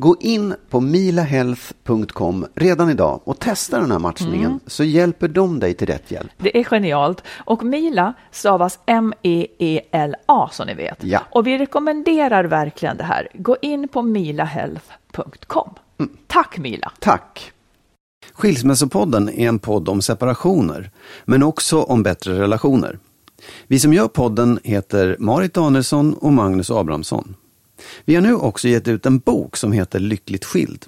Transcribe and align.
Gå 0.00 0.16
in 0.20 0.54
på 0.70 0.80
milahealth.com 0.80 2.46
redan 2.54 2.90
idag 2.90 3.20
och 3.24 3.38
testa 3.38 3.80
den 3.80 3.90
här 3.90 3.98
matchningen 3.98 4.60
så 4.66 4.84
hjälper 4.84 5.28
de 5.28 5.58
dig 5.58 5.74
till 5.74 5.86
rätt 5.86 6.10
hjälp. 6.10 6.30
Det 6.36 6.58
är 6.58 6.64
genialt. 6.64 7.22
Och 7.30 7.64
Mila 7.64 8.14
stavas 8.30 8.78
M-E-E-L-A 8.86 10.48
som 10.52 10.66
ni 10.66 10.74
vet. 10.74 11.04
Ja. 11.04 11.20
Och 11.30 11.46
vi 11.46 11.58
rekommenderar 11.58 12.44
verkligen 12.44 12.96
det 12.96 13.04
här. 13.04 13.28
Gå 13.34 13.56
in 13.62 13.88
på 13.88 14.02
milahealth.com. 14.02 15.70
Tack 16.26 16.58
Mila! 16.58 16.92
Tack! 17.00 17.52
Skilsmässopodden 18.32 19.28
är 19.28 19.48
en 19.48 19.58
podd 19.58 19.88
om 19.88 20.02
separationer, 20.02 20.90
men 21.24 21.42
också 21.42 21.82
om 21.82 22.02
bättre 22.02 22.40
relationer. 22.40 22.98
Vi 23.66 23.78
som 23.78 23.92
gör 23.92 24.08
podden 24.08 24.60
heter 24.64 25.16
Marit 25.18 25.54
Danielsson 25.54 26.14
och 26.14 26.32
Magnus 26.32 26.70
Abrahamsson. 26.70 27.34
Vi 28.04 28.14
har 28.14 28.22
nu 28.22 28.34
också 28.34 28.68
gett 28.68 28.88
ut 28.88 29.06
en 29.06 29.18
bok 29.18 29.56
som 29.56 29.72
heter 29.72 29.98
Lyckligt 29.98 30.44
skild. 30.44 30.86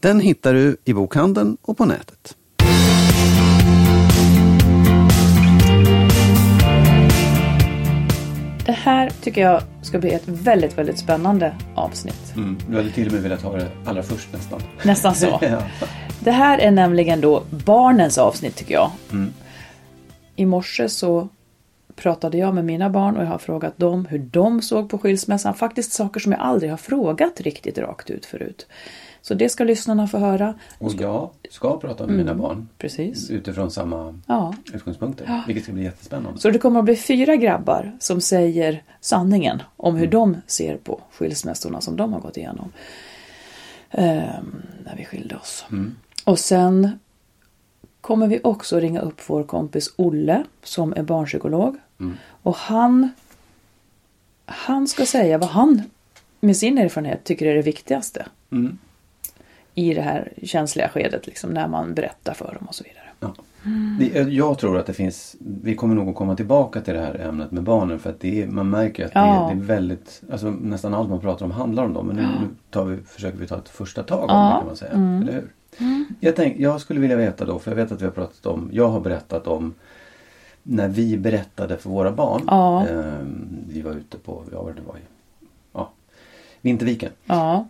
Den 0.00 0.20
hittar 0.20 0.54
du 0.54 0.76
i 0.84 0.92
bokhandeln 0.92 1.56
och 1.62 1.76
på 1.76 1.84
nätet. 1.84 2.36
Det 8.66 8.72
här 8.72 9.10
tycker 9.22 9.40
jag 9.40 9.62
ska 9.82 9.98
bli 9.98 10.12
ett 10.12 10.28
väldigt, 10.28 10.78
väldigt 10.78 10.98
spännande 10.98 11.54
avsnitt. 11.74 12.32
Mm, 12.36 12.58
du 12.68 12.76
hade 12.76 12.90
till 12.90 13.06
och 13.06 13.12
med 13.12 13.22
velat 13.22 13.42
ha 13.42 13.56
det 13.56 13.68
allra 13.84 14.02
först 14.02 14.32
nästan. 14.32 14.62
Nästan 14.82 15.14
så. 15.14 15.26
Ja. 15.42 15.62
Det 16.20 16.30
här 16.30 16.58
är 16.58 16.70
nämligen 16.70 17.20
då 17.20 17.42
barnens 17.50 18.18
avsnitt 18.18 18.56
tycker 18.56 18.74
jag. 18.74 18.90
Mm. 19.12 19.32
I 20.36 20.46
morse 20.46 20.88
så 20.88 21.28
pratade 21.96 22.38
jag 22.38 22.54
med 22.54 22.64
mina 22.64 22.90
barn 22.90 23.16
och 23.16 23.22
jag 23.22 23.28
har 23.28 23.38
frågat 23.38 23.78
dem 23.78 24.06
hur 24.06 24.18
de 24.18 24.62
såg 24.62 24.88
på 24.90 24.98
skilsmässan. 24.98 25.54
Faktiskt 25.54 25.92
saker 25.92 26.20
som 26.20 26.32
jag 26.32 26.40
aldrig 26.40 26.70
har 26.70 26.76
frågat 26.76 27.40
riktigt 27.40 27.78
rakt 27.78 28.10
ut 28.10 28.26
förut. 28.26 28.66
Så 29.22 29.34
det 29.34 29.48
ska 29.48 29.64
lyssnarna 29.64 30.06
få 30.08 30.18
höra. 30.18 30.54
Och 30.78 30.92
jag 30.98 31.30
ska 31.50 31.80
prata 31.80 32.06
med 32.06 32.16
mina 32.16 32.34
barn 32.34 32.68
Precis. 32.78 33.30
utifrån 33.30 33.70
samma 33.70 34.20
Ja. 34.26 34.54
utgångspunkter, 34.72 35.42
vilket 35.46 35.64
ska 35.64 35.72
bli 35.72 35.82
jättespännande. 35.84 36.38
Så 36.40 36.50
det 36.50 36.58
kommer 36.58 36.78
att 36.78 36.84
bli 36.84 36.96
fyra 36.96 37.36
grabbar 37.36 37.96
som 38.00 38.20
säger 38.20 38.82
sanningen 39.00 39.62
om 39.76 39.96
hur 39.96 40.06
de 40.06 40.36
ser 40.46 40.76
på 40.76 41.00
skilsmässorna 41.12 41.80
som 41.80 41.96
de 41.96 42.12
har 42.12 42.20
gått 42.20 42.36
igenom. 42.36 42.72
Ehm, 43.90 44.62
när 44.84 44.96
vi 44.96 45.04
skilde 45.04 45.36
oss. 45.36 45.64
Och 46.24 46.38
sen 46.38 46.98
kommer 48.00 48.26
vi 48.28 48.40
också 48.44 48.80
ringa 48.80 49.00
upp 49.00 49.20
vår 49.26 49.42
kompis 49.42 49.94
Olle 49.96 50.44
som 50.62 50.92
är 50.96 51.02
barnpsykolog. 51.02 51.76
Och 52.42 52.56
han, 52.56 53.10
han 54.46 54.88
ska 54.88 55.06
säga 55.06 55.38
vad 55.38 55.48
han 55.48 55.82
med 56.40 56.56
sin 56.56 56.78
erfarenhet 56.78 57.24
tycker 57.24 57.46
är 57.46 57.54
det 57.54 57.62
viktigaste. 57.62 58.26
Mm. 58.50 58.78
I 59.74 59.94
det 59.94 60.02
här 60.02 60.32
känsliga 60.42 60.88
skedet, 60.88 61.26
liksom, 61.26 61.50
när 61.50 61.68
man 61.68 61.94
berättar 61.94 62.34
för 62.34 62.54
dem 62.58 62.66
och 62.68 62.74
så 62.74 62.84
vidare. 62.84 63.02
Ja. 63.20 63.34
Det, 63.98 64.20
jag 64.32 64.58
tror 64.58 64.78
att 64.78 64.86
det 64.86 64.92
finns, 64.92 65.36
vi 65.62 65.74
kommer 65.74 65.94
nog 65.94 66.08
att 66.08 66.14
komma 66.14 66.36
tillbaka 66.36 66.80
till 66.80 66.94
det 66.94 67.00
här 67.00 67.14
ämnet 67.14 67.50
med 67.50 67.62
barnen 67.62 67.98
för 67.98 68.10
att 68.10 68.20
det 68.20 68.42
är, 68.42 68.46
man 68.46 68.70
märker 68.70 69.04
att 69.06 69.12
det, 69.12 69.18
Ja. 69.18 69.50
är, 69.50 69.54
det 69.54 69.60
är 69.60 69.64
väldigt, 69.64 70.22
alltså 70.32 70.50
nästan 70.50 70.94
allt 70.94 71.08
man 71.08 71.20
pratar 71.20 71.44
om 71.44 71.50
handlar 71.50 71.84
om 71.84 71.92
dem. 71.94 72.06
Men 72.06 72.16
nu, 72.16 72.22
nu 72.22 72.48
tar 72.70 72.84
vi, 72.84 73.02
försöker 73.02 73.38
vi 73.38 73.46
ta 73.46 73.58
ett 73.58 73.68
första 73.68 74.02
tag 74.02 74.22
om 74.22 74.36
Ja. 74.36 74.46
det 74.52 74.58
kan 74.58 74.66
man 74.66 74.76
säga. 74.76 74.92
Eller 75.22 75.32
hur? 75.32 75.52
Jag, 76.20 76.36
tänk, 76.36 76.58
jag 76.58 76.80
skulle 76.80 77.00
vilja 77.00 77.16
veta 77.16 77.44
då, 77.44 77.58
för 77.58 77.70
jag 77.70 77.76
vet 77.76 77.92
att 77.92 78.00
vi 78.00 78.04
har 78.04 78.12
pratat 78.12 78.46
om, 78.46 78.68
jag 78.72 78.88
har 78.88 79.00
berättat 79.00 79.46
om 79.46 79.74
när 80.68 80.88
vi 80.88 81.16
berättade 81.16 81.76
för 81.76 81.90
våra 81.90 82.12
barn. 82.12 82.42
Ja. 82.46 82.86
Ehm, 82.86 83.58
vi 83.68 83.82
var 83.82 83.92
ute 83.92 84.18
på, 84.18 84.42
ja 84.52 84.70
det 84.76 84.82
var 84.82 84.96
i, 84.96 85.00
ja, 85.72 85.90
Vinterviken. 86.60 87.10
Ja, 87.26 87.68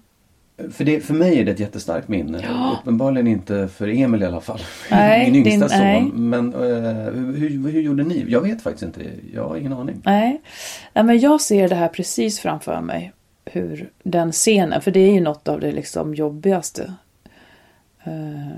För, 0.70 0.84
det, 0.84 1.00
för 1.00 1.14
mig 1.14 1.38
är 1.40 1.44
det 1.44 1.50
ett 1.52 1.60
jättestarkt 1.60 2.08
minne. 2.08 2.42
Uppenbarligen 2.80 3.26
inte 3.26 3.68
för 3.68 3.88
Emil 3.88 4.22
i 4.22 4.26
alla 4.26 4.40
fall. 4.40 4.60
Nej, 4.90 5.30
Min 5.30 5.46
yngsta 5.46 5.68
din- 5.68 5.78
nej. 5.78 6.00
son. 6.00 6.28
Men 6.30 6.54
eh, 6.54 7.12
hur, 7.14 7.70
hur, 7.70 7.80
gjorde 7.80 8.04
ni? 8.04 8.24
Jag 8.28 8.40
vet 8.40 8.62
faktiskt 8.62 8.82
inte. 8.82 9.02
Jag 9.34 9.48
har 9.48 9.56
ingen 9.56 9.72
aning. 9.72 10.00
Nej. 10.04 10.40
Nej, 10.92 11.04
men 11.04 11.18
jag 11.18 11.40
ser 11.40 11.68
det 11.68 11.74
här 11.74 11.88
precis 11.88 12.40
framför 12.40 12.80
mig. 12.80 13.12
Hur 13.44 13.90
den 14.02 14.32
scenen, 14.32 14.80
för 14.80 14.90
det 14.90 15.00
är 15.00 15.12
ju 15.12 15.20
något 15.20 15.48
av 15.48 15.60
det 15.60 15.72
liksom 15.72 16.14
jobbigaste 16.14 16.92
Eh, 18.04 18.56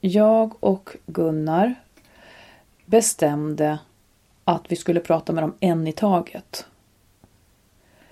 jag 0.00 0.64
och 0.64 0.96
Gunnar 1.06 1.74
bestämde 2.88 3.78
att 4.44 4.64
vi 4.68 4.76
skulle 4.76 5.00
prata 5.00 5.32
med 5.32 5.42
dem 5.42 5.54
en 5.60 5.86
i 5.86 5.92
taget. 5.92 6.66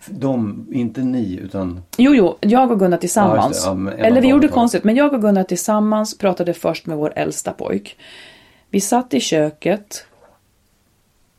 De, 0.08 0.66
inte 0.72 1.00
ni, 1.00 1.36
utan... 1.36 1.82
Jo, 1.96 2.14
jo, 2.14 2.36
jag 2.40 2.70
och 2.70 2.78
Gunnar 2.78 2.98
tillsammans. 2.98 3.62
Ja, 3.66 3.78
ja, 3.98 4.04
Eller 4.04 4.20
vi 4.20 4.28
gjorde 4.28 4.48
konstigt, 4.48 4.84
men 4.84 4.96
jag 4.96 5.14
och 5.14 5.20
Gunnar 5.20 5.44
tillsammans 5.44 6.18
pratade 6.18 6.54
först 6.54 6.86
med 6.86 6.96
vår 6.96 7.12
äldsta 7.16 7.52
pojk. 7.52 7.96
Vi 8.70 8.80
satt 8.80 9.14
i 9.14 9.20
köket. 9.20 10.06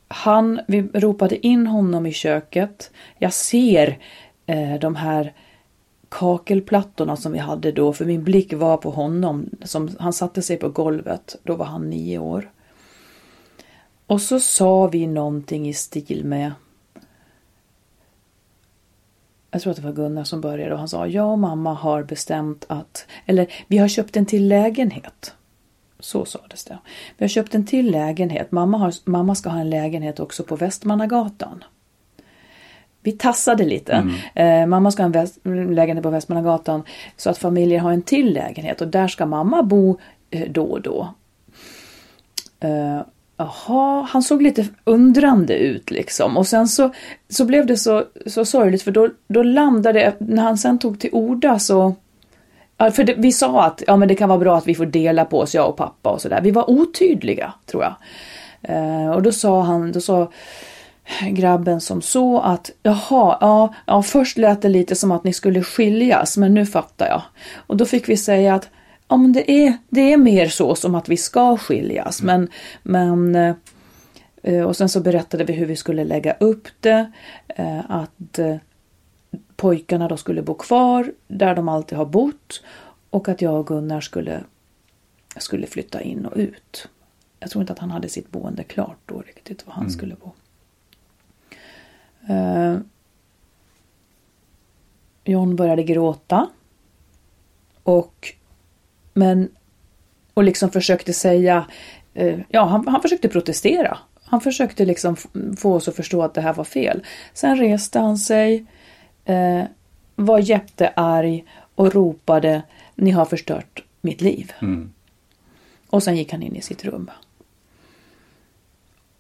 Han, 0.08 0.60
vi 0.68 0.82
ropade 0.82 1.48
in 1.48 1.68
honom 1.68 2.06
i 2.06 2.12
köket. 2.12 2.92
Jag 3.18 3.34
ser 3.34 3.98
eh, 4.46 4.80
de 4.82 4.96
här 4.96 5.34
kakelplattorna 6.10 7.16
som 7.16 7.32
vi 7.32 7.40
hade 7.40 7.72
då, 7.72 7.94
för 7.94 8.06
min 8.06 8.24
blick 8.24 8.54
var 8.54 8.78
på 8.78 8.90
honom. 8.90 9.50
Som, 9.64 9.90
han 10.00 10.14
satte 10.14 10.42
sig 10.42 10.58
på 10.58 10.70
golvet, 10.70 11.36
då 11.44 11.56
var 11.56 11.66
han 11.66 11.90
nio 11.90 12.20
år. 12.20 12.52
Och 14.08 14.22
så 14.22 14.40
sa 14.40 14.88
vi 14.88 15.08
någonting 15.08 15.70
i 15.70 15.74
stil 15.74 16.26
med 16.26 16.52
jag 19.52 19.62
tror 19.62 19.72
att 19.72 19.78
det 19.78 19.84
var 19.84 19.92
Gunnar 19.92 20.24
som 20.24 20.42
började 20.42 20.74
och 20.74 20.80
han 20.80 20.90
sa 20.90 21.08
jag 21.08 21.32
och 21.32 21.40
mamma 21.40 21.74
har 21.74 22.04
bestämt 22.04 22.66
att, 22.70 23.06
eller 23.26 23.48
vi 23.68 23.78
har 23.78 23.88
köpt 23.88 24.18
en 24.18 24.26
till 24.26 24.48
lägenhet. 24.48 25.34
Så 26.00 26.26
sades 26.26 26.64
det. 26.64 26.78
Vi 27.18 27.24
har 27.24 27.30
köpt 27.30 27.56
en 27.56 27.66
till 27.66 27.92
lägenhet. 27.92 28.52
Mamma, 28.52 28.78
har, 28.78 28.94
mamma 29.06 29.36
ska 29.36 29.50
ha 29.50 29.60
en 29.60 29.70
lägenhet 29.70 30.20
också 30.20 30.44
på 30.44 30.56
Västmannagatan. 30.56 31.64
Vi 33.02 33.12
tassade 33.12 33.66
lite. 33.66 33.94
Mm. 33.94 34.64
Eh, 34.64 34.68
mamma 34.68 34.92
ska 34.92 35.04
ha 35.04 35.06
en 35.06 35.12
väst, 35.12 35.40
lägenhet 35.44 36.04
på 36.04 36.10
Västmannagatan 36.10 36.84
så 37.18 37.30
att 37.30 37.38
familjer 37.38 37.80
har 37.80 37.92
en 37.92 38.02
till 38.02 38.34
lägenhet 38.34 38.82
och 38.82 38.88
där 38.88 39.08
ska 39.08 39.26
mamma 39.26 39.64
bo 39.64 39.98
eh, 40.30 40.52
då 40.52 40.64
och 40.64 40.82
då. 40.82 41.14
Eh, 42.60 43.02
Jaha, 43.38 44.08
han 44.10 44.24
såg 44.24 44.42
lite 44.42 44.68
undrande 44.84 45.58
ut 45.58 45.92
liksom. 45.92 46.38
Och 46.38 46.48
sen 46.48 46.68
så, 46.68 46.94
så 47.30 47.46
blev 47.46 47.66
det 47.66 47.78
så, 47.78 48.04
så 48.26 48.46
sorgligt 48.46 48.84
för 48.84 48.92
då, 48.92 49.10
då 49.28 49.44
landade, 49.44 50.16
när 50.20 50.44
han 50.44 50.58
sen 50.58 50.80
tog 50.80 51.00
till 51.00 51.10
orda 51.14 51.60
så 51.60 51.96
för 52.78 53.04
det, 53.04 53.14
vi 53.18 53.32
sa 53.32 53.64
att 53.64 53.84
ja, 53.88 53.98
men 53.98 54.08
det 54.08 54.16
kan 54.16 54.30
vara 54.30 54.40
bra 54.40 54.58
att 54.58 54.68
vi 54.68 54.76
får 54.76 54.86
dela 54.86 55.26
på 55.26 55.40
oss, 55.40 55.56
jag 55.56 55.70
och 55.70 55.78
pappa 55.78 56.10
och 56.10 56.22
sådär. 56.22 56.42
Vi 56.42 56.52
var 56.52 56.70
otydliga, 56.70 57.54
tror 57.66 57.84
jag. 57.84 57.96
Eh, 58.62 59.10
och 59.10 59.22
då 59.22 59.32
sa 59.32 59.62
han, 59.62 59.92
då 59.92 60.02
sa 60.02 60.32
grabben 61.30 61.82
som 61.82 62.02
så 62.02 62.40
att 62.40 62.72
jaha, 62.84 63.38
ja, 63.42 63.74
ja, 63.86 64.04
först 64.04 64.38
lät 64.38 64.62
det 64.62 64.70
lite 64.70 64.96
som 64.96 65.12
att 65.12 65.24
ni 65.24 65.34
skulle 65.34 65.64
skiljas, 65.64 66.38
men 66.38 66.54
nu 66.54 66.66
fattar 66.66 67.08
jag. 67.08 67.22
Och 67.56 67.78
då 67.78 67.86
fick 67.86 68.10
vi 68.10 68.18
säga 68.18 68.56
att 68.56 68.70
ja, 69.08 69.18
men 69.18 69.34
det, 69.34 69.52
är, 69.52 69.78
det 69.90 70.14
är 70.14 70.18
mer 70.18 70.48
så 70.48 70.76
som 70.76 70.96
att 70.96 71.10
vi 71.10 71.18
ska 71.18 71.58
skiljas. 71.58 72.22
Men, 72.22 72.50
men, 72.84 73.36
eh, 74.44 74.64
och 74.64 74.78
sen 74.78 74.90
så 74.90 75.02
berättade 75.02 75.44
vi 75.44 75.54
hur 75.54 75.66
vi 75.66 75.76
skulle 75.76 76.04
lägga 76.04 76.34
upp 76.34 76.68
det. 76.80 77.12
Eh, 77.48 77.92
att 77.92 78.40
eh, 78.40 78.56
pojkarna 79.56 80.08
då 80.08 80.18
skulle 80.18 80.42
bo 80.42 80.54
kvar 80.54 81.14
där 81.28 81.56
de 81.56 81.70
alltid 81.70 81.98
har 81.98 82.06
bott. 82.06 82.64
Och 83.10 83.30
att 83.30 83.42
jag 83.42 83.60
och 83.60 83.68
Gunnar 83.68 84.02
skulle, 84.02 84.44
skulle 85.38 85.68
flytta 85.68 86.02
in 86.02 86.26
och 86.26 86.38
ut. 86.38 86.90
Jag 87.40 87.50
tror 87.50 87.62
inte 87.62 87.74
att 87.74 87.80
han 87.80 87.92
hade 87.92 88.10
sitt 88.10 88.32
boende 88.32 88.64
klart 88.64 88.98
då 89.06 89.22
riktigt 89.22 89.68
var 89.68 89.74
han 89.74 89.84
mm. 89.84 89.92
skulle 89.92 90.16
bo. 90.16 90.32
John 95.24 95.56
började 95.56 95.84
gråta. 95.84 96.50
Och 97.84 98.37
men, 99.18 99.50
och 100.34 100.44
liksom 100.44 100.72
försökte 100.72 101.14
säga, 101.14 101.66
eh, 102.14 102.40
ja 102.50 102.66
han, 102.66 102.88
han 102.88 103.02
försökte 103.02 103.30
protestera. 103.30 103.98
Han 104.24 104.42
försökte 104.42 104.86
liksom 104.86 105.16
få 105.58 105.74
oss 105.74 105.88
att 105.88 105.96
förstå 105.96 106.24
att 106.24 106.34
det 106.34 106.42
här 106.42 106.54
var 106.54 106.64
fel. 106.64 107.04
Sen 107.34 107.58
reste 107.58 108.00
han 108.00 108.18
sig, 108.18 108.66
eh, 109.26 109.64
var 110.16 110.40
jättearg 110.40 111.46
och 111.76 111.94
ropade 111.94 112.62
Ni 112.96 113.12
har 113.12 113.26
förstört 113.26 113.84
mitt 114.02 114.22
liv. 114.22 114.54
Mm. 114.62 114.94
Och 115.90 116.04
sen 116.04 116.18
gick 116.18 116.32
han 116.32 116.44
in 116.44 116.56
i 116.56 116.62
sitt 116.62 116.86
rum. 116.86 117.12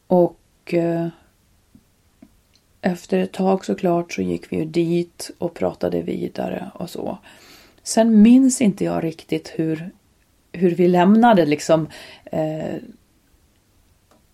Och 0.07 0.73
eh, 0.73 1.07
efter 2.81 3.19
ett 3.19 3.33
tag 3.33 3.65
såklart 3.65 4.13
så 4.13 4.21
gick 4.21 4.51
vi 4.51 4.57
ju 4.57 4.65
dit 4.65 5.31
och 5.38 5.53
pratade 5.53 6.01
vidare 6.01 6.71
och 6.73 6.89
så. 6.89 7.17
Sen 7.88 8.22
minns 8.22 8.62
inte 8.62 8.84
jag 8.84 9.04
riktigt 9.04 9.54
hur, 9.56 9.92
hur 10.51 10.75
vi 10.75 10.88
lämnade 10.88 11.45
liksom 11.45 11.88
eh, 12.25 12.75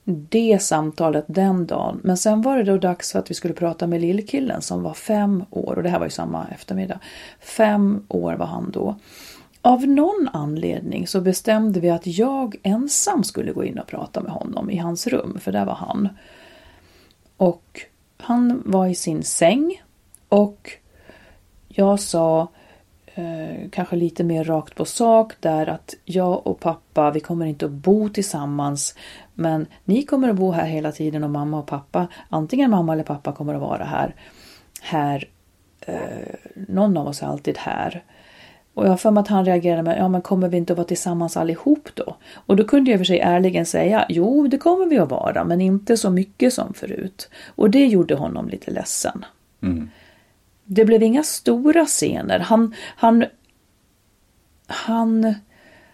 det 0.03 0.61
samtalet 0.61 1.25
den 1.27 1.67
dagen. 1.67 2.01
Men 2.03 2.17
sen 2.17 2.41
var 2.41 2.57
det 2.57 2.63
då 2.63 2.77
dags 2.77 3.11
för 3.11 3.19
att 3.19 3.31
vi 3.31 3.35
skulle 3.35 3.53
prata 3.53 3.87
med 3.87 4.01
lillkillen 4.01 4.61
som 4.61 4.83
var 4.83 4.93
fem 4.93 5.45
år 5.49 5.75
och 5.75 5.83
det 5.83 5.89
här 5.89 5.99
var 5.99 6.05
ju 6.05 6.09
samma 6.09 6.47
eftermiddag. 6.47 6.99
Fem 7.39 8.05
år 8.07 8.33
var 8.33 8.45
han 8.45 8.71
då. 8.71 8.95
Av 9.61 9.87
någon 9.87 10.29
anledning 10.33 11.07
så 11.07 11.21
bestämde 11.21 11.79
vi 11.79 11.89
att 11.89 12.07
jag 12.07 12.55
ensam 12.63 13.23
skulle 13.23 13.51
gå 13.51 13.63
in 13.63 13.79
och 13.79 13.87
prata 13.87 14.21
med 14.21 14.31
honom 14.31 14.69
i 14.69 14.77
hans 14.77 15.07
rum, 15.07 15.39
för 15.41 15.51
där 15.51 15.65
var 15.65 15.75
han. 15.75 16.09
Och 17.37 17.81
han 18.17 18.63
var 18.65 18.87
i 18.87 18.95
sin 18.95 19.23
säng 19.23 19.83
och 20.29 20.71
jag 21.67 21.99
sa 21.99 22.47
eh, 23.15 23.69
kanske 23.71 23.95
lite 23.95 24.23
mer 24.23 24.43
rakt 24.43 24.75
på 24.75 24.85
sak 24.85 25.33
där 25.39 25.69
att 25.69 25.93
jag 26.05 26.47
och 26.47 26.59
pappa, 26.59 27.11
vi 27.11 27.19
kommer 27.19 27.45
inte 27.45 27.65
att 27.65 27.71
bo 27.71 28.09
tillsammans. 28.09 28.95
Men 29.33 29.65
ni 29.85 30.03
kommer 30.03 30.29
att 30.29 30.35
bo 30.35 30.51
här 30.51 30.65
hela 30.65 30.91
tiden 30.91 31.23
och 31.23 31.29
mamma 31.29 31.59
och 31.59 31.67
pappa, 31.67 32.07
antingen 32.29 32.71
mamma 32.71 32.93
eller 32.93 33.03
pappa 33.03 33.31
kommer 33.31 33.53
att 33.53 33.61
vara 33.61 33.83
här. 33.83 34.15
Här, 34.81 35.27
eh, 35.81 36.35
någon 36.55 36.97
av 36.97 37.07
oss 37.07 37.21
är 37.21 37.27
alltid 37.27 37.57
här. 37.57 38.03
Och 38.73 38.85
jag 38.85 38.89
har 38.89 38.97
för 38.97 39.11
mig 39.11 39.21
att 39.21 39.27
han 39.27 39.45
reagerade 39.45 39.83
med, 39.83 39.97
ja 39.97 40.07
men 40.07 40.21
kommer 40.21 40.49
vi 40.49 40.57
inte 40.57 40.73
att 40.73 40.77
vara 40.77 40.87
tillsammans 40.87 41.37
allihop 41.37 41.89
då? 41.93 42.15
Och 42.33 42.55
då 42.55 42.63
kunde 42.63 42.91
jag 42.91 42.99
för 42.99 43.05
sig 43.05 43.19
ärligen 43.19 43.65
säga, 43.65 44.05
jo 44.09 44.47
det 44.47 44.57
kommer 44.57 44.85
vi 44.85 44.97
att 44.97 45.11
vara, 45.11 45.43
men 45.43 45.61
inte 45.61 45.97
så 45.97 46.09
mycket 46.09 46.53
som 46.53 46.73
förut. 46.73 47.29
Och 47.55 47.69
det 47.69 47.85
gjorde 47.85 48.15
honom 48.15 48.49
lite 48.49 48.71
ledsen. 48.71 49.25
Mm 49.61 49.89
det 50.65 50.85
blev 50.85 51.03
inga 51.03 51.23
stora 51.23 51.85
scener. 51.85 52.39
Han, 52.39 52.75
han, 52.95 53.25
han 54.67 55.35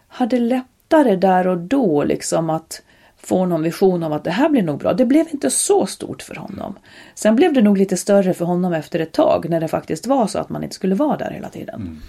hade 0.08 0.40
lättare 0.40 1.16
där 1.16 1.48
och 1.48 1.58
då 1.58 2.04
liksom 2.04 2.50
att 2.50 2.82
få 3.18 3.46
någon 3.46 3.64
vision 3.64 4.04
om 4.04 4.14
att 4.14 4.24
det 4.24 4.32
här 4.32 4.50
blir 4.50 4.62
nog 4.62 4.80
bra. 4.80 4.94
Det 4.94 5.06
blev 5.06 5.28
inte 5.32 5.50
så 5.50 5.86
stort 5.86 6.22
för 6.22 6.36
honom. 6.36 6.76
Sen 7.16 7.36
blev 7.36 7.54
det 7.54 7.62
nog 7.62 7.78
lite 7.78 7.98
större 7.98 8.34
för 8.34 8.46
honom 8.46 8.74
efter 8.74 9.00
ett 9.00 9.12
tag 9.12 9.50
när 9.50 9.60
det 9.60 9.68
faktiskt 9.68 10.08
var 10.08 10.28
så 10.28 10.40
att 10.40 10.50
man 10.50 10.64
inte 10.64 10.76
skulle 10.76 10.96
vara 10.96 11.18
där 11.18 11.32
hela 11.32 11.50
tiden. 11.50 11.82
Mm. 11.82 12.00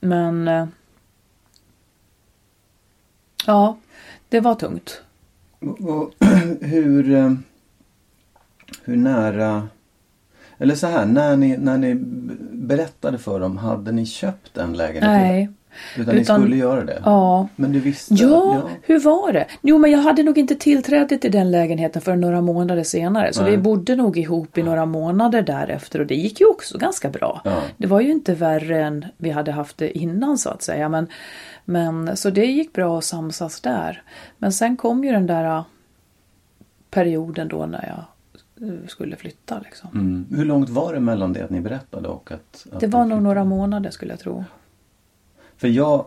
Men 0.00 0.48
eh, 0.48 0.68
ja, 3.46 3.76
det 4.28 4.40
var 4.40 4.54
tungt. 4.54 5.02
hur, 6.60 7.14
eh, 7.14 7.32
hur 8.84 8.96
nära 8.96 9.68
eller 10.62 10.74
så 10.74 10.86
här, 10.86 11.06
när 11.06 11.36
ni, 11.36 11.56
när 11.56 11.78
ni 11.78 11.94
berättade 12.52 13.18
för 13.18 13.40
dem, 13.40 13.56
hade 13.56 13.92
ni 13.92 14.06
köpt 14.06 14.56
en 14.56 14.72
lägenhet? 14.72 15.10
Nej. 15.10 15.50
Utan, 15.96 16.18
Utan 16.18 16.40
ni 16.40 16.44
skulle 16.44 16.56
göra 16.56 16.84
det? 16.84 17.02
Ja. 17.04 17.48
Men 17.56 17.72
du 17.72 17.80
visste? 17.80 18.14
Ja, 18.14 18.54
ja, 18.54 18.70
hur 18.82 19.00
var 19.00 19.32
det? 19.32 19.46
Jo, 19.62 19.78
men 19.78 19.90
jag 19.90 19.98
hade 19.98 20.22
nog 20.22 20.38
inte 20.38 20.54
tillträde 20.54 21.18
till 21.18 21.32
den 21.32 21.50
lägenheten 21.50 22.02
för 22.02 22.16
några 22.16 22.40
månader 22.40 22.82
senare. 22.82 23.32
Så 23.32 23.42
Nej. 23.42 23.50
vi 23.50 23.56
bodde 23.56 23.96
nog 23.96 24.18
ihop 24.18 24.58
i 24.58 24.62
några 24.62 24.86
månader 24.86 25.42
därefter 25.42 26.00
och 26.00 26.06
det 26.06 26.14
gick 26.14 26.40
ju 26.40 26.46
också 26.46 26.78
ganska 26.78 27.10
bra. 27.10 27.40
Ja. 27.44 27.62
Det 27.76 27.86
var 27.86 28.00
ju 28.00 28.10
inte 28.10 28.34
värre 28.34 28.84
än 28.84 29.04
vi 29.16 29.30
hade 29.30 29.52
haft 29.52 29.78
det 29.78 29.98
innan 29.98 30.38
så 30.38 30.50
att 30.50 30.62
säga. 30.62 30.88
Men, 30.88 31.06
men, 31.64 32.16
så 32.16 32.30
det 32.30 32.46
gick 32.46 32.72
bra 32.72 32.98
att 32.98 33.04
samsas 33.04 33.60
där. 33.60 34.02
Men 34.38 34.52
sen 34.52 34.76
kom 34.76 35.04
ju 35.04 35.12
den 35.12 35.26
där 35.26 35.44
äh, 35.44 35.64
perioden 36.90 37.48
då 37.48 37.66
när 37.66 37.86
jag 37.86 38.04
skulle 38.86 39.16
flytta. 39.16 39.58
Liksom. 39.58 39.90
Mm. 39.94 40.26
Hur 40.30 40.44
långt 40.44 40.68
var 40.68 40.94
det 40.94 41.00
mellan 41.00 41.32
det 41.32 41.44
att 41.44 41.50
ni 41.50 41.60
berättade 41.60 42.08
och 42.08 42.32
att... 42.32 42.66
att 42.72 42.80
det 42.80 42.86
var 42.86 43.04
nog 43.04 43.22
några 43.22 43.44
månader 43.44 43.90
skulle 43.90 44.12
jag 44.12 44.20
tro. 44.20 44.44
För 45.56 45.68
jag, 45.68 46.04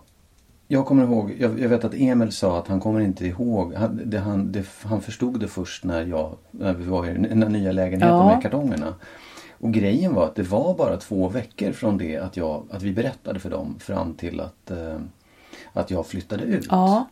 jag 0.68 0.86
kommer 0.86 1.04
ihåg, 1.04 1.36
jag, 1.40 1.60
jag, 1.60 1.70
vet 1.70 1.84
att 1.84 1.94
Emil 1.94 2.32
sa 2.32 2.60
att 2.60 2.68
han 2.68 2.80
kommer 2.80 3.00
inte 3.00 3.26
ihåg, 3.26 3.74
han, 3.74 4.02
det, 4.06 4.20
han, 4.20 4.52
det, 4.52 4.66
han 4.84 5.02
förstod 5.02 5.40
det 5.40 5.48
först 5.48 5.84
när, 5.84 6.06
jag, 6.06 6.36
när 6.52 6.74
vi 6.74 6.86
var 6.86 7.08
i 7.08 7.14
den 7.14 7.40
nya 7.40 7.72
lägenheten 7.72 8.16
ja. 8.16 8.26
med 8.28 8.42
kartongerna. 8.42 8.96
Och 9.60 9.74
grejen 9.74 10.14
var 10.14 10.26
att 10.26 10.36
det 10.36 10.44
var 10.44 10.76
bara 10.78 10.98
två 10.98 11.30
veckor 11.30 11.72
från 11.72 11.98
det 11.98 12.18
att, 12.18 12.38
jag, 12.38 12.68
att 12.72 12.84
vi 12.84 12.94
berättade 12.94 13.40
för 13.40 13.50
dem 13.50 13.76
fram 13.80 14.14
till 14.14 14.40
att, 14.40 14.72
eh, 14.72 15.00
att 15.74 15.92
jag 15.92 16.08
flyttade 16.08 16.44
ut. 16.44 16.68
Ja. 16.70 17.06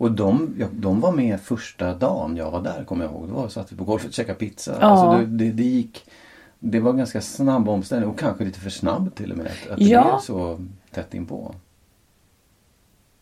Och 0.00 0.12
de, 0.12 0.54
ja, 0.58 0.66
de 0.72 1.00
var 1.00 1.12
med 1.12 1.40
första 1.40 1.94
dagen 1.94 2.36
jag 2.36 2.50
var 2.50 2.62
där 2.62 2.84
kommer 2.84 3.04
jag 3.04 3.14
ihåg. 3.14 3.28
Då 3.28 3.34
var, 3.34 3.48
satt 3.48 3.72
vi 3.72 3.76
på 3.76 3.84
golvet 3.84 4.06
och 4.06 4.12
käkade 4.12 4.38
pizza. 4.38 4.76
Ja. 4.80 4.86
Alltså 4.86 5.18
det, 5.18 5.44
det, 5.44 5.52
det, 5.52 5.62
gick 5.62 6.04
Det 6.58 6.80
var 6.80 6.92
ganska 6.92 7.20
snabb 7.20 7.68
omställning 7.68 8.10
och 8.10 8.18
kanske 8.18 8.44
lite 8.44 8.60
för 8.60 8.70
snabb 8.70 9.14
till 9.14 9.32
och 9.32 9.38
med. 9.38 9.46
Att, 9.46 9.70
att 9.70 9.80
ja. 9.80 10.04
det 10.04 10.10
blev 10.10 10.18
så 10.18 10.60
tätt 10.90 11.14
inpå. 11.14 11.54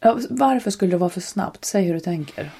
Ja, 0.00 0.18
varför 0.30 0.70
skulle 0.70 0.90
det 0.90 0.98
vara 0.98 1.10
för 1.10 1.20
snabbt? 1.20 1.64
Säg 1.64 1.84
hur 1.84 1.94
du 1.94 2.00
tänker. 2.00 2.50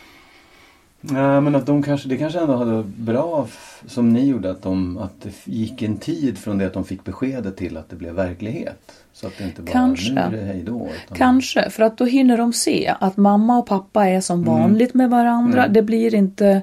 Nej, 1.01 1.41
men 1.41 1.55
att 1.55 1.67
de 1.67 1.83
kanske, 1.83 2.09
det 2.09 2.17
kanske 2.17 2.41
ändå 2.41 2.57
hade 2.57 2.83
bra 2.97 3.49
som 3.87 4.13
ni 4.13 4.27
gjorde 4.29 4.51
att, 4.51 4.63
de, 4.63 4.99
att 4.99 5.21
det 5.23 5.33
gick 5.53 5.83
en 5.83 5.97
tid 5.97 6.39
från 6.39 6.59
det 6.59 6.67
att 6.67 6.73
de 6.73 6.85
fick 6.85 7.05
beskedet 7.05 7.57
till 7.57 7.77
att 7.77 7.89
det 7.91 7.97
blev 7.97 8.15
verklighet. 8.15 8.93
Så 9.13 9.27
att 9.27 9.33
det 9.39 9.45
inte 9.45 9.63
bara 9.63 9.73
Kanske. 9.73 10.13
nu 10.13 10.21
är 10.21 10.31
det 10.31 10.37
hej 10.45 10.63
då. 10.67 10.89
Utan, 11.05 11.17
Kanske, 11.19 11.71
för 11.71 11.83
att 11.83 11.99
då 11.99 12.05
hinner 12.05 12.39
de 12.39 12.53
se 12.53 12.95
att 13.01 13.17
mamma 13.17 13.59
och 13.59 13.67
pappa 13.67 14.09
är 14.09 14.21
som 14.21 14.45
vanligt 14.45 14.95
med 14.95 15.11
varandra. 15.11 15.63
Mm. 15.63 15.73
Det 15.73 15.83
blir 15.83 16.15
inte... 16.15 16.63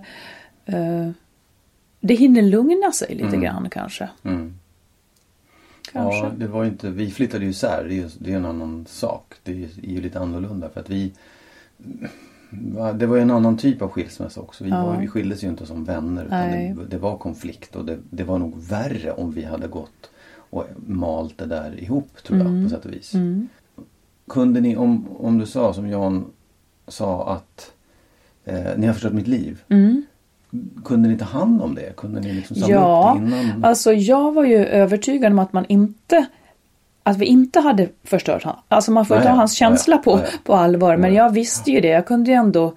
eh, 0.65 1.10
det 2.00 2.13
hinner 2.15 2.42
lugna 2.42 2.92
sig 2.92 3.15
lite 3.15 3.27
Mm. 3.27 3.42
grann 3.42 3.68
kanske. 3.72 4.10
Mm. 4.24 4.54
kanske. 5.94 6.18
Ja, 6.20 6.32
det 6.38 6.48
var 6.48 6.63
ju 6.63 6.70
inte, 6.70 6.89
vi 6.89 7.12
flyttade 7.12 7.44
ju 7.46 7.50
isär, 7.51 7.86
det 7.89 7.94
är, 7.94 7.96
ju- 7.96 8.10
det 8.20 8.32
är 8.32 8.38
en 8.38 8.46
annan 8.46 8.86
sak. 8.89 9.34
Det 9.44 9.51
är 9.51 9.68
ju, 9.82 10.01
lite 10.01 10.20
annorlunda 10.20 10.70
för 10.70 10.80
att 10.80 10.89
vi 10.89 11.13
det 12.96 13.06
var 13.06 13.16
ju 13.16 13.22
en 13.22 13.32
annan 13.32 13.58
typ 13.58 13.82
av 13.82 13.90
skilsmässa 13.90 14.42
också. 14.42 14.64
Vi, 14.64 14.70
Ja. 14.70 14.86
var, 14.86 14.98
vi 14.98 15.08
skildes 15.08 15.44
ju 15.44 15.48
inte 15.48 15.66
som 15.66 15.84
vänner 15.84 16.26
utan 16.26 16.52
det, 16.52 16.76
det 16.90 16.98
var 16.98 17.18
konflikt 17.18 17.76
och 17.76 17.86
det, 17.86 17.98
det 18.10 18.24
var 18.24 18.40
nog 18.40 18.54
värre 18.70 19.12
om 19.12 19.32
vi 19.32 19.44
hade 19.44 19.68
gått 19.68 20.10
och 20.50 20.66
malt 20.88 21.38
det 21.38 21.46
där 21.46 21.80
ihop 21.84 22.10
tror 22.24 22.40
jag 22.40 22.64
på 22.64 22.70
sätt 22.70 22.86
och 22.86 22.94
vis. 22.94 23.14
Mm. 23.14 23.48
Kunde 24.30 24.62
ni, 24.62 24.76
om, 24.78 25.08
om 25.20 25.38
du 25.38 25.46
sa 25.46 25.74
som 25.74 25.90
Jan 25.90 26.26
sa 26.88 27.28
att 27.34 27.72
eh, 28.46 28.78
ni 28.78 28.86
har 28.88 28.94
förstört 28.94 29.14
mitt 29.14 29.28
liv. 29.28 29.62
Mm. 29.70 30.06
Kunde 30.86 31.10
ni 31.10 31.18
ta 31.18 31.26
hand 31.26 31.62
om 31.62 31.76
det? 31.76 31.96
Kunde 31.96 32.22
ni 32.22 32.34
liksom 32.34 32.56
samla 32.56 32.76
Ja, 32.76 33.14
upp 33.18 33.32
det 33.32 33.38
innan? 33.48 33.66
alltså 33.66 33.94
jag 33.94 34.32
var 34.34 34.44
ju 34.46 34.56
övertygad 34.66 35.32
om 35.32 35.40
att 35.40 35.54
man 35.54 35.66
inte 35.70 36.26
att 37.08 37.18
vi 37.18 37.26
inte 37.26 37.60
hade 37.60 37.90
förstört 38.04 38.44
han. 38.44 38.56
Alltså 38.68 38.92
man 38.92 39.06
får 39.06 39.16
Nej, 39.16 39.24
ta 39.24 39.30
hans 39.30 39.54
känsla 39.54 39.98
på, 39.98 40.12
Ja, 40.12 40.20
ja. 40.32 40.38
på 40.44 40.54
allvar. 40.56 40.98
Men 40.98 41.14
Ja, 41.14 41.18
ja. 41.18 41.24
jag 41.24 41.34
visste 41.34 41.72
ju 41.72 41.82
det. 41.82 41.88
Jag 41.88 42.06
kunde 42.06 42.32
ju 42.32 42.36
ändå 42.38 42.76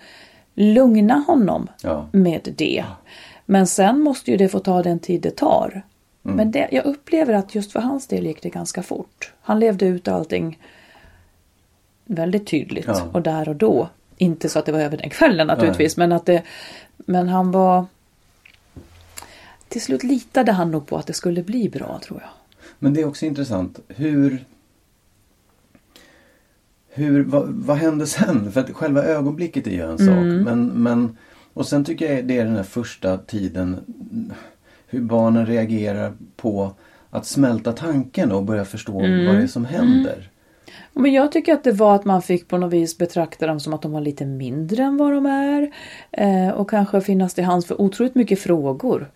lugna 0.55 1.15
honom 1.27 1.69
Ja. 1.83 2.07
med 2.13 2.55
det. 2.57 2.85
Men 3.47 3.67
sen 3.67 4.01
måste 4.01 4.31
ju 4.31 4.37
det 4.37 4.49
få 4.49 4.59
ta 4.59 4.83
den 4.83 4.99
tid 4.99 5.21
det 5.21 5.37
tar. 5.37 5.83
Mm. 6.25 6.37
Men 6.37 6.51
det, 6.51 6.69
jag 6.73 6.85
upplever 6.85 7.35
att 7.35 7.55
just 7.55 7.73
för 7.73 7.81
hans 7.81 8.07
del 8.07 8.27
gick 8.27 8.43
det 8.43 8.49
ganska 8.51 8.83
fort. 8.83 9.33
Han 9.41 9.61
levde 9.61 9.87
ut 9.87 10.09
allting 10.09 10.59
väldigt 12.05 12.47
tydligt 12.47 12.85
Ja. 12.87 13.03
och 13.13 13.23
där 13.23 13.49
och 13.49 13.57
då. 13.57 13.89
Inte 14.17 14.49
så 14.49 14.59
att 14.59 14.67
det 14.67 14.73
var 14.73 14.81
över 14.81 14.97
den 14.97 15.11
kvällen 15.11 15.47
naturligtvis, 15.47 15.97
men 15.97 16.13
att 16.13 16.27
det... 16.27 16.43
Men 16.97 17.29
han 17.29 17.51
var... 17.51 17.87
Till 19.69 19.81
slut 19.83 20.03
litade 20.03 20.53
han 20.53 20.71
nog 20.71 20.87
på 20.87 20.97
att 20.97 21.07
det 21.07 21.13
skulle 21.13 21.43
bli 21.43 21.69
bra, 21.69 22.01
tror 22.05 22.21
jag. 22.21 22.31
Men 22.79 22.95
det 22.95 23.01
är 23.01 23.07
också 23.07 23.27
intressant. 23.27 23.81
Hur... 23.89 24.45
hur 26.89 27.25
vad, 27.25 27.49
vad 27.49 27.77
hände 27.77 28.07
sen? 28.07 28.53
För 28.53 28.61
att 28.61 28.71
själva 28.71 29.05
ögonblicket 29.05 29.67
är 29.67 29.71
ju 29.71 29.83
en 29.83 29.99
sak. 29.99 30.45
Men, 30.45 30.67
men, 30.67 31.17
och 31.55 31.67
sen 31.67 31.85
tycker 31.85 32.15
jag 32.15 32.27
det 32.27 32.39
är 32.39 32.45
den 32.45 32.57
här 32.57 32.63
första 32.63 33.19
tiden. 33.19 33.77
Hur 34.87 35.01
barnen 35.01 35.47
reagerar 35.47 36.13
på 36.37 36.73
att 37.11 37.27
smälta 37.27 37.73
tanken 37.73 38.33
och 38.33 38.45
börja 38.45 38.65
förstå 38.65 38.93
vad 38.93 39.03
det 39.03 39.43
är 39.43 39.47
som 39.47 39.65
händer. 39.65 40.31
Men 40.93 41.13
jag 41.13 41.33
tycker 41.33 41.53
att 41.53 41.65
det 41.65 41.73
var 41.73 41.95
att 41.95 42.05
man 42.05 42.23
fick 42.23 42.49
på 42.49 42.59
något 42.59 42.73
vis 42.73 42.99
betrakta 42.99 43.47
dem 43.47 43.61
som 43.61 43.75
att 43.75 43.83
de 43.83 43.93
var 43.93 44.01
lite 44.01 44.27
mindre 44.27 44.83
än 44.83 44.97
vad 44.97 45.13
de 45.13 45.27
är. 45.27 45.71
Eh, 46.11 46.51
och 46.51 46.71
kanske 46.71 47.01
finnas 47.01 47.35
till 47.35 47.45
hands 47.45 47.67
för 47.67 47.81
otroligt 47.81 48.15
mycket 48.15 48.39
frågor. 48.39 49.11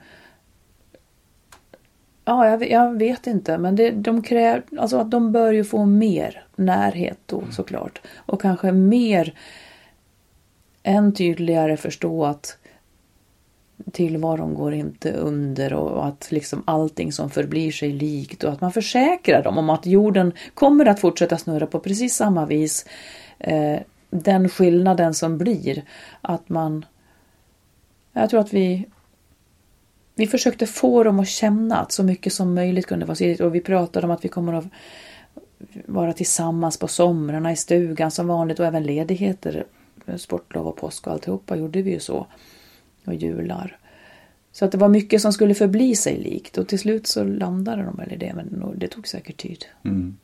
Ja, 2.24 2.48
jag, 2.48 2.70
jag 2.70 2.98
vet 2.98 3.26
inte, 3.26 3.58
men 3.58 3.76
det, 3.76 3.90
de 3.90 4.22
kräver, 4.22 4.62
alltså 4.78 4.96
att 4.96 5.10
de 5.10 5.32
bör 5.32 5.52
ju 5.52 5.64
få 5.64 5.84
mer 5.84 6.44
närhet 6.56 7.18
då 7.26 7.42
såklart. 7.50 8.00
Och 8.16 8.40
kanske 8.40 8.72
mer, 8.72 9.34
än 10.82 11.14
tydligare 11.14 11.76
förstå 11.76 12.24
att 12.24 12.58
tillvaron 13.92 14.54
går 14.54 14.74
inte 14.74 15.12
under 15.12 15.72
och 15.72 16.06
att 16.06 16.32
liksom 16.32 16.62
allting 16.66 17.12
som 17.12 17.30
förblir 17.30 17.72
sig 17.72 17.92
likt 17.92 18.44
och 18.44 18.52
att 18.52 18.60
man 18.60 18.72
försäkrar 18.72 19.42
dem 19.42 19.58
om 19.58 19.70
att 19.70 19.86
jorden 19.86 20.32
kommer 20.54 20.86
att 20.86 21.00
fortsätta 21.00 21.38
snurra 21.38 21.66
på 21.66 21.80
precis 21.80 22.14
samma 22.14 22.46
vis. 22.46 22.86
Eh, 23.38 23.80
den 24.10 24.48
skillnaden 24.48 25.14
som 25.14 25.38
blir 25.38 25.84
att 26.20 26.48
man... 26.48 26.84
Jag 28.12 28.30
tror 28.30 28.40
att 28.40 28.52
vi 28.52 28.86
vi 30.22 30.26
försökte 30.26 30.66
få 30.66 31.02
dem 31.02 31.20
att 31.20 31.28
känna 31.28 31.76
att 31.76 31.92
så 31.92 32.02
mycket 32.02 32.32
som 32.32 32.54
möjligt 32.54 32.86
kunde 32.86 33.06
vara 33.06 33.14
sidigt 33.14 33.40
och 33.40 33.54
vi 33.54 33.60
pratade 33.60 34.06
om 34.06 34.10
att 34.10 34.24
vi 34.24 34.28
kommer 34.28 34.52
att 34.52 34.64
vara 35.86 36.12
tillsammans 36.12 36.78
på 36.78 36.88
somrarna 36.88 37.52
i 37.52 37.56
stugan 37.56 38.10
som 38.10 38.26
vanligt 38.26 38.60
och 38.60 38.66
även 38.66 38.82
ledigheter, 38.82 39.64
sportlov 40.16 40.66
och 40.66 40.76
påsk 40.76 41.06
och 41.06 41.12
alltihopa 41.12 41.56
gjorde 41.56 41.82
vi 41.82 41.90
ju 41.90 42.00
så. 42.00 42.26
Och 43.04 43.14
jular. 43.14 43.78
Så 44.52 44.64
att 44.64 44.72
det 44.72 44.78
var 44.78 44.88
mycket 44.88 45.22
som 45.22 45.32
skulle 45.32 45.54
förbli 45.54 45.96
sig 45.96 46.18
likt 46.18 46.58
och 46.58 46.68
till 46.68 46.78
slut 46.78 47.06
så 47.06 47.24
landade 47.24 47.82
de 47.82 47.96
väl 47.96 48.12
i 48.12 48.16
det 48.16 48.32
men 48.34 48.74
det 48.76 48.88
tog 48.88 49.08
säkert 49.08 49.36
tid. 49.36 49.64
Mm. 49.84 50.16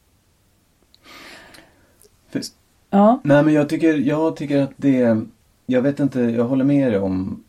För, 2.29 2.43
Ja, 2.91 3.21
nej 3.25 3.45
men 3.45 3.55
jag 3.55 3.69
tycker, 3.69 3.95
jag 3.95 4.37
tycker 4.37 4.63
att 4.63 4.73
det... 4.77 5.21
Jag 5.67 5.83
vet 5.83 6.01
inte, 6.01 6.21
jag 6.21 6.45
håller 6.45 6.65
med 6.65 6.93
dig 6.93 7.01
om... 7.01 7.45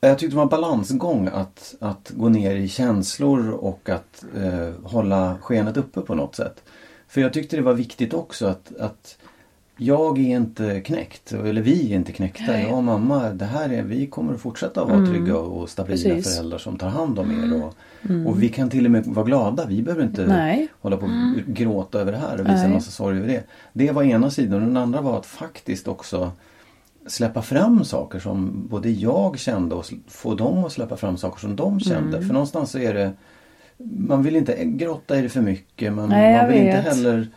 Jag 0.00 0.18
tyckte 0.18 0.32
det 0.32 0.36
var 0.36 0.42
en 0.42 0.48
balansgång 0.48 1.28
att, 1.32 1.74
att 1.80 2.12
gå 2.14 2.28
ner 2.28 2.54
i 2.56 2.68
känslor 2.68 3.50
och 3.50 3.88
att 3.88 4.24
eh, 4.36 4.90
hålla 4.90 5.36
skenet 5.42 5.76
uppe 5.76 6.00
på 6.00 6.14
något 6.14 6.36
sätt. 6.36 6.62
För 7.08 7.20
jag 7.20 7.32
tyckte 7.32 7.56
det 7.56 7.62
var 7.62 7.74
viktigt 7.74 8.14
också 8.14 8.46
att, 8.46 8.76
att 8.80 9.16
jag 9.76 10.18
är 10.18 10.36
inte 10.36 10.80
knäckt, 10.80 11.32
eller 11.32 11.62
vi 11.62 11.92
är 11.92 11.96
inte 11.96 12.12
knäckta. 12.12 12.44
Nej. 12.46 12.66
Jag 12.68 12.76
och 12.76 12.84
mamma, 12.84 13.30
det 13.30 13.44
här 13.44 13.72
är, 13.72 13.82
vi 13.82 14.06
kommer 14.06 14.34
att 14.34 14.40
fortsätta 14.40 14.84
vara 14.84 15.06
trygga 15.06 15.36
och 15.36 15.68
stabila 15.68 15.96
Precis. 15.96 16.34
föräldrar 16.34 16.58
som 16.58 16.78
tar 16.78 16.88
hand 16.88 17.18
om 17.18 17.30
er. 17.30 17.62
Och, 17.62 17.74
och 18.26 18.42
vi 18.42 18.48
kan 18.48 18.70
till 18.70 18.84
och 18.84 18.90
med 18.90 19.06
vara 19.06 19.26
glada. 19.26 19.66
Vi 19.66 19.82
behöver 19.82 20.04
inte 20.04 20.26
Nej. 20.26 20.68
hålla 20.80 20.96
på 20.96 21.04
och 21.04 21.54
gråta 21.54 22.00
över 22.00 22.12
det 22.12 22.18
här 22.18 22.34
och 22.34 22.46
visa 22.46 22.54
Nej. 22.54 22.64
en 22.64 22.72
massa 22.72 22.90
sorg 22.90 23.18
över 23.18 23.28
det. 23.28 23.44
Det 23.72 23.92
var 23.92 24.02
ena 24.02 24.30
sidan. 24.30 24.60
Den 24.60 24.76
andra 24.76 25.00
var 25.00 25.18
att 25.18 25.26
faktiskt 25.26 25.88
också 25.88 26.32
släppa 27.08 27.42
fram 27.42 27.84
saker 27.84 28.18
som 28.18 28.66
både 28.68 28.90
jag 28.90 29.38
kände 29.38 29.74
och 29.74 29.86
få 30.08 30.34
dem 30.34 30.64
att 30.64 30.72
släppa 30.72 30.96
fram 30.96 31.16
saker 31.16 31.40
som 31.40 31.56
de 31.56 31.80
kände. 31.80 32.16
Mm. 32.16 32.26
För 32.26 32.34
någonstans 32.34 32.70
så 32.70 32.78
är 32.78 32.94
det 32.94 33.12
man 33.78 34.22
vill 34.22 34.36
inte 34.36 34.64
grotta 34.64 35.18
i 35.18 35.22
det 35.22 35.28
för 35.28 35.40
mycket 35.40 35.92
men 35.92 36.08
Nej, 36.08 36.36
man 36.36 36.48
vill 36.48 36.58
inte 36.58 36.76
vet. 36.76 36.84
heller 36.84 37.28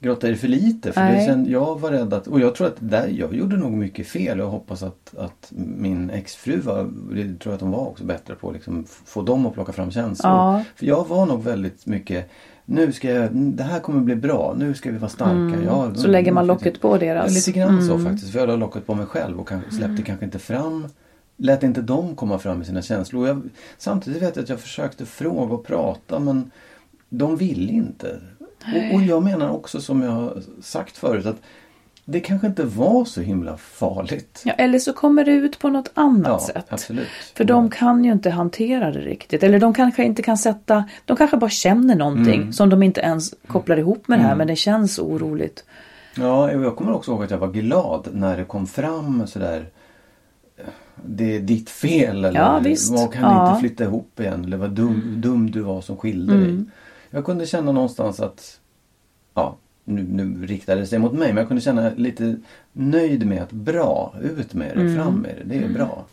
grotta 0.00 0.28
i 0.28 0.30
det 0.30 0.36
för 0.36 0.48
lite. 0.48 0.92
För 0.92 1.00
det 1.00 1.26
känd, 1.26 1.48
jag 1.48 1.80
var 1.80 1.90
rädd 1.90 2.12
att, 2.14 2.26
och 2.26 2.40
jag 2.40 2.54
tror 2.54 2.66
att 2.66 2.76
där, 2.78 3.08
jag 3.08 3.34
gjorde 3.34 3.56
nog 3.56 3.72
mycket 3.72 4.06
fel. 4.06 4.38
Jag 4.38 4.46
hoppas 4.50 4.82
att, 4.82 5.14
att 5.18 5.52
min 5.76 6.10
exfru 6.10 6.60
var, 6.60 6.90
det 7.14 7.22
tror 7.22 7.36
jag 7.44 7.54
att 7.54 7.60
hon 7.60 7.70
var 7.70 7.86
också 7.86 8.04
bättre 8.04 8.34
på, 8.34 8.50
liksom, 8.52 8.84
f- 8.88 9.00
få 9.04 9.22
dem 9.22 9.46
att 9.46 9.54
plocka 9.54 9.72
fram 9.72 9.90
känslor. 9.90 10.32
Ja. 10.32 10.62
För 10.76 10.86
jag 10.86 11.08
var 11.08 11.26
nog 11.26 11.42
väldigt 11.42 11.86
mycket 11.86 12.30
nu 12.66 12.92
ska 12.92 13.10
jag, 13.10 13.32
det 13.32 13.62
här 13.62 13.80
kommer 13.80 14.00
bli 14.00 14.16
bra, 14.16 14.54
nu 14.58 14.74
ska 14.74 14.90
vi 14.90 14.98
vara 14.98 15.10
starka. 15.10 15.62
Ja, 15.64 15.82
Mm. 15.84 15.94
så 15.96 16.08
lägger 16.08 16.32
man 16.32 16.46
locket 16.46 16.80
på 16.80 16.88
Ja, 16.94 16.98
deras... 16.98 17.34
lite 17.34 17.52
grann 17.58 17.86
så 17.86 17.94
Mm. 17.94 18.04
faktiskt. 18.06 18.32
För 18.32 18.38
jag 18.38 18.48
la 18.48 18.56
locket 18.56 18.86
på 18.86 18.94
mig 18.94 19.06
själv 19.06 19.40
och 19.40 19.48
kanske, 19.48 19.70
släppte 19.70 20.02
kanske 20.02 20.24
inte 20.24 20.38
fram 20.38 20.88
Lät 21.38 21.62
inte 21.62 21.82
dem 21.82 22.14
komma 22.16 22.38
fram 22.38 22.58
med 22.58 22.66
sina 22.66 22.82
känslor. 22.82 23.28
Jag, 23.28 23.42
samtidigt 23.78 24.22
vet 24.22 24.36
jag 24.36 24.42
att 24.42 24.48
jag 24.48 24.60
försökte 24.60 25.06
fråga 25.06 25.54
och 25.54 25.66
prata 25.66 26.18
men 26.18 26.50
de 27.08 27.36
ville 27.36 27.72
inte. 27.72 28.20
Och, 28.74 28.94
och 28.94 29.02
jag 29.02 29.22
menar 29.22 29.50
också 29.50 29.80
som 29.80 30.02
jag 30.02 30.10
har 30.10 30.42
sagt 30.62 30.96
förut 30.96 31.26
att 31.26 31.36
det 32.08 32.20
kanske 32.20 32.46
inte 32.46 32.64
var 32.64 33.04
så 33.04 33.20
himla 33.20 33.56
farligt. 33.56 34.42
Ja, 34.44 34.52
eller 34.52 34.78
så 34.78 34.92
kommer 34.92 35.24
det 35.24 35.30
ut 35.32 35.58
på 35.58 35.68
något 35.68 35.90
annat 35.94 36.26
Ja, 36.28 36.38
sätt. 36.38 36.66
absolut. 36.68 37.08
För 37.36 37.44
de 37.44 37.70
kan 37.70 38.04
ju 38.04 38.12
inte 38.12 38.30
hantera 38.30 38.90
det 38.90 39.00
riktigt. 39.00 39.42
Eller 39.42 39.58
de 39.60 39.74
kanske 39.74 40.04
inte 40.04 40.22
kan 40.22 40.38
sätta... 40.38 40.84
De 41.04 41.16
kanske 41.16 41.36
bara 41.36 41.50
känner 41.50 41.94
någonting 41.96 42.40
Mm. 42.40 42.52
som 42.52 42.68
de 42.70 42.82
inte 42.82 43.00
ens 43.00 43.34
kopplar 43.46 43.76
ihop 43.76 44.08
med 44.08 44.18
det 44.18 44.22
här 44.22 44.34
men 44.36 44.46
det 44.46 44.56
känns 44.56 44.98
oroligt. 44.98 45.64
Ja, 46.16 46.52
jag 46.52 46.76
kommer 46.76 46.92
också 46.92 47.10
ihåg 47.10 47.24
att 47.24 47.30
jag 47.30 47.38
var 47.38 47.48
glad 47.52 48.08
när 48.12 48.36
det 48.36 48.44
kom 48.44 48.66
fram 48.66 49.26
sådär 49.26 49.66
det 51.04 51.36
är 51.36 51.40
ditt 51.40 51.70
fel 51.70 52.24
eller 52.24 52.40
Ja, 52.40 52.58
visst. 52.58 52.92
vad 52.92 53.12
kan 53.12 53.22
Ja. 53.22 53.48
inte 53.48 53.60
flytta 53.60 53.84
ihop 53.84 54.20
igen 54.20 54.44
eller 54.44 54.56
vad 54.56 54.70
dum, 54.70 55.14
dum 55.16 55.50
du 55.50 55.60
var 55.60 55.80
som 55.80 55.96
skilde 55.96 56.34
dig. 56.34 56.42
Mm. 56.44 56.70
Jag 57.10 57.24
kunde 57.24 57.46
känna 57.46 57.72
någonstans 57.72 58.20
att 58.20 58.60
ja, 59.34 59.56
nu, 59.88 60.02
nu 60.02 60.46
riktade 60.46 60.86
sig 60.86 60.98
mot 60.98 61.12
mig 61.12 61.28
men 61.28 61.36
jag 61.36 61.48
kunde 61.48 61.60
känna 61.60 61.90
lite 61.96 62.36
nöjd 62.72 63.26
med 63.26 63.42
att 63.42 63.52
bra, 63.52 64.14
ut 64.22 64.54
med 64.54 64.70
det, 64.76 64.80
Mm. 64.80 64.94
fram 64.96 65.14
med 65.14 65.34
det, 65.44 65.58
det 65.58 65.64
är 65.64 65.68
bra. 65.68 66.04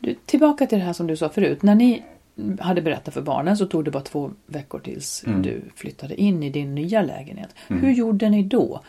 Du, 0.00 0.14
tillbaka 0.26 0.66
till 0.66 0.78
det 0.78 0.84
här 0.84 0.92
som 0.92 1.06
du 1.06 1.16
sa 1.16 1.28
förut. 1.28 1.62
När 1.62 1.74
ni 1.74 2.02
hade 2.60 2.82
berättat 2.82 3.14
för 3.14 3.22
barnen 3.22 3.56
så 3.56 3.66
tog 3.66 3.84
det 3.84 3.90
bara 3.90 4.02
två 4.02 4.30
veckor 4.46 4.78
tills 4.78 5.24
Mm. 5.26 5.42
du 5.42 5.62
flyttade 5.74 6.20
in 6.20 6.42
i 6.42 6.50
din 6.50 6.74
nya 6.74 7.02
lägenhet. 7.02 7.50
Hur 7.68 7.90
gjorde 7.90 8.28
ni 8.30 8.42
då? 8.42 8.80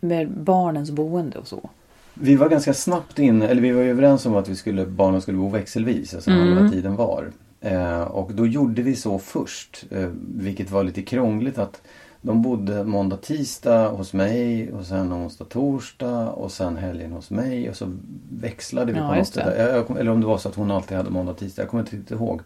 Med 0.00 0.30
barnens 0.30 0.90
boende 0.90 1.38
och 1.38 1.48
så? 1.48 1.70
Vi 2.14 2.36
var 2.36 2.48
ganska 2.48 2.74
snabbt 2.74 3.18
in, 3.18 3.42
eller 3.42 3.62
vi 3.62 3.70
var 3.70 3.82
ju 3.82 3.90
överens 3.90 4.26
om 4.26 4.36
att 4.36 4.48
vi 4.48 4.56
skulle, 4.56 4.86
barnen 4.86 5.22
skulle 5.22 5.38
bo 5.38 5.48
växelvis, 5.48 6.14
alltså 6.14 6.30
Mm. 6.30 6.42
halva 6.56 6.70
tiden 6.70 6.96
var. 6.96 7.30
Eh, 7.64 8.00
och 8.02 8.30
då 8.34 8.46
gjorde 8.46 8.82
vi 8.82 8.96
så 8.96 9.18
först, 9.18 9.84
eh, 9.90 10.08
vilket 10.36 10.70
var 10.70 10.84
lite 10.84 11.02
krångligt 11.02 11.58
att 11.58 11.82
de 12.24 12.42
bodde 12.42 12.84
måndag, 12.84 13.16
tisdag 13.16 13.88
hos 13.88 14.12
mig 14.12 14.72
och 14.72 14.84
sen 14.86 15.12
onsdag, 15.12 15.44
torsdag 15.44 16.28
och 16.30 16.52
sen 16.52 16.76
helgen 16.76 17.12
hos 17.12 17.30
mig 17.30 17.70
och 17.70 17.76
så 17.76 17.86
växlade 18.32 18.92
vi 18.92 18.98
Ja, 18.98 19.08
på 19.08 19.14
något 19.14 19.26
sätt. 19.28 19.54
Jag- 19.58 19.98
Eller 20.00 20.10
om 20.10 20.20
det 20.20 20.26
var 20.26 20.38
så 20.38 20.48
att 20.48 20.54
hon 20.54 20.70
alltid 20.70 20.96
hade 20.96 21.10
måndag, 21.10 21.34
tisdag. 21.34 21.62
Jag 21.62 21.70
kommer 21.70 21.82
inte 21.82 21.96
riktigt 21.96 22.10
ihåg. 22.10 22.40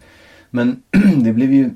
Men 0.50 0.82
det 1.16 1.32
blev 1.32 1.52
ju 1.52 1.70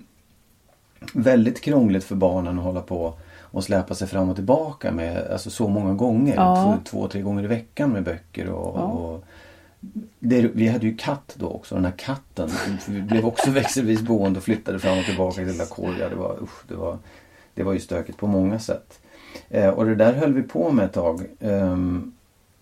väldigt 1.14 1.60
krångligt 1.60 2.04
för 2.04 2.14
barnen 2.16 2.58
att 2.58 2.64
hålla 2.64 2.80
på 2.80 3.14
och 3.40 3.64
släpa 3.64 3.94
sig 3.94 4.08
fram 4.08 4.28
och 4.28 4.34
tillbaka 4.36 4.92
med 4.92 5.26
alltså 5.32 5.50
så 5.50 5.68
många 5.68 5.94
gånger. 5.94 6.34
Ja. 6.36 6.78
Två, 6.84 6.90
två, 6.90 7.08
tre 7.08 7.20
gånger 7.22 7.44
i 7.44 7.46
veckan 7.46 7.90
med 7.90 8.02
böcker 8.04 8.48
och, 8.48 8.78
Ja. 8.78 8.82
och 8.82 9.24
det, 10.18 10.50
vi 10.54 10.68
hade 10.68 10.86
ju 10.86 10.96
katt 10.96 11.34
då 11.38 11.48
också, 11.48 11.74
den 11.74 11.84
här 11.84 11.92
katten. 11.92 12.50
Vi 12.88 13.02
blev 13.02 13.26
också 13.26 13.50
växelvis 13.60 14.02
boende 14.02 14.38
och 14.38 14.44
flyttade 14.44 14.78
fram 14.78 14.98
och 14.98 15.04
tillbaka 15.04 15.44
till 15.44 15.56
Lacoria. 15.56 16.08
Det 16.08 16.16
var, 16.16 16.38
usch, 16.42 16.68
det 16.68 16.74
var, 16.74 16.98
det 17.54 17.62
var 17.62 17.72
ju 17.72 17.80
stökigt 17.80 18.18
på 18.18 18.26
många 18.26 18.58
sätt. 18.58 19.00
Eh, 19.48 19.68
och 19.68 19.84
det 19.84 19.94
där 19.94 20.12
höll 20.12 20.34
vi 20.34 20.42
på 20.42 20.72
med 20.72 20.84
ett 20.84 20.92
tag. 20.92 21.20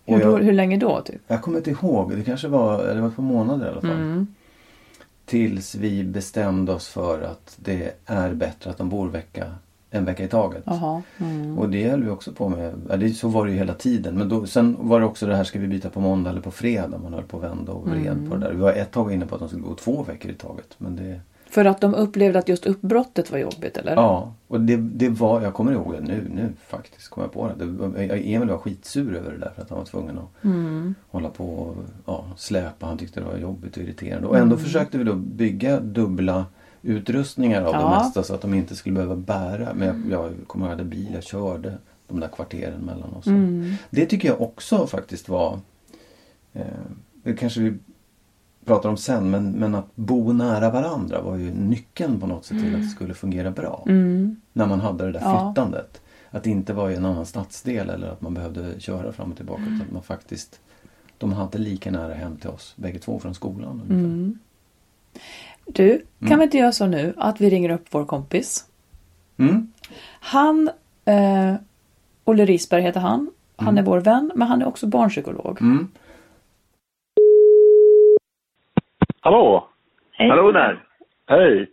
Och 0.04 0.18
Hur, 0.18 0.20
jag, 0.20 0.38
hur 0.38 0.52
länge 0.52 0.76
då? 0.76 1.00
Typ? 1.00 1.20
jag 1.26 1.42
kommer 1.42 1.58
inte 1.58 1.70
ihåg, 1.70 2.16
det 2.16 2.25
kanske 2.25 2.48
var, 2.48 2.94
det 2.94 3.00
var 3.00 3.08
ett 3.08 3.16
par 3.16 3.22
månader 3.22 3.66
i 3.66 3.68
alla 3.70 3.80
fall. 3.80 3.90
Mm. 3.90 4.26
Tills 5.25 5.75
vi 5.75 6.04
bestämde 6.04 6.72
oss 6.72 6.88
för 6.88 7.22
att 7.22 7.56
det 7.56 7.92
är 8.06 8.34
bättre 8.34 8.70
att 8.70 8.78
de 8.78 8.88
bor 8.88 9.08
vecka, 9.08 9.54
en 9.90 10.04
vecka 10.04 10.25
i 10.25 10.28
taget. 10.28 10.64
Mm. 11.18 11.59
Och 11.59 11.68
det 11.68 11.88
höll 11.90 12.02
vi 12.04 12.11
också 12.11 12.33
på 12.33 12.49
med. 12.49 12.75
Ja, 12.88 12.97
det, 12.97 13.11
så 13.11 13.28
var 13.28 13.47
det 13.47 13.52
ju 13.52 13.59
hela 13.59 13.75
tiden. 13.75 14.18
Men 14.18 14.28
då, 14.28 14.47
sen 14.47 14.76
var 14.80 15.00
det 15.00 15.07
också 15.07 15.26
det 15.26 15.37
här, 15.37 15.45
ska 15.45 15.59
vi 15.59 15.68
byta 15.68 15.90
på 15.90 16.00
måndag 16.00 16.30
eller 16.30 16.40
på 16.40 16.50
fredag? 16.50 16.99
Man 17.02 17.12
höll 17.12 17.23
på 17.23 17.37
att 17.37 17.42
vända 17.42 17.73
och 17.73 17.88
vred 17.88 18.07
Mm. 18.07 18.30
på 18.30 18.37
det 18.37 18.47
där. 18.47 18.52
Vi 18.52 18.61
var 18.61 18.73
ett 18.73 18.90
tag 18.90 19.12
inne 19.12 19.26
på 19.26 19.35
att 19.35 19.38
de 19.40 19.49
skulle 19.49 19.62
gå 19.62 19.75
två 19.75 20.02
veckor 20.02 20.30
i 20.30 20.35
taget. 20.35 20.75
Men 20.78 20.97
det, 20.97 21.21
För 21.50 21.64
att 21.64 21.80
de 21.80 21.95
upplevde 21.95 22.38
att 22.38 22.49
just 22.49 22.66
uppbrottet 22.66 23.30
var 23.30 23.38
jobbigt 23.38 23.76
eller? 23.76 23.92
ja, 23.95 24.33
och 24.49 24.61
det, 24.61 24.76
det 24.76 25.09
var, 25.09 25.42
jag 25.42 25.54
kommer 25.54 25.73
ihåg 25.73 25.92
det 25.95 26.00
nu, 26.00 26.30
nu 26.35 26.52
faktiskt, 26.68 27.09
kommer 27.09 27.26
jag 27.26 27.33
på 27.33 27.49
det. 27.49 27.64
det 28.07 28.35
Emil 28.35 28.49
var 28.49 28.59
skitsur 28.59 29.14
över 29.16 29.33
det 29.33 29.38
där 29.38 29.50
för 29.54 29.62
att 29.62 29.71
han 29.71 29.78
var 29.78 29.87
tvungen 29.87 30.18
att 30.18 30.45
Mm. 30.45 30.95
hålla 31.11 31.28
på 31.28 31.45
och 31.45 31.75
ja, 32.07 32.25
släpa. 32.37 32.87
Han 32.87 32.99
tyckte 32.99 33.21
det 33.21 33.26
var 33.26 33.37
jobbigt 33.37 33.76
och 33.76 33.83
irriterande. 33.83 34.28
Och 34.28 34.38
ändå 34.38 34.57
försökte 34.57 34.99
vi 34.99 35.04
då 35.04 35.14
bygga 35.14 35.80
dubbla 35.80 36.47
utrustningar 36.88 37.62
av 37.62 37.73
det 37.73 37.80
Ja. 37.80 37.99
mesta 38.02 38.23
så 38.23 38.35
att 38.35 38.40
de 38.42 38.54
inte 38.54 38.76
skulle 38.76 38.95
behöva 38.95 39.16
bära. 39.16 39.75
Men 39.75 39.88
jag, 40.11 40.28
jag 40.30 40.49
kommer 40.49 40.66
ihåg 40.66 40.73
att 40.73 40.78
jag 40.78 40.85
hade 40.85 40.97
bil, 40.97 41.11
jag 41.14 41.25
körde 41.25 41.78
de 42.09 42.21
där 42.21 42.28
kvarteren 42.28 42.80
mellan 42.80 43.14
oss. 43.14 43.26
Mm. 43.26 43.73
Det 43.90 44.07
tycker 44.07 44.28
jag 44.28 44.40
också 44.40 44.87
faktiskt 44.87 45.28
var 45.28 45.59
eh, 46.52 46.62
Det 47.23 47.35
kanske 47.35 47.61
vi 47.61 47.75
pratar 48.64 48.88
om 48.88 48.97
sen 48.97 49.30
men, 49.30 49.50
men 49.52 49.75
att 49.75 49.97
bo 49.97 50.33
nära 50.33 50.71
varandra 50.71 51.21
var 51.23 51.37
ju 51.37 51.50
nyckeln 51.54 52.21
på 52.21 52.26
något 52.26 52.45
sätt 52.45 52.59
till 52.62 52.75
att 52.75 52.80
det 52.83 52.88
skulle 52.88 53.14
fungera 53.14 53.50
bra. 53.50 53.85
Mm. 53.88 54.37
När 54.52 54.66
man 54.66 54.80
hade 54.80 55.04
det 55.07 55.12
där 55.12 55.21
Ja. 55.21 55.52
flyttandet. 55.54 56.00
Att 56.30 56.42
det 56.42 56.50
inte 56.50 56.73
var 56.73 56.90
i 56.90 56.95
en 56.95 57.04
annan 57.04 57.26
stadsdel 57.26 57.90
eller 57.90 58.09
att 58.09 58.21
man 58.21 58.35
behövde 58.35 58.80
köra 58.80 59.12
fram 59.12 59.30
och 59.30 59.37
tillbaka. 59.37 59.62
Utan 59.62 59.83
att 59.83 59.92
man 59.92 60.02
faktiskt 60.02 60.61
De 61.18 61.33
hade 61.33 61.59
lika 61.59 61.90
nära 61.90 62.14
hem 62.14 62.37
till 62.37 62.50
oss 62.50 62.75
bägge 62.76 62.99
två 62.99 63.18
från 63.18 63.35
skolan. 63.35 63.71
ungefär. 63.73 63.95
Mm. 63.95 64.38
Du, 65.75 66.02
kan 66.28 66.38
vi 66.38 66.44
inte 66.44 66.56
göra 66.58 66.72
så 66.72 66.87
nu 66.87 67.14
att 67.16 67.40
vi 67.40 67.50
ringer 67.50 67.70
upp 67.70 67.84
vår 67.90 68.04
kompis? 68.04 68.64
Mm. 69.38 69.72
Han, 70.20 70.68
eh, 71.04 71.54
Olle 72.25 72.44
Risberg 72.44 72.82
heter 72.82 73.00
han. 73.00 73.30
Han 73.56 73.78
är 73.78 73.82
vår 73.82 74.00
vän, 74.00 74.32
men 74.34 74.48
han 74.48 74.62
är 74.62 74.68
också 74.68 74.87
barnpsykolog. 74.87 75.60
Mm. 75.60 75.88
Hallå! 79.20 79.68
Hej. 80.12 80.28
Hallå 80.28 80.52
där! 80.52 80.84
Hej! 81.26 81.66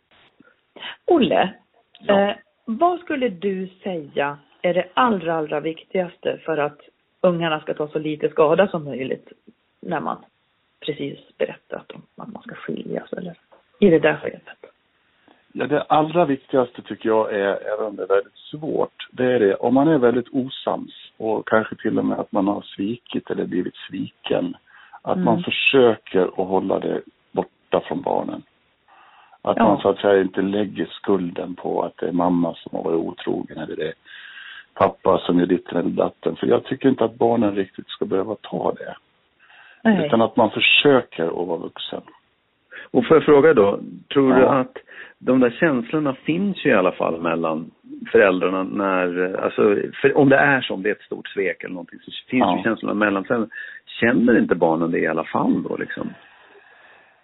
Olle, 1.06 1.54
Ja. 2.00 2.30
eh, 2.30 2.36
vad 2.66 3.00
skulle 3.00 3.30
du 3.30 3.68
säga 3.84 4.38
är 4.62 4.74
det 4.74 4.88
allra, 4.94 5.36
allra 5.36 5.60
viktigaste 5.60 6.38
för 6.46 6.58
att 6.58 6.80
ungarna 7.22 7.60
ska 7.60 7.74
ta 7.74 7.88
så 7.88 8.00
lite 8.00 8.30
skada 8.30 8.68
som 8.68 8.84
möjligt 8.84 9.32
när 9.80 10.00
man 10.00 10.18
precis 10.86 11.20
berättat 11.38 11.92
om 11.92 12.02
att 12.16 12.34
man 12.34 12.42
ska 12.44 12.56
skiljas 12.56 13.14
eller 13.14 13.38
i 13.80 13.90
det 13.90 14.00
där 14.00 14.18
skedet? 14.18 14.42
Ja, 15.54 15.68
det 15.68 15.82
allra 15.82 16.26
viktigaste 16.26 16.82
tycker 16.82 17.10
jag 17.10 17.34
är, 17.34 17.74
även 17.74 17.86
om 17.86 17.96
det 17.96 18.04
är 18.04 18.08
väldigt 18.08 18.38
svårt, 18.52 19.08
det 19.12 19.26
är 19.26 19.40
det 19.40 19.56
om 19.56 19.74
man 19.74 19.88
är 19.88 19.98
väldigt 19.98 20.30
osams 20.32 21.12
och 21.18 21.48
kanske 21.48 21.76
till 21.76 22.00
och 22.00 22.06
med 22.06 22.20
att 22.20 22.32
man 22.32 22.48
har 22.48 22.62
svikit 22.62 23.30
eller 23.30 23.46
blivit 23.46 23.76
sviken. 23.90 24.58
Att 25.02 25.18
man 25.18 25.44
försöker 25.44 26.22
att 26.22 26.48
hålla 26.48 26.80
det 26.80 27.02
borta 27.32 27.82
från 27.88 28.02
barnen. 28.02 28.44
Att 29.42 29.58
Ja. 29.58 29.64
man 29.64 29.82
så 29.82 29.90
att 29.90 30.00
säga 30.00 30.22
inte 30.22 30.42
lägger 30.42 30.86
skulden 30.86 31.56
på 31.56 31.84
att 31.84 31.98
det 31.98 32.08
är 32.08 32.12
mamma 32.12 32.56
som 32.56 32.76
har 32.76 32.84
varit 32.84 33.00
otrogen 33.00 33.58
eller 33.58 33.76
det 33.76 33.88
är 33.88 33.94
pappa 34.74 35.18
som 35.18 35.40
gör 35.40 35.46
ditten 35.46 35.78
eller 35.78 35.90
datten. 35.90 36.36
För 36.36 36.48
jag 36.48 36.64
tycker 36.64 36.90
inte 36.90 37.06
att 37.06 37.16
barnen 37.16 37.56
riktigt 37.56 37.88
ska 37.90 38.06
behöva 38.06 38.36
ta 38.36 38.74
det. 38.74 38.96
Nej. 39.84 40.06
Utan 40.06 40.22
att 40.22 40.36
man 40.36 40.52
försöker 40.52 41.26
att 41.42 41.48
vara 41.48 41.58
vuxen. 41.58 42.02
Och 42.96 43.06
får 43.08 43.18
jag 43.18 43.24
fråga 43.24 43.54
då, 43.54 43.80
tror 44.14 44.34
du 44.34 44.42
Ja. 44.42 44.60
att 44.60 44.78
de 45.20 45.40
där 45.40 45.50
känslorna 45.60 46.14
finns 46.14 46.66
ju 46.66 46.70
i 46.70 46.74
alla 46.74 46.92
fall 46.92 47.22
mellan 47.22 47.72
föräldrarna 48.12 48.64
när, 48.64 49.36
alltså, 49.44 49.62
för 50.02 50.18
om 50.18 50.30
det 50.30 50.38
är 50.38 50.62
som 50.62 50.84
det 50.84 50.90
är 50.90 50.94
ett 50.96 51.02
stort 51.02 51.28
svek 51.28 51.64
eller 51.64 51.74
någonting 51.74 52.00
så 52.00 52.12
finns 52.30 52.42
Ja. 52.42 52.58
ju 52.58 52.64
känslorna 52.64 52.94
mellan 52.94 53.24
föräldrarna. 53.24 53.52
Känner 54.00 54.40
inte 54.40 54.56
barnen 54.56 54.92
det 54.92 55.00
i 55.00 55.08
alla 55.08 55.24
fall 55.24 55.64
då 55.64 55.78
liksom? 55.78 56.10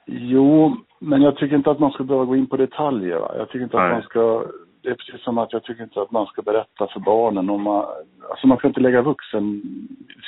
Jo, 0.05 0.77
men 0.99 1.21
jag 1.21 1.37
tycker 1.37 1.55
inte 1.55 1.71
att 1.71 1.79
man 1.79 1.91
ska 1.91 2.03
behöva 2.03 2.25
gå 2.25 2.35
in 2.35 2.47
på 2.47 2.57
detaljer. 2.57 3.19
Va? 3.19 3.31
Jag 3.37 3.49
tycker 3.49 3.63
inte 3.63 3.77
att 3.77 3.83
Nej. 3.83 3.93
man 3.93 4.01
ska... 4.01 4.43
Det 4.83 4.89
är 4.89 4.95
precis 4.95 5.23
som 5.23 5.37
att 5.37 5.53
jag 5.53 5.63
tycker 5.63 5.83
inte 5.83 6.01
att 6.01 6.11
man 6.11 6.25
ska 6.25 6.41
berätta 6.41 6.87
för 6.87 6.99
barnen 6.99 7.49
om 7.49 7.61
man... 7.61 7.85
Alltså 8.29 8.47
man 8.47 8.57
ska 8.57 8.67
inte 8.67 8.81
lägga 8.81 9.01
vuxen, 9.01 9.61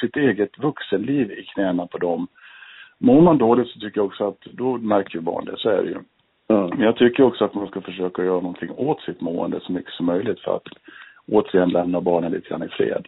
sitt 0.02 0.16
eget 0.16 0.60
vuxenliv 0.60 1.32
i 1.32 1.44
knäna 1.44 1.88
på 1.88 1.98
dem. 1.98 2.28
Mår 3.06 3.22
man 3.22 3.38
dåligt 3.38 3.68
så 3.68 3.80
tycker 3.80 4.00
jag 4.00 4.06
också 4.06 4.28
att 4.28 4.42
då 4.52 4.78
märker 4.78 5.16
ju 5.16 5.22
barn 5.22 5.46
det, 5.46 5.58
så 5.58 5.70
är 5.70 5.84
det 5.84 5.90
ju. 5.90 5.98
Ja. 6.48 6.68
Men 6.68 6.80
jag 6.80 6.96
tycker 6.96 7.24
också 7.24 7.46
att 7.46 7.54
man 7.54 7.68
ska 7.68 7.82
försöka 7.82 8.24
göra 8.24 8.42
någonting 8.42 8.72
åt 8.78 9.02
sitt 9.02 9.22
mående 9.22 9.60
så 9.60 9.72
mycket 9.72 9.94
som 9.94 10.06
möjligt 10.06 10.40
för 10.40 10.56
att 10.56 10.68
återigen 11.32 11.70
lämna 11.70 12.02
barnen 12.02 12.32
lite 12.32 12.50
grann 12.50 12.64
i 12.64 12.68
fred. 12.68 13.08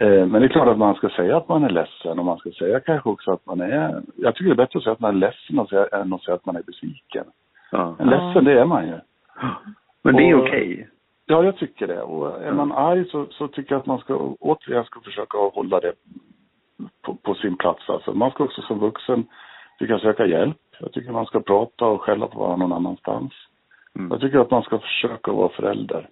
Eh, 0.00 0.26
Men 0.26 0.32
det 0.32 0.46
är 0.46 0.48
klart 0.48 0.68
att 0.68 0.78
man 0.78 0.94
ska 0.94 1.08
säga 1.08 1.36
att 1.36 1.48
man 1.48 1.64
är 1.64 1.70
ledsen 1.70 2.18
och 2.18 2.24
man 2.24 2.38
ska 2.38 2.50
säga 2.50 2.80
kanske 2.80 3.08
också 3.08 3.32
att 3.32 3.46
man 3.46 3.60
är... 3.60 4.02
Jag 4.16 4.34
tycker 4.34 4.48
det 4.48 4.54
är 4.54 4.64
bättre 4.64 4.78
att 4.78 4.82
säga 4.82 4.92
att 4.92 5.00
man 5.00 5.14
är 5.14 5.18
ledsen 5.18 5.58
och 5.58 5.68
säga, 5.68 5.86
än 5.86 6.12
att 6.12 6.22
säga 6.22 6.34
att 6.34 6.46
man 6.46 6.56
är 6.56 6.62
besviken. 6.62 7.24
Ja. 7.70 7.94
Men 7.98 8.08
ledsen, 8.08 8.44
det 8.44 8.60
är 8.60 8.64
man 8.64 8.86
ju. 8.86 8.94
Men 10.02 10.16
det 10.16 10.30
är 10.30 10.42
okej. 10.42 10.88
Ja, 11.26 11.44
jag 11.44 11.56
tycker 11.56 11.86
det. 11.86 12.02
Och 12.02 12.42
är 12.42 12.52
man 12.52 12.72
arg 12.72 13.04
så, 13.04 13.26
så 13.30 13.48
tycker 13.48 13.72
jag 13.72 13.80
att 13.80 13.86
man 13.86 13.98
ska 13.98 14.16
återigen 14.40 14.84
ska 14.84 15.00
försöka 15.00 15.38
hålla 15.38 15.80
det 15.80 15.92
på, 17.02 17.14
på 17.14 17.34
sin 17.34 17.56
plats. 17.56 17.90
Alltså, 17.90 18.12
man 18.14 18.30
ska 18.30 18.44
också 18.44 18.62
som 18.62 18.78
vuxen 18.78 19.26
tycker 19.78 19.92
jag 19.92 20.00
söka 20.00 20.26
hjälp. 20.26 20.56
Jag 20.80 20.92
tycker 20.92 21.12
man 21.12 21.26
ska 21.26 21.40
prata 21.40 21.86
och 21.86 22.02
skälla 22.02 22.26
på 22.26 22.38
varandra 22.40 22.66
någon 22.66 22.76
annanstans. 22.76 23.32
Mm. 23.96 24.10
Jag 24.10 24.20
tycker 24.20 24.38
att 24.38 24.50
man 24.50 24.62
ska 24.62 24.78
försöka 24.78 25.32
vara 25.32 25.48
förälder. 25.48 26.08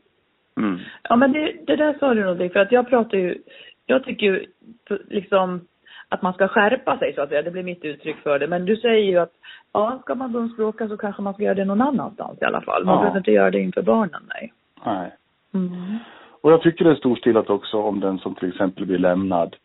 Mm. 0.56 0.78
Ja 1.02 1.16
men 1.16 1.32
det, 1.32 1.52
det 1.66 1.76
där 1.76 1.96
sa 1.98 2.14
du 2.14 2.20
någonting 2.20 2.50
för 2.50 2.60
att 2.60 2.72
jag 2.72 2.88
pratar 2.88 3.18
ju, 3.18 3.38
jag 3.86 4.04
tycker 4.04 4.26
ju 4.26 4.46
liksom 5.08 5.60
att 6.08 6.22
man 6.22 6.32
ska 6.32 6.48
skärpa 6.48 6.98
sig 6.98 7.14
så 7.14 7.22
att 7.22 7.28
säga, 7.28 7.42
det 7.42 7.50
blir 7.50 7.62
mitt 7.62 7.84
uttryck 7.84 8.16
för 8.16 8.38
det. 8.38 8.46
Men 8.46 8.64
du 8.64 8.76
säger 8.76 9.04
ju 9.04 9.18
att 9.18 9.32
ja, 9.72 9.98
ska 10.02 10.14
man 10.14 10.32
bumsbråka 10.32 10.88
så 10.88 10.96
kanske 10.96 11.22
man 11.22 11.34
ska 11.34 11.42
göra 11.42 11.54
det 11.54 11.64
någon 11.64 11.82
annanstans 11.82 12.42
i 12.42 12.44
alla 12.44 12.60
fall. 12.60 12.84
Man 12.84 12.94
Ja. 12.94 13.00
behöver 13.00 13.18
inte 13.18 13.32
göra 13.32 13.50
det 13.50 13.60
inför 13.60 13.82
barnen, 13.82 14.22
nej. 14.34 14.52
Nej. 14.84 15.10
Mm. 15.54 15.98
Och 16.40 16.52
jag 16.52 16.62
tycker 16.62 16.84
det 16.84 16.90
är 16.90 16.94
storstilat 16.94 17.50
också 17.50 17.76
om 17.82 18.00
den 18.00 18.18
som 18.18 18.34
till 18.34 18.48
exempel 18.48 18.86
blir 18.86 18.98
lämnad 18.98 19.56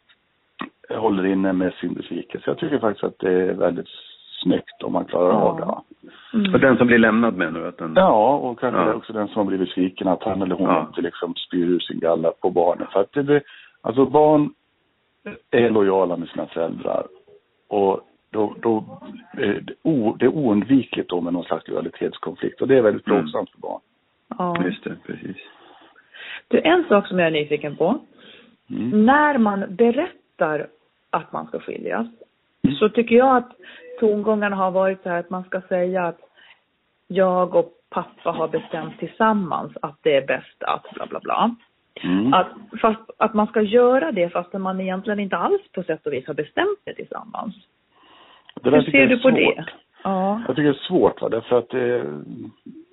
håller 0.97 1.25
inne 1.25 1.53
med 1.53 1.73
sin 1.73 1.93
besvikelse. 1.93 2.49
Jag 2.49 2.57
tycker 2.57 2.79
faktiskt 2.79 3.03
att 3.03 3.19
det 3.19 3.31
är 3.31 3.53
väldigt 3.53 3.87
snyggt 4.43 4.83
om 4.83 4.93
man 4.93 5.05
klarar 5.05 5.29
Ja. 5.33 5.35
av 5.41 5.57
det. 5.59 5.65
Va? 5.65 5.83
Mm. 6.33 6.53
Och 6.53 6.59
den 6.59 6.77
som 6.77 6.87
blir 6.87 6.97
lämnad 6.97 7.35
menar 7.37 7.59
du? 7.59 7.67
Att 7.67 7.77
den... 7.77 7.93
Ja, 7.95 8.35
och 8.35 8.59
kanske 8.59 8.81
Ja. 8.81 8.93
också 8.93 9.13
den 9.13 9.27
som 9.27 9.35
har 9.37 9.45
blivit 9.45 9.69
sviken, 9.69 10.07
att 10.07 10.23
han 10.23 10.41
eller 10.41 10.55
hon 10.55 10.69
Ja. 10.69 10.85
inte 10.87 11.01
liksom 11.01 11.35
spyr 11.35 11.65
ur 11.67 11.79
sin 11.79 11.99
galla 11.99 12.31
på 12.41 12.49
barnen. 12.49 12.87
För 12.93 12.99
att 13.01 13.11
det 13.13 13.23
blir, 13.23 13.41
alltså 13.81 14.05
barn 14.05 14.53
är 15.51 15.69
lojala 15.69 16.17
med 16.17 16.29
sina 16.29 16.45
föräldrar. 16.47 17.05
Och 17.69 17.99
då, 18.31 18.55
då 18.61 18.83
är 19.37 19.61
det, 19.61 19.73
o, 19.83 20.15
det 20.19 20.25
är 20.25 20.29
oundvikligt 20.35 21.09
då 21.09 21.21
med 21.21 21.33
någon 21.33 21.43
slags 21.43 21.67
lojalitetskonflikt. 21.67 22.61
Och 22.61 22.67
det 22.67 22.77
är 22.77 22.81
väldigt 22.81 23.07
Mm. 23.07 23.21
plågsamt 23.21 23.49
för 23.49 23.59
barn. 23.59 23.81
Ja. 24.37 24.63
Just 24.65 24.83
det, 24.83 24.95
precis. 25.05 25.37
Du, 26.47 26.59
en 26.63 26.83
sak 26.89 27.07
som 27.07 27.19
jag 27.19 27.27
är 27.27 27.31
nyfiken 27.31 27.75
på. 27.75 27.99
Mm. 28.69 29.05
När 29.05 29.37
man 29.37 29.75
berättar 29.75 30.67
att 31.11 31.31
man 31.31 31.47
ska 31.47 31.59
skiljas 31.59 32.07
Mm. 32.63 32.75
så 32.75 32.89
tycker 32.89 33.15
jag 33.15 33.37
att 33.37 33.51
tongångarna 33.99 34.55
har 34.55 34.71
varit 34.71 35.03
så 35.03 35.09
här 35.09 35.19
att 35.19 35.29
man 35.29 35.43
ska 35.43 35.61
säga 35.61 36.03
att 36.03 36.19
jag 37.07 37.55
och 37.55 37.71
pappa 37.89 38.31
har 38.31 38.47
bestämt 38.47 38.99
tillsammans 38.99 39.71
att 39.81 39.97
det 40.01 40.15
är 40.15 40.27
bäst 40.27 40.63
att 40.63 40.85
bla 40.93 41.05
bla 41.05 41.19
bla. 41.19 41.55
Mm. 42.03 42.33
Att, 42.33 42.47
fast, 42.81 42.99
att 43.17 43.33
man 43.33 43.47
ska 43.47 43.61
göra 43.61 44.11
det 44.11 44.29
fast 44.29 44.53
man 44.53 44.81
egentligen 44.81 45.19
inte 45.19 45.37
alls 45.37 45.61
på 45.71 45.83
sätt 45.83 46.05
och 46.05 46.13
vis 46.13 46.27
har 46.27 46.33
bestämt 46.33 46.79
det 46.83 46.93
tillsammans. 46.93 47.55
Det 48.61 48.69
Hur 48.69 48.81
ser 48.81 49.07
du 49.07 49.15
på 49.17 49.29
svårt. 49.29 49.33
det? 49.33 49.65
Ja. 50.03 50.41
Jag 50.47 50.55
tycker 50.55 50.69
det 50.69 50.77
är 50.79 50.87
svårt 50.87 51.21
va, 51.21 51.29
därför 51.29 51.57
att 51.57 51.69
det, 51.69 52.05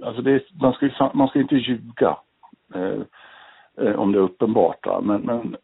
alltså 0.04 0.22
det 0.22 0.30
är, 0.30 0.42
man, 0.60 0.72
ska, 0.72 1.10
man 1.14 1.28
ska 1.28 1.40
inte 1.40 1.54
ljuga. 1.56 2.16
Eh, 2.74 3.02
Eh, 3.80 3.94
om 3.94 4.12
det 4.12 4.18
är 4.18 4.22
uppenbart. 4.22 4.86
Va? 4.86 5.00
Men, 5.00 5.20
men 5.20 5.56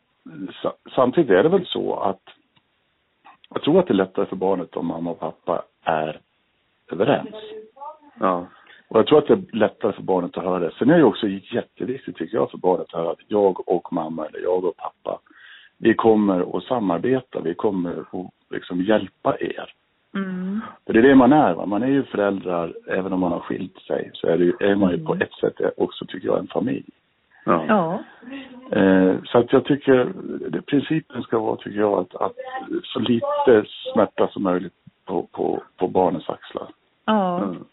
samtidigt 0.94 1.30
är 1.30 1.42
det 1.42 1.48
väl 1.48 1.66
så 1.66 1.94
att 1.94 2.22
jag 3.54 3.62
tror 3.62 3.78
att 3.78 3.86
det 3.86 3.92
är 3.92 3.94
lättare 3.94 4.26
för 4.26 4.36
barnet 4.36 4.76
om 4.76 4.86
mamma 4.86 5.10
och 5.10 5.20
pappa 5.20 5.62
är 5.84 6.20
överens. 6.92 7.34
Ja. 8.20 8.46
Och 8.88 8.98
jag 8.98 9.06
tror 9.06 9.18
att 9.18 9.26
det 9.26 9.34
är 9.34 9.56
lättare 9.56 9.92
för 9.92 10.02
barnet 10.02 10.38
att 10.38 10.44
höra 10.44 10.58
det. 10.58 10.72
Sen 10.78 10.90
är 10.90 10.98
det 10.98 11.04
också 11.04 11.26
jätteviktigt 11.28 12.16
tycker 12.16 12.36
jag 12.36 12.50
för 12.50 12.58
barnet 12.58 12.86
att 12.86 13.00
höra 13.00 13.10
att 13.10 13.18
jag 13.28 13.68
och 13.68 13.92
mamma 13.92 14.26
eller 14.26 14.38
jag 14.38 14.64
och 14.64 14.76
pappa, 14.76 15.20
vi 15.78 15.94
kommer 15.94 16.56
att 16.56 16.64
samarbeta, 16.64 17.40
vi 17.40 17.54
kommer 17.54 18.00
att 18.00 18.30
liksom 18.50 18.82
hjälpa 18.82 19.36
er. 19.40 19.72
Mm. 20.14 20.60
För 20.86 20.92
det 20.92 20.98
är 20.98 21.02
det 21.02 21.14
man 21.14 21.32
är, 21.32 21.54
va? 21.54 21.66
man 21.66 21.82
är 21.82 21.88
ju 21.88 22.02
föräldrar 22.02 22.74
även 22.86 23.12
om 23.12 23.20
man 23.20 23.32
har 23.32 23.40
skilt 23.40 23.78
sig. 23.78 24.10
Så 24.14 24.26
är, 24.26 24.38
det, 24.38 24.66
är 24.66 24.74
man 24.74 24.90
ju 24.90 25.04
på 25.04 25.14
ett 25.14 25.32
sätt 25.32 25.54
också 25.76 26.04
tycker 26.06 26.26
jag 26.26 26.38
en 26.38 26.46
familj. 26.46 26.90
Ja. 27.44 27.64
Ja. 27.68 28.04
Eh, 28.78 29.14
så 29.24 29.38
att 29.38 29.52
jag 29.52 29.64
tycker, 29.64 30.12
det, 30.48 30.62
principen 30.62 31.22
ska 31.22 31.38
vara 31.38 31.56
tycker 31.56 31.80
jag 31.80 31.98
att, 31.98 32.14
att 32.14 32.32
så 32.82 32.98
lite 32.98 33.64
smärta 33.92 34.28
som 34.28 34.42
möjligt 34.42 34.72
på, 35.06 35.28
på, 35.32 35.62
på 35.76 35.88
barnens 35.88 36.28
axlar. 36.28 36.68
Ja. 37.06 37.42
Mm. 37.42 37.64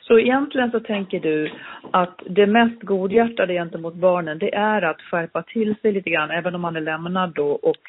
Så 0.00 0.18
egentligen 0.18 0.70
så 0.70 0.80
tänker 0.80 1.20
du 1.20 1.50
att 1.90 2.22
det 2.26 2.46
mest 2.46 2.82
godhjärtade 2.82 3.52
gentemot 3.52 3.94
barnen 3.94 4.38
det 4.38 4.54
är 4.54 4.82
att 4.82 5.00
skärpa 5.00 5.42
till 5.42 5.74
sig 5.82 5.92
lite 5.92 6.10
grann 6.10 6.30
även 6.30 6.54
om 6.54 6.60
man 6.60 6.76
är 6.76 6.80
lämnad 6.80 7.32
då 7.34 7.50
och 7.50 7.80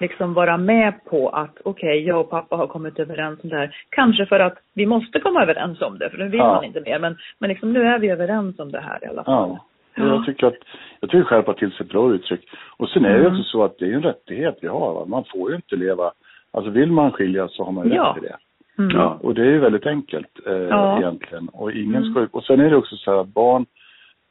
liksom 0.00 0.34
vara 0.34 0.56
med 0.56 1.04
på 1.04 1.28
att 1.28 1.58
okej, 1.64 1.88
okay, 1.88 2.08
jag 2.08 2.20
och 2.20 2.30
pappa 2.30 2.56
har 2.56 2.66
kommit 2.66 2.98
överens 2.98 3.40
om 3.42 3.48
det 3.48 3.56
här. 3.56 3.76
Kanske 3.88 4.26
för 4.26 4.40
att 4.40 4.58
vi 4.74 4.86
måste 4.86 5.20
komma 5.20 5.42
överens 5.42 5.82
om 5.82 5.98
det 5.98 6.10
för 6.10 6.18
nu 6.18 6.28
vill 6.28 6.40
Ja. 6.40 6.54
man 6.54 6.64
inte 6.64 6.80
mer 6.80 6.98
men, 6.98 7.16
men 7.38 7.50
liksom 7.50 7.72
nu 7.72 7.82
är 7.82 7.98
vi 7.98 8.08
överens 8.08 8.58
om 8.58 8.72
det 8.72 8.80
här 8.80 9.04
i 9.04 9.06
alla 9.06 9.24
fall. 9.24 9.48
Ja. 9.48 9.64
Och 9.96 10.06
Jag 10.06 10.24
tycker 10.26 10.46
att, 10.46 10.54
jag 11.00 11.10
tycker 11.10 11.24
skärpa 11.24 11.54
till 11.54 11.70
sig 11.72 11.86
ett 11.86 11.92
bra 11.92 12.12
uttryck. 12.14 12.48
Och 12.76 12.88
sen 12.88 13.04
är 13.04 13.14
det 13.14 13.20
ju 13.20 13.26
också 13.26 13.42
så 13.42 13.64
att 13.64 13.78
det 13.78 13.84
är 13.84 13.92
en 13.92 14.02
rättighet 14.02 14.58
vi 14.62 14.68
har. 14.68 14.94
Va? 14.94 15.04
Man 15.06 15.24
får 15.24 15.50
ju 15.50 15.56
inte 15.56 15.76
leva, 15.76 16.12
alltså 16.50 16.70
vill 16.70 16.92
man 16.92 17.12
skiljas 17.12 17.56
så 17.56 17.64
har 17.64 17.72
man 17.72 17.88
ju 17.88 17.94
Ja. 17.94 18.04
rätt 18.04 18.14
till 18.14 18.22
det. 18.30 18.36
Mm. 18.82 18.96
Ja, 18.96 19.18
och 19.22 19.34
det 19.34 19.42
är 19.42 19.50
ju 19.50 19.58
väldigt 19.58 19.86
enkelt 19.86 20.46
eh, 20.46 20.52
Ja. 20.52 20.98
egentligen. 20.98 21.48
Och 21.48 21.72
ingen 21.72 22.10
ska, 22.10 22.26
och 22.38 22.44
sen 22.44 22.60
är 22.60 22.70
det 22.70 22.76
också 22.76 22.96
så 22.96 23.10
här 23.10 23.18
att 23.20 23.28
barn, 23.28 23.66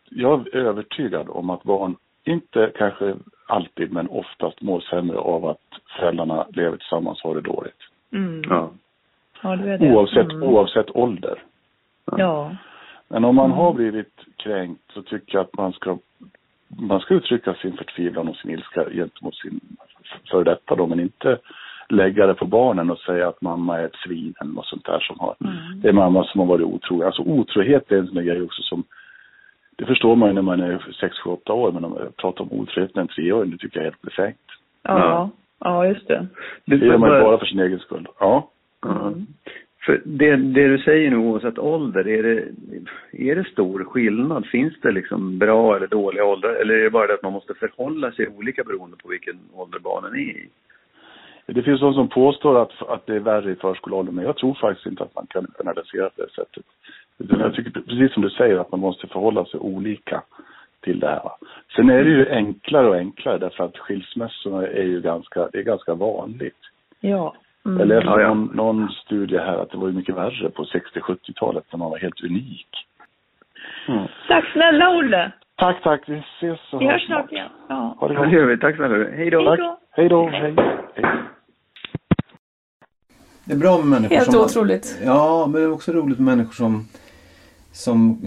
jag 0.10 0.48
är 0.48 0.56
övertygad 0.56 1.28
om 1.30 1.50
att 1.50 1.64
barn 1.64 1.96
inte 2.26 2.72
kanske 2.78 3.16
alltid 3.48 3.92
men 3.92 4.08
oftast 4.10 4.62
mår 4.62 4.80
sämre 4.80 5.18
av 5.18 5.46
att 5.46 5.58
föräldrarna 6.00 6.46
lever 6.50 6.78
tillsammans 6.78 7.24
och 7.24 7.30
har 7.30 7.36
det 7.36 7.42
dåligt. 7.42 7.80
Mm. 8.14 8.42
Ja. 8.50 8.70
Ja, 9.42 9.54
är 9.54 9.78
det. 9.78 9.94
Oavsett, 9.94 10.32
Mm. 10.32 10.44
oavsett 10.44 10.96
ålder. 10.96 11.40
Ja. 12.18 12.52
Men 13.14 13.26
om 13.26 13.36
man 13.36 13.46
Mm. 13.46 13.58
har 13.58 13.74
blivit 13.74 14.14
kränkt 14.38 14.82
så 14.94 15.02
tycker 15.02 15.38
jag 15.38 15.42
att 15.42 15.58
man 15.58 15.74
ska, 15.74 15.98
man 16.68 17.00
ska 17.00 17.14
uttrycka 17.14 17.54
sin 17.54 17.78
förtvivlan 17.78 18.28
och 18.28 18.36
sin 18.36 18.52
ilska 18.52 18.90
gentemot 18.90 19.36
sin 19.36 19.60
före 20.32 20.44
detta 20.44 20.76
då, 20.76 20.88
men 20.88 21.00
inte 21.00 21.38
lägga 21.90 22.28
det 22.28 22.34
på 22.34 22.46
barnen 22.46 22.90
och 22.92 22.98
säga 23.00 23.28
att 23.28 23.42
mamma 23.42 23.80
är 23.80 23.86
ett 23.86 23.96
svin 24.06 24.34
eller 24.42 24.52
något 24.52 24.66
sånt 24.66 24.86
där 24.86 25.00
som 25.00 25.20
har, 25.20 25.36
Mm. 25.40 25.82
det 25.82 25.90
är 25.90 25.94
mamma 25.94 26.24
som 26.24 26.40
har 26.40 26.48
varit 26.48 26.66
otrogen. 26.66 27.06
Alltså 27.08 27.22
otrohet 27.22 27.92
är 27.92 27.98
en 27.98 28.06
sån 28.08 28.16
där 28.16 28.24
grej 28.24 28.42
också 28.42 28.62
som, 28.62 28.84
det 29.76 29.86
förstår 29.86 30.16
man 30.16 30.30
ju 30.30 30.34
när 30.36 30.42
man 30.42 30.60
är 30.62 30.94
6, 31.00 31.18
7, 31.20 31.30
8 31.30 31.54
år, 31.54 31.72
men 31.72 31.86
om 31.86 31.96
jag 32.00 32.16
pratar 32.18 32.42
om 32.44 32.52
otrohet 32.60 32.96
med 32.96 33.02
en 33.02 33.08
treåring, 33.08 33.52
det 33.52 33.58
tycker 33.58 33.78
jag 33.80 33.86
är 33.88 33.92
helt 33.92 34.02
befängt. 34.02 34.48
Ja. 34.84 35.30
Ja, 35.60 35.86
just 35.88 36.08
det. 36.08 36.28
Det 36.66 36.76
gör 36.76 36.98
man 36.98 37.10
ju 37.16 37.22
bara 37.24 37.38
för 37.38 37.46
sin 37.46 37.60
egen 37.60 37.80
skull. 37.80 38.08
Ja. 38.20 38.50
Ja. 38.82 39.12
För 39.86 40.02
det, 40.06 40.36
det 40.36 40.68
du 40.68 40.78
säger 40.78 41.10
nu 41.10 41.18
oavsett 41.18 41.60
ålder, 41.60 42.08
är 42.08 42.24
det, 42.24 42.48
är 43.12 43.36
det 43.36 43.44
stor 43.44 43.84
skillnad? 43.84 44.46
Finns 44.46 44.74
det 44.82 44.92
liksom 44.92 45.40
bra 45.40 45.76
eller 45.76 45.88
dåliga 45.88 46.26
åldrar? 46.26 46.54
Eller 46.54 46.74
är 46.74 46.84
det 46.84 46.90
bara 46.90 47.08
det 47.08 47.14
att 47.14 47.24
man 47.24 47.34
måste 47.34 47.54
förhålla 47.54 48.12
sig 48.12 48.28
olika 48.28 48.64
beroende 48.64 48.98
på 48.98 49.10
vilken 49.10 49.40
ålder 49.54 49.80
barnen 49.80 50.14
är 50.14 50.20
i? 50.20 50.50
Det 51.46 51.64
finns 51.64 51.82
de 51.82 51.94
som 51.94 52.10
påstår 52.10 52.62
att, 52.62 52.90
att 52.90 53.06
det 53.06 53.16
är 53.16 53.20
värre 53.20 53.52
i 53.52 53.56
förskoleåldern, 53.56 54.16
men 54.16 54.26
jag 54.26 54.38
tror 54.38 54.54
faktiskt 54.54 54.88
inte 54.88 55.04
att 55.04 55.16
man 55.16 55.28
kan 55.28 55.48
generalisera 55.58 56.10
på 56.10 56.22
det 56.22 56.32
sättet. 56.32 56.66
Utan 57.18 57.40
jag 57.40 57.54
tycker 57.54 57.72
precis 57.72 58.14
som 58.14 58.24
du 58.24 58.30
säger 58.30 58.58
att 58.58 58.72
man 58.72 58.80
måste 58.80 59.08
förhålla 59.08 59.46
sig 59.46 59.60
olika 59.60 60.24
till 60.82 61.00
det 61.00 61.08
här. 61.08 61.22
Sen 61.76 61.90
är 61.90 62.04
det 62.04 62.10
ju 62.10 62.30
enklare 62.30 62.88
och 62.88 62.96
enklare 62.96 63.38
därför 63.38 63.64
att 63.64 63.78
skilsmässorna 63.78 64.68
är 64.68 64.84
ju 64.84 65.02
ganska, 65.02 65.50
det 65.52 65.58
är 65.58 65.64
ganska 65.64 65.94
vanligt. 65.94 66.60
Ja. 67.00 67.36
Mm. 67.66 67.80
Jag 67.80 67.88
läste 67.88 68.06
Ja, 68.10 68.22
ja. 68.22 68.28
Någon, 68.34 68.46
någon 68.56 68.90
studie 68.90 69.38
här 69.38 69.58
att 69.58 69.72
det 69.72 69.78
var 69.78 69.88
ju 69.88 69.94
mycket 69.94 70.16
värre 70.16 70.50
på 70.50 70.64
60-70-talet 70.64 71.64
när 71.72 71.78
man 71.80 71.92
var 71.92 71.98
helt 71.98 72.22
unik. 72.24 72.68
Tack 74.28 74.46
snälla 74.54 74.90
Olle. 74.90 75.32
Tack, 75.56 75.84
tack. 75.84 76.02
Vi 76.10 76.24
ses 76.38 76.60
och 76.74 76.82
Vi 76.82 76.86
hörs 76.88 77.06
snart 77.06 77.32
igen. 77.32 77.50
Ja. 77.70 77.96
Ha 78.00 78.08
det 78.08 78.14
Ja, 78.14 78.20
det 78.20 78.26
gott. 78.26 78.34
gör 78.34 78.46
vi. 78.46 78.58
Tack 78.58 78.76
snälla. 78.76 78.96
Hej 79.16 79.30
då. 79.30 79.40
Hej 79.40 79.48
Tack. 79.48 79.60
då. 79.60 79.80
Hej 79.92 80.10
då. 80.10 80.30
Hej. 80.30 80.56
Hej. 80.96 81.06
Det 83.46 83.54
är 83.54 83.58
bra 83.58 83.78
med 83.78 83.86
människor 83.88 84.16
Helt 84.16 84.32
som... 84.32 84.42
otroligt. 84.42 85.00
Ja, 85.06 85.44
men 85.48 85.62
det 85.62 85.68
är 85.68 85.72
också 85.72 85.92
roligt 85.92 86.20
med 86.20 86.38
människor 86.38 86.54
som 86.54 86.88
som, 87.72 88.18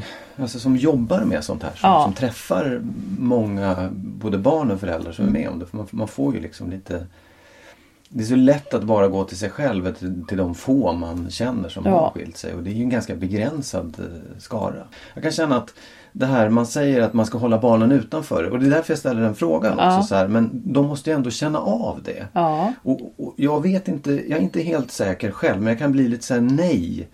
alltså 0.41 0.59
som 0.59 0.77
jobbar 0.77 1.25
med 1.25 1.45
sånt 1.45 1.63
här. 1.63 1.71
Som, 1.71 1.91
Ja. 1.91 2.03
som 2.05 2.13
träffar 2.15 2.81
många, 3.19 3.75
både 3.93 4.39
barn 4.39 4.71
och 4.71 4.81
föräldrar 4.81 5.13
som 5.13 5.27
är 5.29 5.31
med 5.31 5.49
om 5.49 5.59
det. 5.59 5.67
För 5.67 5.77
man, 5.77 5.87
man 5.91 6.09
får 6.09 6.35
ju 6.35 6.41
liksom 6.41 6.71
lite 6.71 7.07
det 8.09 8.23
är 8.23 8.27
så 8.27 8.37
lätt 8.37 8.75
att 8.75 8.85
bara 8.85 9.09
gå 9.09 9.25
till 9.25 9.37
sig 9.39 9.51
själv, 9.51 9.95
till, 9.95 10.25
till 10.29 10.37
de 10.39 10.55
få 10.55 10.93
man 10.93 11.31
känner 11.31 11.69
som 11.69 11.83
Ja. 11.87 11.91
har 11.91 12.11
skilt 12.11 12.37
sig. 12.37 12.55
Och 12.55 12.63
det 12.63 12.71
är 12.71 12.75
ju 12.75 12.83
en 12.83 12.89
ganska 12.91 13.15
begränsad 13.17 13.97
eh, 13.99 14.39
skara. 14.39 14.85
Jag 15.15 15.23
kan 15.23 15.33
känna 15.33 15.57
att 15.57 15.75
det 16.13 16.27
här 16.27 16.49
man 16.49 16.67
säger 16.67 17.01
att 17.03 17.13
man 17.13 17.27
ska 17.27 17.39
hålla 17.39 17.59
barnen 17.59 17.93
utanför. 17.93 18.45
Och 18.45 18.59
det 18.61 18.67
är 18.67 18.71
därför 18.71 18.93
jag 18.93 18.99
ställer 18.99 19.21
den 19.23 19.35
frågan 19.35 19.75
Ja. 19.79 19.97
också. 19.99 20.09
Så 20.09 20.15
här, 20.15 20.29
men 20.29 20.51
de 20.73 20.87
måste 20.87 21.11
ju 21.11 21.17
ändå 21.17 21.31
känna 21.31 21.59
av 21.59 22.01
det. 22.05 22.27
Ja. 22.33 22.73
Och, 22.83 23.01
och 23.17 23.35
jag 23.37 23.63
vet 23.63 23.89
inte, 23.89 24.13
jag 24.13 24.39
är 24.39 24.43
inte 24.43 24.63
helt 24.63 24.91
säker 24.91 25.31
själv 25.31 25.59
men 25.63 25.69
jag 25.69 25.79
kan 25.79 25.93
bli 25.93 26.09
lite 26.09 26.25
så 26.25 26.35
här 26.35 26.41
nej. 26.41 27.09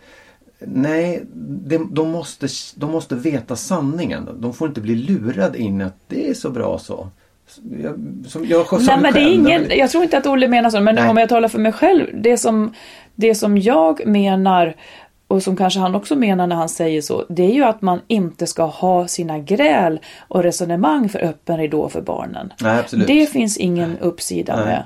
Nej, 0.66 1.24
de, 1.34 1.88
de, 1.94 2.10
måste, 2.10 2.48
de 2.76 2.90
måste 2.90 3.14
veta 3.14 3.56
sanningen. 3.56 4.28
De 4.40 4.54
får 4.54 4.68
inte 4.68 4.80
bli 4.80 4.94
lurade 4.94 5.58
in 5.58 5.82
att 5.82 5.96
det 6.08 6.30
är 6.30 6.34
så 6.34 6.50
bra 6.50 6.78
så. 6.78 7.08
Jag, 7.82 8.24
som 8.26 8.44
jag 8.44 8.66
Nej, 8.72 8.98
men 9.00 9.12
det 9.12 9.20
är 9.20 9.34
ingen, 9.34 9.66
jag 9.70 9.90
tror 9.90 10.04
inte 10.04 10.18
att 10.18 10.26
Olle 10.26 10.48
menar 10.48 10.70
så, 10.70 10.80
men 10.80 10.94
Nej. 10.94 11.10
om 11.10 11.16
jag 11.16 11.28
talar 11.28 11.48
för 11.48 11.58
mig 11.58 11.72
själv. 11.72 12.06
Det 12.14 12.38
som, 12.38 12.74
det 13.14 13.34
som 13.34 13.58
jag 13.58 14.06
menar 14.06 14.74
och 15.28 15.42
som 15.42 15.56
kanske 15.56 15.80
han 15.80 15.94
också 15.94 16.16
menar 16.16 16.46
när 16.46 16.56
han 16.56 16.68
säger 16.68 17.02
så, 17.02 17.24
det 17.28 17.42
är 17.42 17.54
ju 17.54 17.64
att 17.64 17.82
man 17.82 18.00
inte 18.06 18.46
ska 18.46 18.64
ha 18.64 19.08
sina 19.08 19.38
gräl 19.38 20.00
och 20.28 20.42
resonemang 20.42 21.08
för 21.08 21.18
öppen 21.18 21.58
ridå 21.58 21.88
för 21.88 22.00
barnen. 22.00 22.52
Nej. 22.60 22.84
Det 23.06 23.26
finns 23.26 23.56
ingen 23.56 23.98
uppsida 23.98 24.56
Nej. 24.56 24.64
med. 24.64 24.84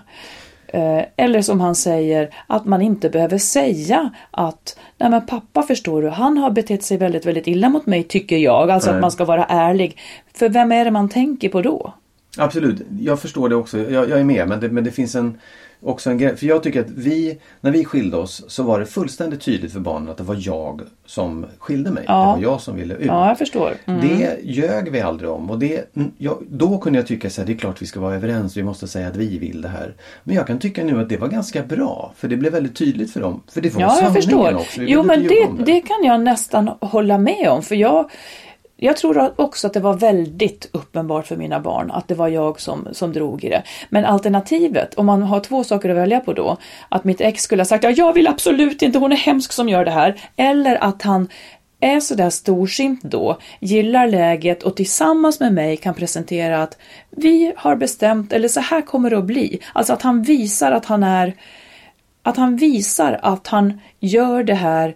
Eh, 0.68 1.04
Eller 1.16 1.42
som 1.42 1.60
han 1.60 1.74
säger, 1.74 2.34
att 2.46 2.64
man 2.64 2.82
inte 2.82 3.10
behöver 3.10 3.38
säga 3.38 4.10
att 4.30 4.78
Nej 4.98 5.10
men 5.10 5.26
pappa 5.26 5.62
förstår 5.62 6.02
du, 6.02 6.08
han 6.08 6.38
har 6.38 6.50
betett 6.50 6.82
sig 6.82 6.96
väldigt, 6.96 7.26
väldigt 7.26 7.46
illa 7.46 7.68
mot 7.68 7.86
mig 7.86 8.02
tycker 8.02 8.36
jag. 8.36 8.70
Alltså 8.70 8.90
Nej. 8.90 8.96
att 8.96 9.00
man 9.00 9.10
ska 9.10 9.24
vara 9.24 9.44
ärlig. 9.44 9.98
För 10.34 10.48
vem 10.48 10.72
är 10.72 10.84
det 10.84 10.90
man 10.90 11.08
tänker 11.08 11.48
på 11.48 11.62
då? 11.62 11.94
Absolut, 12.36 12.82
jag 13.00 13.20
förstår 13.20 13.48
det 13.48 13.54
också. 13.56 13.78
Jag, 13.78 14.10
jag 14.10 14.20
är 14.20 14.24
med 14.24 14.48
men 14.48 14.60
det, 14.60 14.68
men 14.68 14.84
det 14.84 14.90
finns 14.90 15.14
en, 15.14 15.38
också 15.80 16.10
en 16.10 16.18
grej. 16.18 16.36
För 16.36 16.46
jag 16.46 16.62
tycker 16.62 16.80
att 16.80 16.90
vi, 16.90 17.38
när 17.60 17.70
vi 17.70 17.84
skilde 17.84 18.16
oss 18.16 18.44
så 18.48 18.62
var 18.62 18.80
det 18.80 18.86
fullständigt 18.86 19.40
tydligt 19.40 19.72
för 19.72 19.80
barnen 19.80 20.08
att 20.08 20.16
det 20.16 20.22
var 20.22 20.36
jag 20.40 20.80
som 21.06 21.46
skilde 21.58 21.90
mig. 21.90 22.04
Ja. 22.06 22.20
Det 22.20 22.26
var 22.44 22.52
jag 22.52 22.60
som 22.60 22.76
ville 22.76 22.94
ut. 22.94 23.06
Ja, 23.06 23.28
jag 23.28 23.38
förstår. 23.38 23.74
Mm. 23.84 24.00
Det 24.08 24.38
ljög 24.42 24.90
vi 24.90 25.00
aldrig 25.00 25.30
om. 25.30 25.50
Och 25.50 25.58
det, 25.58 25.94
jag, 26.18 26.42
då 26.48 26.78
kunde 26.78 26.98
jag 26.98 27.06
tycka 27.06 27.28
att 27.28 27.46
det 27.46 27.52
är 27.52 27.56
klart 27.56 27.82
vi 27.82 27.86
ska 27.86 28.00
vara 28.00 28.14
överens. 28.14 28.56
Vi 28.56 28.62
måste 28.62 28.88
säga 28.88 29.08
att 29.08 29.16
vi 29.16 29.38
vill 29.38 29.62
det 29.62 29.68
här. 29.68 29.94
Men 30.24 30.36
jag 30.36 30.46
kan 30.46 30.58
tycka 30.58 30.84
nu 30.84 31.00
att 31.00 31.08
det 31.08 31.16
var 31.16 31.28
ganska 31.28 31.62
bra. 31.62 32.12
För 32.16 32.28
det 32.28 32.36
blev 32.36 32.52
väldigt 32.52 32.76
tydligt 32.76 33.12
för 33.12 33.20
dem. 33.20 33.42
För 33.48 33.60
det 33.60 33.74
var 33.74 33.80
Ja, 33.80 33.98
jag 34.02 34.12
förstår. 34.12 34.54
också. 34.54 34.80
Vi 34.80 34.86
Jo, 34.92 35.02
men 35.02 35.22
det, 35.22 35.46
om 35.46 35.62
det 35.66 35.80
kan 35.80 36.04
jag 36.04 36.20
nästan 36.20 36.70
hålla 36.80 37.18
med 37.18 37.48
om. 37.48 37.62
För 37.62 37.74
jag, 37.74 38.10
jag 38.76 38.96
tror 38.96 39.40
också 39.40 39.66
att 39.66 39.72
det 39.72 39.80
var 39.80 39.94
väldigt 39.94 40.68
uppenbart 40.72 41.26
för 41.26 41.36
mina 41.36 41.60
barn 41.60 41.90
att 41.90 42.08
det 42.08 42.14
var 42.14 42.28
jag 42.28 42.60
som, 42.60 42.88
som 42.92 43.12
drog 43.12 43.44
i 43.44 43.48
det. 43.48 43.62
Men 43.88 44.04
alternativet, 44.04 44.94
om 44.94 45.06
man 45.06 45.22
har 45.22 45.40
två 45.40 45.64
saker 45.64 45.88
att 45.88 45.96
välja 45.96 46.20
på 46.20 46.32
då, 46.32 46.56
att 46.88 47.04
mitt 47.04 47.20
ex 47.20 47.42
skulle 47.42 47.60
ha 47.60 47.66
sagt 47.66 47.84
ja, 47.84 47.90
jag 47.90 48.12
vill 48.12 48.26
absolut 48.26 48.82
inte, 48.82 48.98
hon 48.98 49.12
är 49.12 49.16
hemsk 49.16 49.52
som 49.52 49.68
gör 49.68 49.84
det 49.84 49.90
här. 49.90 50.20
Eller 50.36 50.84
att 50.84 51.02
han 51.02 51.28
är 51.80 52.00
sådär 52.00 52.30
storsint 52.30 53.02
då, 53.02 53.38
gillar 53.60 54.08
läget 54.08 54.62
och 54.62 54.76
tillsammans 54.76 55.40
med 55.40 55.52
mig 55.52 55.76
kan 55.76 55.94
presentera 55.94 56.62
att 56.62 56.78
vi 57.10 57.52
har 57.56 57.76
bestämt, 57.76 58.32
eller 58.32 58.48
så 58.48 58.60
här 58.60 58.82
kommer 58.82 59.10
det 59.10 59.18
att 59.18 59.24
bli. 59.24 59.58
Alltså 59.72 59.92
att 59.92 60.02
han 60.02 60.22
visar 60.22 60.72
att 60.72 60.84
han 60.84 61.02
är 61.02 61.34
att 62.22 62.36
han 62.36 62.56
visar 62.56 63.20
att 63.22 63.46
han 63.46 63.80
gör 64.00 64.42
det 64.42 64.54
här 64.54 64.94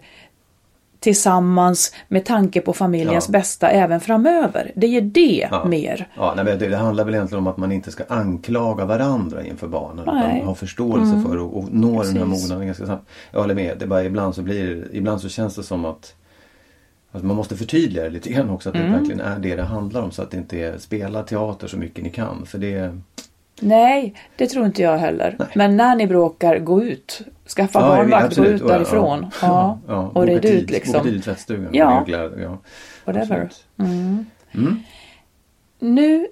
tillsammans 1.01 1.93
med 2.07 2.25
tanke 2.25 2.61
på 2.61 2.73
familjens 2.73 3.25
Ja. 3.27 3.31
bästa 3.31 3.69
även 3.69 3.99
framöver. 4.01 4.71
Det 4.75 4.87
är 4.97 5.01
det 5.01 5.47
Ja. 5.51 5.65
mer. 5.65 6.07
Ja, 6.15 6.33
nej, 6.35 6.45
det, 6.45 6.67
det 6.67 6.77
handlar 6.77 7.05
väl 7.05 7.13
egentligen 7.13 7.39
om 7.39 7.47
att 7.47 7.57
man 7.57 7.71
inte 7.71 7.91
ska 7.91 8.03
anklaga 8.09 8.85
varandra 8.85 9.45
inför 9.45 9.67
barnen. 9.67 10.05
Nej. 10.07 10.35
Utan 10.37 10.47
ha 10.47 10.55
förståelse 10.55 11.23
för 11.27 11.37
och, 11.37 11.57
och 11.57 11.67
nå 11.71 12.03
den 12.03 12.17
här 12.17 12.25
mognaden 12.25 12.65
ganska 12.65 12.85
snabbt. 12.85 13.09
Jag 13.31 13.39
håller 13.41 13.55
med. 13.55 13.75
Det 13.79 13.87
bara 13.87 14.03
ibland 14.03 14.35
så 14.35 14.41
blir 14.41 14.87
ibland 14.91 15.21
så 15.21 15.29
känns 15.29 15.55
det 15.55 15.63
som 15.63 15.85
att 15.85 16.15
Alltså 17.13 17.27
man 17.27 17.35
måste 17.35 17.57
förtydliga 17.57 18.03
det 18.03 18.09
lite 18.09 18.29
grann 18.29 18.49
också 18.49 18.69
att 18.69 18.75
det 18.75 18.81
verkligen 18.83 19.21
är 19.21 19.39
det 19.39 19.55
det 19.55 19.63
handlar 19.63 20.01
om 20.01 20.11
så 20.11 20.21
att 20.21 20.31
det 20.31 20.37
inte 20.37 20.57
är 20.57 20.77
spela 20.77 21.23
teater 21.23 21.67
så 21.67 21.77
mycket 21.77 22.03
ni 22.03 22.09
kan. 22.09 22.45
För 22.45 22.57
det 22.57 22.97
Nej, 23.61 24.13
det 24.35 24.47
tror 24.47 24.65
inte 24.65 24.81
jag 24.81 24.97
heller. 24.97 25.35
Nej. 25.39 25.47
Men 25.55 25.77
när 25.77 25.95
ni 25.95 26.07
bråkar, 26.07 26.59
gå 26.59 26.83
ut. 26.83 27.21
Skaffa 27.55 27.79
Ja, 27.79 27.87
barnvakt, 27.87 28.37
gå 28.37 28.45
ut 28.45 28.61
Och 28.61 28.69
ja, 28.69 28.73
därifrån. 28.73 29.25
Ja. 29.41 29.79
Ja, 29.87 30.11
och 30.13 30.25
red 30.25 30.45
ut 30.45 30.69
liksom. 30.69 30.93
Boka 30.93 31.03
tid 31.03 31.15
i 31.15 31.21
tvättstugan. 31.21 31.69
Ja. 31.71 32.05
ja. 32.07 32.57
Whatever. 33.05 33.49
Mm. 33.77 34.25
Mm. 34.51 34.83
Nu 35.79 36.27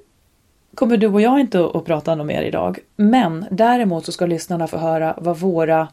kommer 0.75 0.97
du 0.97 1.07
och 1.07 1.21
jag 1.21 1.39
inte 1.39 1.65
att 1.73 1.85
prata 1.85 2.15
något 2.15 2.27
mer 2.27 2.41
idag. 2.41 2.79
Men 2.95 3.45
däremot 3.51 4.05
så 4.05 4.11
ska 4.11 4.25
lyssnarna 4.25 4.67
få 4.67 4.77
höra 4.77 5.15
vad 5.17 5.37
våra, 5.37 5.87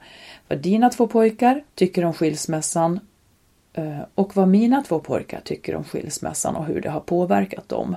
vad 0.48 0.58
dina 0.58 0.90
två 0.90 1.06
pojkar 1.06 1.62
tycker 1.74 2.04
om 2.04 2.12
skilsmässan 2.12 3.00
eh, 3.72 4.00
och 4.14 4.36
vad 4.36 4.48
mina 4.48 4.82
två 4.82 4.98
pojkar 4.98 5.40
tycker 5.44 5.76
om 5.76 5.84
skilsmässan 5.84 6.56
och 6.56 6.64
hur 6.64 6.80
det 6.80 6.90
har 6.90 7.00
påverkat 7.00 7.68
dem. 7.68 7.96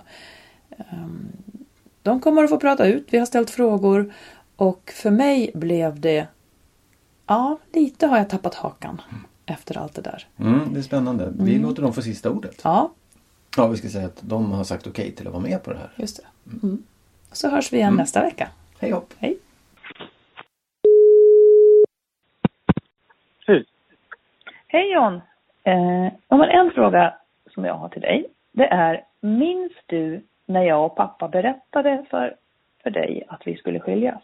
De 2.04 2.20
kommer 2.20 2.44
att 2.44 2.50
få 2.50 2.60
prata 2.60 2.88
ut, 2.88 3.08
vi 3.10 3.18
har 3.18 3.26
ställt 3.26 3.50
frågor 3.50 4.14
och 4.56 4.92
för 4.96 5.12
mig 5.12 5.52
blev 5.54 6.00
det, 6.00 6.28
ja, 7.28 7.58
lite 7.74 8.08
har 8.08 8.18
jag 8.18 8.30
tappat 8.30 8.56
hakan 8.56 9.02
efter 9.46 9.78
allt 9.78 9.96
det 9.96 10.02
där. 10.02 10.28
Mm, 10.40 10.74
det 10.74 10.80
är 10.80 10.84
spännande. 10.84 11.34
Vi 11.40 11.60
låter 11.60 11.82
dem 11.82 11.94
få 11.94 12.02
sista 12.02 12.30
ordet. 12.30 12.62
Ja, 12.64 12.92
Ja, 13.58 13.68
vi 13.68 13.78
ska 13.78 13.90
säga 13.90 14.06
att 14.06 14.22
de 14.22 14.52
har 14.52 14.64
sagt 14.64 14.88
okej 14.88 15.12
till 15.12 15.28
att 15.28 15.34
vara 15.34 15.44
med 15.44 15.64
på 15.64 15.72
det 15.74 15.78
här. 15.80 15.90
just 15.96 16.18
det. 16.18 16.58
Mm. 16.64 16.84
Så 17.32 17.50
hörs 17.50 17.74
vi 17.74 17.78
igen 17.78 17.96
nästa 17.96 18.22
vecka. 18.22 18.50
Hej 18.80 18.92
hopp! 18.92 19.14
Hej! 19.18 19.38
Hej. 23.48 23.66
Hej 24.68 24.94
John! 24.94 25.22
Eh, 25.64 26.14
om 26.28 26.42
en 26.42 26.72
fråga 26.72 27.14
som 27.54 27.66
jag 27.66 27.74
har 27.74 27.90
till 27.90 28.02
dig, 28.02 28.26
det 28.52 28.66
är, 28.66 29.04
minns 29.22 29.72
du 29.86 30.22
när 30.50 30.64
jag 30.64 30.86
och 30.86 30.96
pappa 30.96 31.28
berättade 31.28 32.06
för, 32.10 32.36
för 32.84 32.90
dig 32.90 33.24
att 33.28 33.48
vi 33.48 33.58
skulle 33.58 33.80
skiljas? 33.80 34.22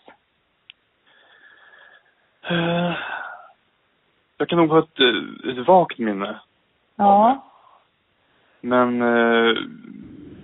Eh, 2.49 2.93
Jag 4.37 4.49
kan 4.49 4.57
nog 4.57 4.69
ha 4.69 4.79
ett, 4.79 4.99
eh, 4.99 5.49
ett 5.51 5.67
vagt 5.67 5.99
minne. 5.99 6.39
Ja, 6.95 7.45
Men 8.61 9.01
eh, 9.01 9.55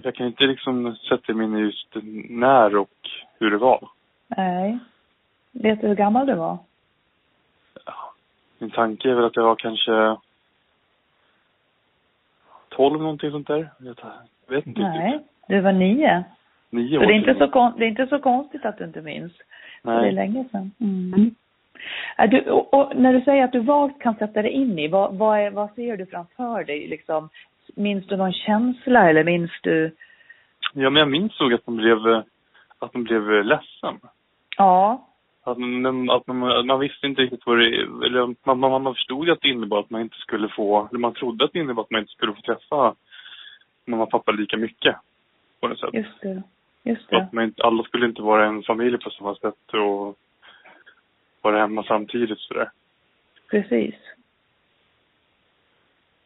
jag 0.04 0.16
kan 0.16 0.28
inte 0.28 0.44
liksom 0.44 0.96
sätta 0.96 1.34
mig 1.34 1.46
in 1.46 1.58
i 1.58 1.60
just 1.62 1.88
när 2.30 2.76
och 2.76 3.10
hur 3.40 3.52
det 3.52 3.58
var. 3.58 3.90
nej. 4.28 4.80
Vet 5.52 5.82
du 5.82 5.88
hur 5.88 5.96
gammal 5.96 6.26
du 6.28 6.34
var? 6.36 6.58
Min 8.58 8.72
tanke 8.72 9.10
är 9.10 9.14
väl 9.16 9.26
att 9.26 9.36
jag 9.36 9.44
var 9.44 9.56
kanske 9.56 10.18
12 12.70 13.02
någonting 13.02 13.32
sånt 13.32 13.48
där. 13.48 13.70
Jag 13.80 13.96
vet 14.48 14.68
inte 14.68 14.82
Nej, 14.82 15.12
riktigt. 15.14 15.32
Du 15.48 15.60
var 15.60 15.72
nio. 15.72 16.24
Nio 16.70 16.98
Så 16.98 17.04
år 17.04 17.08
det 17.08 17.14
är, 17.14 17.16
inte 17.16 17.34
sedan. 17.34 17.50
så 17.52 17.74
det 17.78 17.86
är 17.86 17.90
inte 17.90 18.08
så 18.08 18.20
konstigt 18.20 18.66
att 18.66 18.78
du 18.78 18.84
inte 18.84 19.02
minns. 19.02 19.34
För 19.84 19.92
Det 19.92 19.98
är 19.98 20.02
Nej. 20.02 20.12
länge 20.12 20.46
sedan. 20.52 20.72
Mm. 20.80 21.36
Du, 22.30 22.42
och, 22.52 22.74
och 22.74 22.96
när 22.96 23.14
du 23.14 23.22
säger 23.22 23.44
att 23.44 23.52
du 23.52 23.60
vagt 23.60 24.02
kan 24.02 24.16
sätta 24.16 24.42
dig 24.42 24.52
in 24.52 24.80
i, 24.80 24.88
vad, 24.88 25.16
vad, 25.16 25.40
är, 25.40 25.52
vad 25.52 25.74
ser 25.76 25.98
du 25.98 26.06
framför 26.06 26.64
dig? 26.64 26.88
Liksom, 26.88 27.30
minns 27.76 28.08
du 28.08 28.18
någon 28.18 28.34
känsla 28.34 29.10
eller 29.10 29.24
minns 29.24 29.52
du? 29.64 29.96
Ja, 30.74 30.90
men 30.90 31.00
jag 31.00 31.10
minns 31.10 31.40
nog 31.40 31.54
att 31.54 31.68
man 31.68 31.76
blev, 31.78 31.98
att 32.80 32.94
man 32.94 33.04
blev 33.04 33.44
ledsen. 33.46 34.00
Ja, 34.58 35.08
Att 35.44 35.58
man, 35.58 36.10
att 36.10 36.28
man, 36.28 36.68
man 36.68 36.80
visste 36.80 37.08
inte 37.08 37.22
riktigt 37.22 37.46
vad 37.46 37.58
det, 37.58 37.66
eller 38.06 38.36
man, 38.46 38.60
man, 38.60 38.84
man 38.84 38.94
förstod 38.96 39.30
att 39.30 39.42
det 39.42 39.50
innebar 39.50 39.80
att 39.80 39.90
man 39.90 40.02
inte 40.02 40.18
skulle 40.18 40.48
få, 40.50 40.88
eller 40.90 41.00
man 41.00 41.14
trodde 41.14 41.46
att 41.46 41.54
det 41.54 41.60
innebar 41.60 41.84
att 41.84 41.92
man 41.92 42.02
inte 42.02 42.12
skulle 42.14 42.34
få 42.34 42.42
träffa 42.42 42.96
mamma 43.86 44.04
och 44.04 44.12
pappa 44.12 44.32
lika 44.32 44.58
mycket. 44.58 44.96
På 45.62 45.68
något 45.68 45.80
sätt. 45.80 45.94
just 45.94 46.22
det. 46.22 46.44
Just 46.84 47.10
det. 47.10 47.18
Att 47.18 47.34
man 47.34 47.54
alla 47.58 47.84
skulle 47.84 48.06
inte 48.06 48.22
vara 48.22 48.46
en 48.46 48.64
familj 48.64 48.98
på 48.98 49.10
samma 49.10 49.36
sätt 49.36 49.74
och 49.74 50.18
vara 51.42 51.60
hemma 51.60 51.84
samtidigt 51.84 52.40
sådär. 52.40 52.70
Precis. 53.50 53.96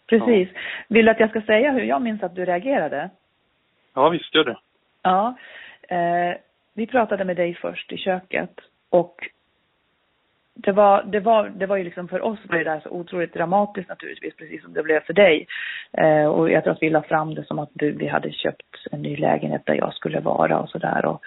Precis. 0.08 0.50
Vill 0.88 1.06
du 1.06 1.12
att 1.12 1.20
jag 1.20 1.30
ska 1.30 1.42
säga 1.42 1.72
hur 1.72 1.82
jag 1.82 2.02
minns 2.02 2.24
att 2.24 2.36
du 2.36 2.46
reagerade? 2.46 3.10
Ja, 3.94 4.10
visst 4.10 4.36
gör 4.36 4.44
det. 4.44 4.58
Ja. 5.02 5.36
Eh, 5.82 6.38
vi 6.74 6.88
pratade 6.88 7.26
med 7.26 7.36
dig 7.36 7.54
först 7.54 7.92
i 7.92 7.98
köket 7.98 8.60
och 8.90 9.30
det 10.56 10.72
var, 10.72 11.04
det 11.04 11.20
var, 11.20 11.50
det 11.50 11.66
var 11.66 11.78
ju 11.78 11.84
liksom 11.84 12.08
för 12.08 12.22
oss 12.22 12.40
var 12.50 12.58
det 12.58 12.64
där 12.64 12.80
så 12.80 12.90
otroligt 12.90 13.34
dramatiskt 13.34 13.90
naturligtvis, 13.90 14.36
precis 14.36 14.64
som 14.64 14.74
det 14.74 14.84
blev 14.84 15.00
för 15.00 15.14
dig. 15.14 15.48
Eh, 15.92 16.26
och 16.26 16.52
jag 16.52 16.64
tror 16.64 16.74
att 16.74 16.82
vi 16.82 16.90
la 16.90 17.02
fram 17.02 17.36
det 17.36 17.46
som 17.46 17.60
att 17.60 17.70
du, 17.74 17.92
vi 17.92 18.08
hade 18.08 18.32
köpt 18.32 18.88
en 18.92 19.02
ny 19.02 19.16
lägenhet 19.18 19.66
där 19.66 19.74
jag 19.74 19.94
skulle 19.94 20.20
vara 20.20 20.60
och 20.60 20.70
sådär. 20.70 21.18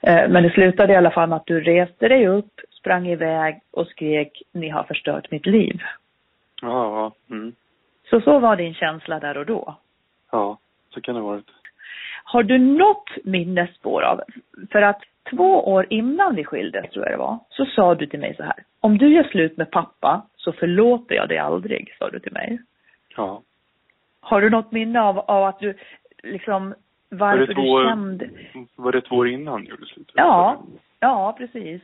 Eh, 0.00 0.28
men 0.28 0.42
det 0.42 0.50
slutade 0.50 0.92
i 0.92 0.96
alla 0.96 1.10
fall 1.10 1.28
med 1.28 1.36
att 1.36 1.46
du 1.46 1.60
reste 1.60 2.08
dig 2.08 2.28
upp, 2.28 2.60
sprang 2.70 3.08
iväg 3.08 3.60
och 3.70 3.86
skrek 3.86 4.42
ni 4.52 4.68
har 4.68 4.82
förstört 4.82 5.30
mitt 5.30 5.46
liv. 5.46 5.80
Ja, 6.62 6.68
ja. 7.28 7.34
Mm. 7.36 7.52
Så 8.10 8.20
så 8.20 8.38
var 8.38 8.56
din 8.56 8.74
känsla 8.74 9.20
där 9.20 9.36
och 9.36 9.46
då. 9.46 9.76
Ja, 10.32 10.58
så 10.94 11.00
kan 11.00 11.14
det 11.14 11.20
ha 11.20 11.28
varit. 11.28 11.50
Har 12.32 12.42
du 12.42 12.58
något 12.58 13.10
minnesspår 13.24 14.02
av, 14.02 14.20
för 14.72 14.82
att 14.82 15.02
två 15.30 15.72
år 15.72 15.86
innan 15.90 16.34
vi 16.34 16.44
skildes 16.44 16.90
tror 16.90 17.04
jag 17.04 17.12
det 17.14 17.18
var, 17.18 17.38
så 17.48 17.64
sa 17.64 17.94
du 17.94 18.06
till 18.06 18.20
mig 18.20 18.34
så 18.36 18.42
här. 18.42 18.54
Om 18.80 18.98
du 18.98 19.14
gör 19.14 19.24
slut 19.24 19.56
med 19.56 19.70
pappa 19.70 20.22
så 20.36 20.52
förlåter 20.52 21.14
jag 21.14 21.28
dig 21.28 21.38
aldrig, 21.38 21.94
sa 21.98 22.10
du 22.10 22.20
till 22.20 22.32
mig. 22.32 22.60
Ja. 23.16 23.42
Har 24.20 24.40
du 24.40 24.50
något 24.50 24.72
minne 24.72 25.00
av, 25.00 25.18
av 25.18 25.44
att 25.44 25.58
du 25.58 25.74
liksom, 26.22 26.74
varför 27.08 27.58
år- 27.58 27.82
du 27.82 27.88
kände? 27.88 28.28
Var 28.76 28.92
det 28.92 29.00
två 29.00 29.16
år 29.16 29.28
innan 29.28 29.64
gjorde 29.64 29.86
slut? 29.86 30.12
Ja, 30.14 30.62
ja 31.00 31.34
precis. 31.38 31.82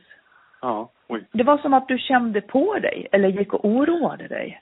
Ja, 0.61 0.89
oj. 1.07 1.23
Det 1.31 1.43
var 1.43 1.57
som 1.57 1.73
att 1.73 1.87
du 1.87 1.97
kände 1.97 2.41
på 2.41 2.79
dig, 2.79 3.07
eller 3.11 3.29
gick 3.29 3.53
och 3.53 3.65
oroade 3.65 4.27
dig. 4.27 4.61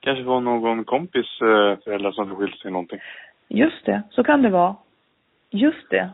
Kanske 0.00 0.24
var 0.24 0.40
någon 0.40 0.84
kompis 0.84 1.40
eh, 1.40 1.78
föräldrar 1.84 2.12
som 2.12 2.36
skilt 2.36 2.58
sig 2.58 2.70
någonting. 2.70 3.00
Just 3.48 3.84
det, 3.84 4.02
så 4.10 4.24
kan 4.24 4.42
det 4.42 4.48
vara. 4.50 4.76
Just 5.50 5.90
det, 5.90 6.10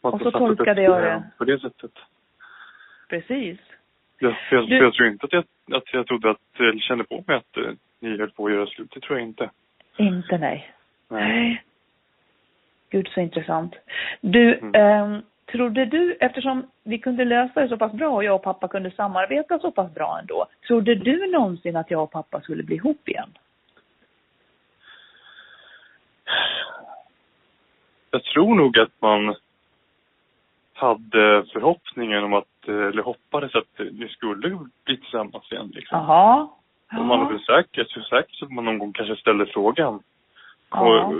Och 0.00 0.18
det 0.18 0.24
så 0.24 0.30
tolkade 0.30 0.82
jag 0.82 1.02
det. 1.02 1.22
På 1.38 1.44
det 1.44 1.58
sättet. 1.60 1.90
precis. 3.08 3.58
Jag, 4.18 4.36
för 4.48 4.56
jag, 4.56 4.68
Du- 4.68 4.76
jag 4.78 4.94
tror 4.94 5.08
inte 5.08 5.26
att 5.26 5.32
jag, 5.32 5.44
att 5.72 5.92
jag 5.94 6.06
trodde 6.06 6.30
att, 6.30 6.40
eller 6.58 6.78
kände 6.78 7.04
på 7.04 7.24
mig 7.26 7.36
att 7.36 7.56
eh, 7.56 7.70
ni 8.00 8.18
höll 8.18 8.30
på 8.30 8.46
att 8.46 8.52
göra 8.52 8.66
slut. 8.66 8.90
Det 8.94 9.00
tror 9.00 9.18
jag 9.18 9.28
inte. 9.28 9.50
Inte 9.96 10.38
nej. 10.38 10.72
Nej. 11.08 11.64
Gud 12.90 13.08
så 13.08 13.20
intressant. 13.20 13.74
Du, 14.20 14.54
Mm. 14.58 14.74
ehm, 14.74 15.22
trodde 15.46 15.84
du, 15.84 16.16
eftersom 16.20 16.70
vi 16.84 16.98
kunde 16.98 17.24
lösa 17.24 17.60
det 17.60 17.68
så 17.68 17.76
pass 17.76 17.92
bra 17.92 18.08
och 18.08 18.24
jag 18.24 18.34
och 18.34 18.42
pappa 18.42 18.68
kunde 18.68 18.90
samarbeta 18.90 19.58
så 19.58 19.70
pass 19.70 19.94
bra 19.94 20.18
ändå. 20.20 20.46
Trodde 20.66 20.94
du 20.94 21.26
någonsin 21.30 21.76
att 21.76 21.90
jag 21.90 22.02
och 22.02 22.10
pappa 22.10 22.40
skulle 22.40 22.62
bli 22.62 22.76
ihop 22.76 23.08
igen? 23.08 23.30
Jag 28.10 28.24
tror 28.24 28.54
nog 28.54 28.78
att 28.78 29.00
man 29.00 29.34
hade 30.74 31.44
förhoppningen 31.52 32.24
om 32.24 32.34
att, 32.34 32.68
eller 32.68 33.02
hoppades 33.02 33.54
att 33.54 33.78
ni 33.78 34.08
skulle 34.08 34.58
bli 34.84 34.96
tillsammans 34.96 35.52
igen 35.52 35.70
liksom. 35.74 35.98
Jaha. 35.98 36.48
Och 36.98 37.04
man 37.04 37.26
är 37.26 37.30
väl 37.30 37.40
säker, 37.44 37.80
jag 37.80 37.88
tror 37.88 38.02
säkert 38.02 38.42
att 38.42 38.50
man 38.50 38.64
någon 38.64 38.78
gång 38.78 38.92
kanske 38.92 39.16
ställde 39.16 39.46
frågan. 39.46 40.02
Ja. 40.70 41.12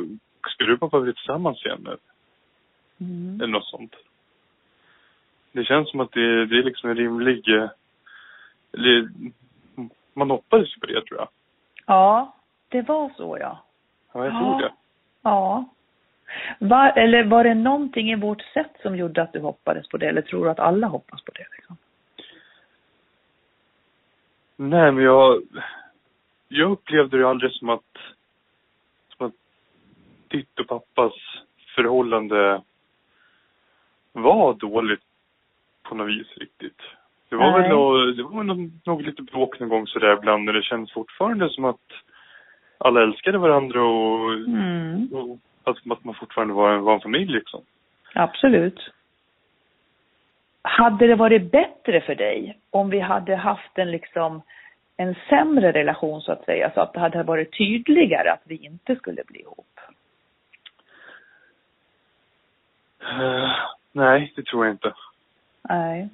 Skulle 0.49 0.71
du 0.73 0.79
pappa 0.79 1.01
bli 1.01 1.15
tillsammans 1.15 1.65
igen 1.65 1.81
nu? 1.85 1.97
Mm. 3.01 3.41
Eller 3.41 3.53
något 3.53 3.65
sånt. 3.67 3.95
Det 5.53 5.65
känns 5.65 5.91
som 5.91 6.01
att 6.01 6.13
det, 6.13 6.47
det 6.47 6.59
är 6.59 6.63
liksom 6.63 6.91
en 6.91 6.97
rimlig... 6.97 7.49
Eller, 8.73 9.09
man 10.15 10.31
hoppades 10.31 10.81
på 10.81 10.87
det 10.87 11.05
tror 11.05 11.19
jag. 11.19 11.29
Ja, 11.87 12.37
det 12.69 12.83
var 12.83 13.11
så 13.17 13.37
ja. 13.41 13.59
Ja, 14.13 14.25
jag 14.25 14.35
Ja. 14.35 14.41
tror 14.41 14.61
det. 14.61 14.73
Ja. 15.23 15.65
Var, 16.59 16.93
eller 16.99 17.25
var 17.25 17.45
det 17.45 17.55
någonting 17.55 18.11
i 18.11 18.17
vårt 18.17 18.43
sätt 18.43 18.73
som 18.83 18.97
gjorde 18.97 19.23
att 19.23 19.33
du 19.33 19.41
hoppades 19.41 19.89
på 19.89 19.97
det? 19.97 20.07
Eller 20.09 20.23
tror 20.23 20.45
du 20.45 20.51
att 20.51 20.59
alla 20.59 20.87
hoppas 20.87 21.23
på 21.23 21.33
det? 21.33 21.47
Liksom? 21.57 21.77
Nej, 24.57 24.93
men 24.93 25.05
jag... 25.05 25.43
Jag 26.49 26.71
upplevde 26.71 27.19
det 27.19 27.29
aldrig 27.29 27.53
som 27.53 27.69
att... 27.69 27.97
Som 29.17 29.27
att 29.27 29.35
ditt 30.29 30.61
och 30.61 30.69
pappas 30.69 31.13
förhållande 31.75 32.63
var 34.13 34.55
dåligt 34.55 35.03
på 35.83 35.95
något 35.95 36.09
vis 36.09 36.37
riktigt. 36.37 36.83
Det 37.29 37.37
var 37.37 37.51
Nej. 37.51 37.61
väl 37.61 37.71
nog, 37.71 38.17
det 38.17 38.23
var 38.23 38.43
nog, 38.43 38.71
nog 38.85 39.03
lite 39.03 39.23
bråk 39.23 39.61
någon 39.61 39.69
gång 39.69 39.87
sådär 39.87 40.17
ibland 40.19 40.45
när 40.45 40.53
det 40.53 40.63
känns 40.63 40.93
fortfarande 40.93 41.51
som 41.51 41.65
att 41.65 41.93
alla 42.79 43.03
älskade 43.03 43.39
varandra 43.39 43.83
och, 43.83 44.33
Mm. 44.33 45.09
och 45.13 45.39
att, 45.71 45.91
att 45.91 46.05
man 46.05 46.15
fortfarande 46.15 46.55
var 46.55 46.73
en, 46.73 46.83
var 46.83 46.95
en 46.95 47.01
familj 47.01 47.33
liksom. 47.33 47.63
Absolut. 48.15 48.91
Hade 50.63 51.07
det 51.07 51.15
varit 51.15 51.53
bättre 51.53 52.01
för 52.01 52.15
dig 52.15 52.59
om 52.71 52.91
vi 52.91 53.01
hade 53.01 53.37
haft 53.37 53.79
en 53.79 53.91
liksom 53.91 54.43
en 54.97 55.15
sämre 55.29 55.73
relation 55.73 56.23
så 56.23 56.33
att 56.33 56.45
säga, 56.45 56.71
så 56.75 56.81
att 56.81 56.93
det 56.93 57.01
hade 57.01 57.23
varit 57.23 57.59
tydligare 57.59 58.31
att 58.31 58.43
vi 58.45 58.57
inte 58.57 58.97
skulle 58.97 59.23
bli 59.27 59.41
ihop? 59.41 59.81
Uh, 63.03 63.53
nej, 63.93 64.33
det 64.37 64.47
tror 64.47 64.67
jag 64.67 64.75
inte. 64.75 64.95
Nej. 65.69 66.09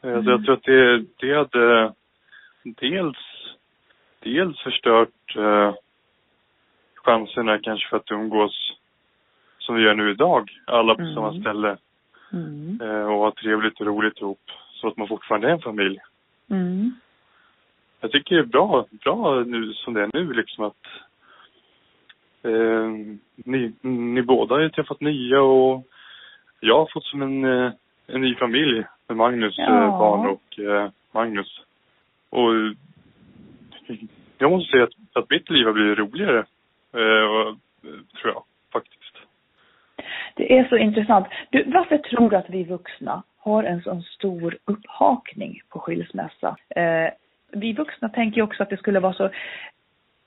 Alltså, 0.00 0.30
jag 0.30 0.44
tror 0.44 0.54
att 0.54 0.62
det, 0.62 1.04
det 1.16 1.34
hade 1.34 1.92
dels, 2.62 3.16
dels 4.20 4.60
förstört 4.60 5.36
uh, 5.36 5.74
chanserna 7.08 7.58
kanske 7.58 7.88
för 7.88 7.96
att 7.96 8.10
umgås 8.10 8.72
som 9.58 9.74
vi 9.76 9.82
gör 9.82 9.94
nu 9.94 10.10
idag. 10.10 10.50
Alla 10.66 10.94
på 10.94 11.02
Mm. 11.02 11.14
samma 11.14 11.40
ställe. 11.40 11.76
Mm. 12.32 12.80
Uh, 12.82 13.06
och 13.12 13.18
ha 13.18 13.30
trevligt 13.30 13.80
och 13.80 13.86
roligt 13.86 14.20
ihop. 14.20 14.40
Så 14.72 14.88
att 14.88 14.96
man 14.96 15.08
fortfarande 15.08 15.48
är 15.48 15.52
en 15.52 15.60
familj. 15.60 15.98
Mm. 16.50 16.90
Jag 18.00 18.10
tycker 18.12 18.34
det 18.34 18.40
är 18.42 18.46
bra, 18.46 18.86
bra 19.04 19.44
nu 19.46 19.72
som 19.72 19.94
det 19.94 20.02
är 20.02 20.10
nu 20.12 20.32
liksom 20.32 20.64
att 20.64 20.84
eh, 22.42 22.88
ni, 23.36 23.72
ni 23.82 24.22
båda 24.22 24.54
har 24.54 24.60
ju 24.62 24.70
träffat 24.70 25.00
nya 25.00 25.40
och 25.40 25.84
jag 26.60 26.78
har 26.78 26.88
fått 26.92 27.04
som 27.04 27.22
en, 27.22 27.44
eh, 27.44 27.72
en 28.06 28.20
ny 28.20 28.34
familj 28.34 28.84
med 29.08 29.16
Magnus 29.16 29.54
Ja. 29.58 29.84
eh, 29.84 29.98
barn 29.98 30.26
och 30.28 30.58
eh, 30.58 30.90
Magnus. 31.12 31.60
Och 32.30 32.54
eh, 32.54 32.72
jag 34.38 34.50
måste 34.50 34.70
säga 34.70 34.84
att, 34.84 34.94
att 35.22 35.30
mitt 35.30 35.50
liv 35.50 35.66
har 35.66 35.72
blivit 35.72 35.98
roligare. 35.98 36.44
Eh, 36.94 37.00
eh, 37.00 37.54
tror 38.20 38.32
jag 38.34 38.42
faktiskt. 38.72 39.16
Det 40.34 40.58
är 40.58 40.68
så 40.68 40.76
intressant. 40.76 41.26
Du, 41.50 41.64
varför 41.66 41.98
tror 41.98 42.30
du 42.30 42.36
att 42.36 42.50
vi 42.50 42.64
vuxna 42.64 43.22
har 43.38 43.64
en 43.64 43.82
sån 43.82 44.02
stor 44.02 44.58
upphakning 44.64 45.60
på 45.68 45.80
skilsmässa? 45.80 46.56
Eh, 46.76 47.10
vi 47.52 47.72
vuxna 47.72 48.08
tänker 48.08 48.36
ju 48.36 48.42
också 48.42 48.62
att 48.62 48.70
det 48.70 48.76
skulle 48.76 49.00
vara 49.00 49.12
så 49.12 49.30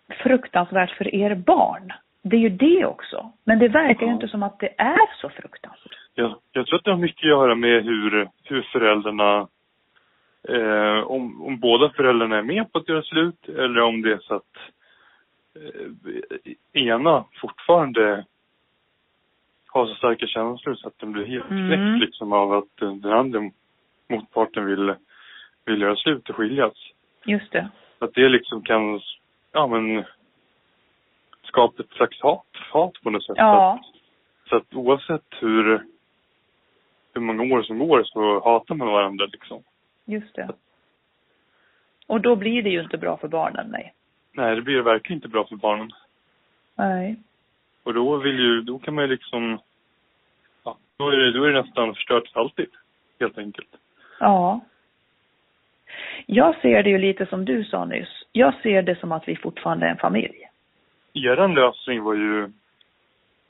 fruktansvärt 0.10 0.92
för 0.92 1.16
er 1.16 1.36
barn. 1.36 1.94
Det 2.24 2.36
är 2.36 2.40
ju 2.40 2.50
det 2.50 2.86
också. 2.86 3.32
Men 3.44 3.60
det 3.60 3.68
verkar 3.68 4.02
ju 4.02 4.08
Ja. 4.08 4.14
inte 4.14 4.28
som 4.28 4.44
att 4.44 4.60
det 4.60 4.74
är 4.78 5.16
så 5.22 5.30
fruktansvärt. 5.30 5.98
Jag, 6.16 6.36
jag 6.52 6.68
tror 6.68 6.80
att 6.80 6.86
det 6.86 6.92
har 6.92 6.98
mycket 6.98 7.24
att 7.24 7.30
göra 7.30 7.56
med 7.56 7.84
hur, 7.84 8.30
hur 8.44 8.62
föräldrarna 8.62 9.48
eh, 10.50 11.04
om, 11.04 11.42
om 11.42 11.60
båda 11.60 11.90
föräldrarna 11.90 12.38
är 12.38 12.42
med 12.44 12.72
på 12.72 12.80
att 12.80 12.90
göra 12.90 13.02
slut 13.02 13.50
eller 13.50 13.82
om 13.82 14.02
det 14.02 14.14
är 14.14 14.18
så 14.22 14.36
att 14.36 14.58
ena 16.74 17.26
fortfarande 17.42 18.26
har 19.68 19.86
så 19.88 19.96
starka 19.96 20.28
känslor 20.28 20.76
så 20.76 20.88
att 20.88 21.00
den 21.00 21.12
blir 21.12 21.26
helt 21.26 21.50
Mm. 21.50 21.68
knäckt 21.68 22.02
liksom 22.06 22.34
av 22.34 22.54
att 22.54 22.82
eh, 22.82 22.94
den 22.96 23.12
andra 23.14 23.40
motparten 24.10 24.66
vill, 24.66 24.96
vill 25.66 25.82
göra 25.82 25.96
slut 25.96 26.30
och 26.30 26.36
skiljas. 26.36 26.74
Just 27.26 27.52
det. 27.52 27.70
Att 28.00 28.14
det 28.14 28.30
liksom 28.30 28.62
kan, 28.62 29.02
ja 29.52 29.68
men, 29.68 30.04
skapa 31.44 31.84
ett 31.84 31.92
slags 31.92 32.22
hat, 32.22 32.48
hat 32.72 32.94
på 33.04 33.10
något 33.10 33.26
sätt. 33.26 33.38
Ja. 33.38 33.84
Så 34.50 34.56
att 34.56 34.74
oavsett 34.74 35.26
hur, 35.40 35.86
hur 37.14 37.22
många 37.22 37.56
år 37.56 37.64
som 37.64 37.80
går 37.80 38.04
så 38.04 38.44
hatar 38.44 38.76
man 38.76 38.88
varandra 38.88 39.26
liksom. 39.26 39.64
Just 40.06 40.36
det. 40.36 40.50
Och 42.08 42.22
då 42.22 42.36
blir 42.36 42.64
det 42.64 42.70
ju 42.70 42.82
inte 42.82 42.98
bra 42.98 43.18
för 43.18 43.28
barnen, 43.28 43.68
nej. 43.68 43.94
Nej, 44.34 44.56
det 44.56 44.62
blir 44.62 44.82
verkligen 44.82 45.18
inte 45.18 45.28
bra 45.28 45.48
för 45.48 45.56
barnen. 45.56 45.92
Nej. 46.76 47.16
Och 47.84 47.94
då 47.94 48.18
vill 48.18 48.40
ju, 48.40 48.62
då 48.62 48.80
kan 48.80 48.96
man 48.96 49.04
ju 49.04 49.10
liksom, 49.10 49.60
ja, 50.64 50.78
då 50.98 51.10
är 51.10 51.18
det, 51.18 51.32
då 51.32 51.44
är 51.44 51.52
det 51.52 51.62
nästan 51.62 51.94
förstört 51.94 52.28
för 52.28 52.40
alltid. 52.40 52.70
Helt 53.20 53.38
enkelt. 53.38 53.70
Ja. 54.20 54.62
Jag 56.26 56.62
ser 56.62 56.84
det 56.84 56.90
ju 56.90 56.98
lite 56.98 57.26
som 57.26 57.46
du 57.46 57.64
sa 57.64 57.86
nyss. 57.86 58.24
Jag 58.32 58.54
ser 58.64 58.82
det 58.82 59.00
som 59.00 59.12
att 59.12 59.28
vi 59.28 59.36
fortfarande 59.36 59.86
är 59.86 59.90
en 59.90 59.98
familj. 59.98 60.48
Eran 61.14 61.54
lösning 61.54 62.04
var 62.04 62.14
ju 62.14 62.52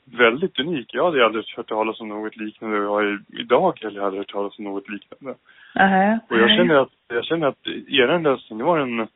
väldigt 0.04 0.60
unik. 0.60 0.94
Jag 0.94 1.04
hade 1.04 1.24
aldrig 1.24 1.44
hört 1.56 1.68
talas 1.68 2.00
om 2.00 2.08
något 2.08 2.36
liknande 2.36 2.78
och 2.78 2.84
jag 2.84 2.90
har 2.90 3.22
idag 3.28 3.78
heller 3.82 4.00
aldrig 4.00 4.20
hört 4.20 4.32
talas 4.32 4.58
om 4.58 4.64
något 4.64 4.88
liknande. 4.88 5.38
Nähä. 5.74 6.20
Och 6.30 6.38
jag 6.38 6.50
känner 6.50 6.74
att, 6.74 6.92
jag 7.08 7.24
känner 7.24 7.46
att 7.46 7.66
eran 7.88 8.22
lösning, 8.22 8.58
det 8.58 8.64
var 8.64 8.78
den, 8.78 9.08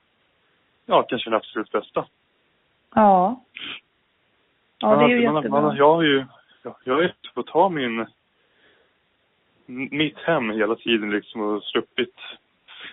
ja, 0.86 1.02
kanske 1.02 1.30
den 1.30 1.36
absolut 1.36 1.70
bästa. 1.70 2.06
Ja. 2.94 3.44
Ja, 4.78 4.96
det 4.96 5.04
är 5.04 5.08
ju 5.08 5.26
man, 5.26 5.36
jättebra. 5.36 5.60
Man, 5.60 5.76
jag 5.76 5.94
har 5.94 6.02
ju, 6.02 6.24
jag, 6.84 6.94
har 6.94 7.02
ju 7.02 7.10
fått 7.34 7.48
ha 7.48 7.68
min, 7.68 8.06
mitt 9.90 10.18
hem 10.18 10.50
hela 10.50 10.74
tiden 10.74 11.10
liksom 11.10 11.40
och 11.40 11.62
sluppit 11.62 12.14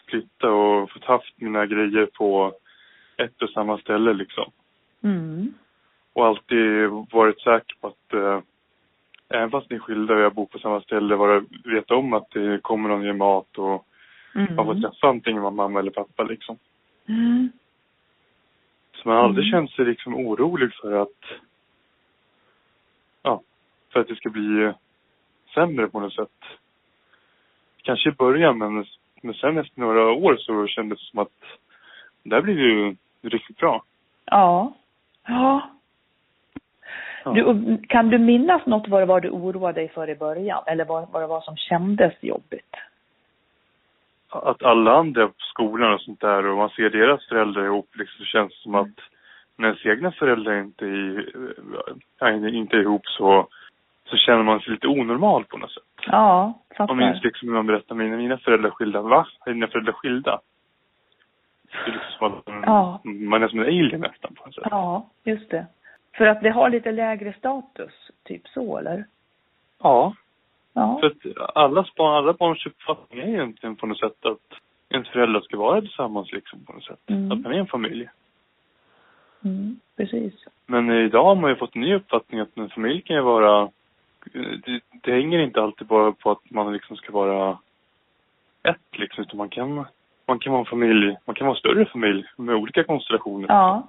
flytta 0.07 0.49
och 0.49 0.91
fått 0.91 1.03
haft 1.03 1.33
mina 1.41 1.65
grejer 1.65 2.05
på 2.05 2.53
ett 3.17 3.41
och 3.41 3.49
samma 3.49 3.77
ställe 3.77 4.13
liksom. 4.13 4.51
Mm. 5.03 5.53
Och 6.13 6.25
alltid 6.25 6.89
varit 7.11 7.41
säker 7.41 7.75
på 7.81 7.87
att 7.87 8.13
eh, 8.13 8.39
även 9.29 9.51
fast 9.51 9.69
ni 9.69 9.75
är 9.75 9.79
skilda 9.79 10.13
och 10.13 10.21
jag 10.21 10.33
bor 10.33 10.45
på 10.45 10.59
samma 10.59 10.81
ställe, 10.81 11.15
vara, 11.15 11.43
veta 11.63 11.95
om 11.95 12.13
att 12.13 12.31
det 12.31 12.61
kommer 12.61 12.89
någon 12.89 13.03
ge 13.03 13.13
mat 13.13 13.57
och 13.57 13.87
Mm. 14.35 14.55
man 14.55 14.65
får 14.65 14.75
träffa 14.75 15.07
antingen 15.07 15.55
mamma 15.55 15.79
eller 15.79 15.91
pappa 15.91 16.23
liksom. 16.23 16.57
Mm. 17.07 17.49
Så 19.03 19.09
man 19.09 19.17
har 19.17 19.23
aldrig 19.23 19.47
Mm. 19.47 19.51
känt 19.51 19.71
sig 19.71 19.85
liksom 19.85 20.15
orolig 20.15 20.73
för 20.73 21.01
att, 21.01 21.23
ja, 23.23 23.41
för 23.93 23.99
att 23.99 24.07
det 24.07 24.15
ska 24.15 24.29
bli 24.29 24.73
sämre 25.53 25.87
på 25.87 25.99
något 25.99 26.13
sätt. 26.13 26.39
Kanske 27.81 28.09
i 28.09 28.11
början, 28.11 28.57
men, 28.57 28.85
men 29.21 29.33
sen 29.33 29.57
efter 29.57 29.81
några 29.81 30.11
år 30.11 30.37
så 30.37 30.67
kändes 30.67 30.99
det 30.99 31.05
som 31.05 31.19
att 31.19 31.43
det 32.23 32.35
här 32.35 32.41
blir 32.41 32.59
ju 32.59 32.95
riktigt 33.21 33.57
bra. 33.57 33.83
Ja. 34.25 34.73
Ja. 35.27 35.69
Ja. 37.25 37.31
Du, 37.31 37.77
kan 37.89 38.09
du 38.09 38.17
minnas 38.17 38.65
något 38.65 38.87
vad 38.87 39.01
det 39.01 39.05
var 39.05 39.21
du 39.21 39.29
oroade 39.29 39.81
dig 39.81 39.89
för 39.89 40.09
i 40.09 40.15
början? 40.15 40.63
Eller 40.67 40.85
vad, 40.85 41.09
vad 41.11 41.21
det 41.21 41.27
var 41.27 41.41
som 41.41 41.57
kändes 41.57 42.13
jobbigt? 42.21 42.75
Att 44.33 44.63
alla 44.63 44.91
andra 44.93 45.27
på 45.27 45.33
skolan 45.37 45.93
och 45.93 46.01
sånt 46.01 46.21
där 46.21 46.45
och 46.45 46.57
man 46.57 46.69
ser 46.69 46.89
deras 46.89 47.27
föräldrar 47.27 47.65
ihop 47.65 47.89
liksom 47.95 48.17
så 48.17 48.25
känns 48.25 48.49
det 48.51 48.61
som 48.63 48.75
att 48.75 48.99
när 49.57 49.67
ens 49.67 49.85
egna 49.85 50.11
föräldrar 50.11 50.59
inte 50.59 50.85
är, 50.85 51.25
ja, 52.19 52.29
inte 52.49 52.75
är 52.77 52.81
ihop 52.81 53.05
så, 53.07 53.47
så 54.05 54.17
känner 54.17 54.43
man 54.43 54.59
sig 54.59 54.71
lite 54.71 54.87
onormal 54.87 55.43
på 55.45 55.57
något 55.57 55.71
sätt. 55.71 55.83
Ja, 56.07 56.53
Jag 56.77 56.97
minns 56.97 57.15
fattar. 57.15 57.23
liksom 57.27 57.47
när 57.47 57.55
man 57.55 57.67
berättar 57.67 57.95
mina, 57.95 58.17
mina 58.17 58.37
föräldrar 58.37 58.69
skilda. 58.69 59.01
Va? 59.01 59.27
Är 59.45 59.53
dina 59.53 59.67
föräldrar 59.67 59.93
skilda? 59.93 60.39
Det 61.71 61.91
är 61.91 61.93
liksom 61.93 62.11
som 62.19 62.33
att 62.33 62.47
man, 62.47 62.63
Ja. 62.65 63.01
man 63.03 63.43
är 63.43 63.47
som 63.47 63.59
en 63.59 63.65
alien 63.65 64.01
nästan 64.01 64.35
på 64.35 64.45
något 64.45 64.55
sätt. 64.55 64.63
Ja, 64.71 65.09
just 65.23 65.49
det. 65.49 65.65
För 66.17 66.25
att 66.25 66.41
det 66.41 66.49
har 66.49 66.69
lite 66.69 66.91
lägre 66.91 67.33
status, 67.33 68.11
typ 68.23 68.47
så 68.47 68.77
eller? 68.77 69.05
Ja. 69.83 70.13
Ja. 70.73 70.97
För 70.99 71.07
att 71.07 71.95
barn, 71.95 72.15
alla 72.15 72.33
barns 72.33 72.65
uppfattning 72.65 73.19
är 73.19 73.27
egentligen 73.27 73.75
på 73.75 73.87
något 73.87 73.99
sätt 73.99 74.25
att 74.25 74.59
ens 74.89 75.07
föräldrar 75.07 75.41
ska 75.41 75.57
vara 75.57 75.81
tillsammans 75.81 76.31
liksom 76.31 76.65
på 76.65 76.73
något 76.73 76.83
sätt. 76.83 77.09
Mm. 77.09 77.31
Att 77.31 77.39
man 77.39 77.53
är 77.53 77.57
en 77.59 77.67
familj. 77.67 78.09
Mm, 79.43 79.79
precis. 79.97 80.33
Men 80.65 80.91
idag 80.91 81.23
har 81.23 81.35
man 81.35 81.49
ju 81.49 81.55
fått 81.55 81.75
en 81.75 81.81
ny 81.81 81.95
uppfattning 81.95 82.39
att 82.39 82.57
en 82.57 82.69
familj 82.69 83.01
kan 83.01 83.15
ju 83.15 83.21
vara 83.21 83.69
det, 84.65 84.81
det 85.03 85.11
hänger 85.11 85.39
inte 85.39 85.61
alltid 85.61 85.87
bara 85.87 86.11
på 86.11 86.31
att 86.31 86.49
man 86.49 86.73
liksom 86.73 86.97
ska 86.97 87.11
vara 87.11 87.57
ett 88.63 88.97
liksom, 88.99 89.21
utan 89.21 89.37
man 89.37 89.49
kan, 89.49 89.85
man 90.25 90.39
kan 90.39 90.51
vara 90.51 90.59
en 90.59 90.65
familj, 90.65 91.17
man 91.25 91.35
kan 91.35 91.47
vara 91.47 91.55
en 91.55 91.59
större 91.59 91.85
familj 91.85 92.25
med 92.37 92.55
olika 92.55 92.83
konstellationer. 92.83 93.47
Ja. 93.49 93.87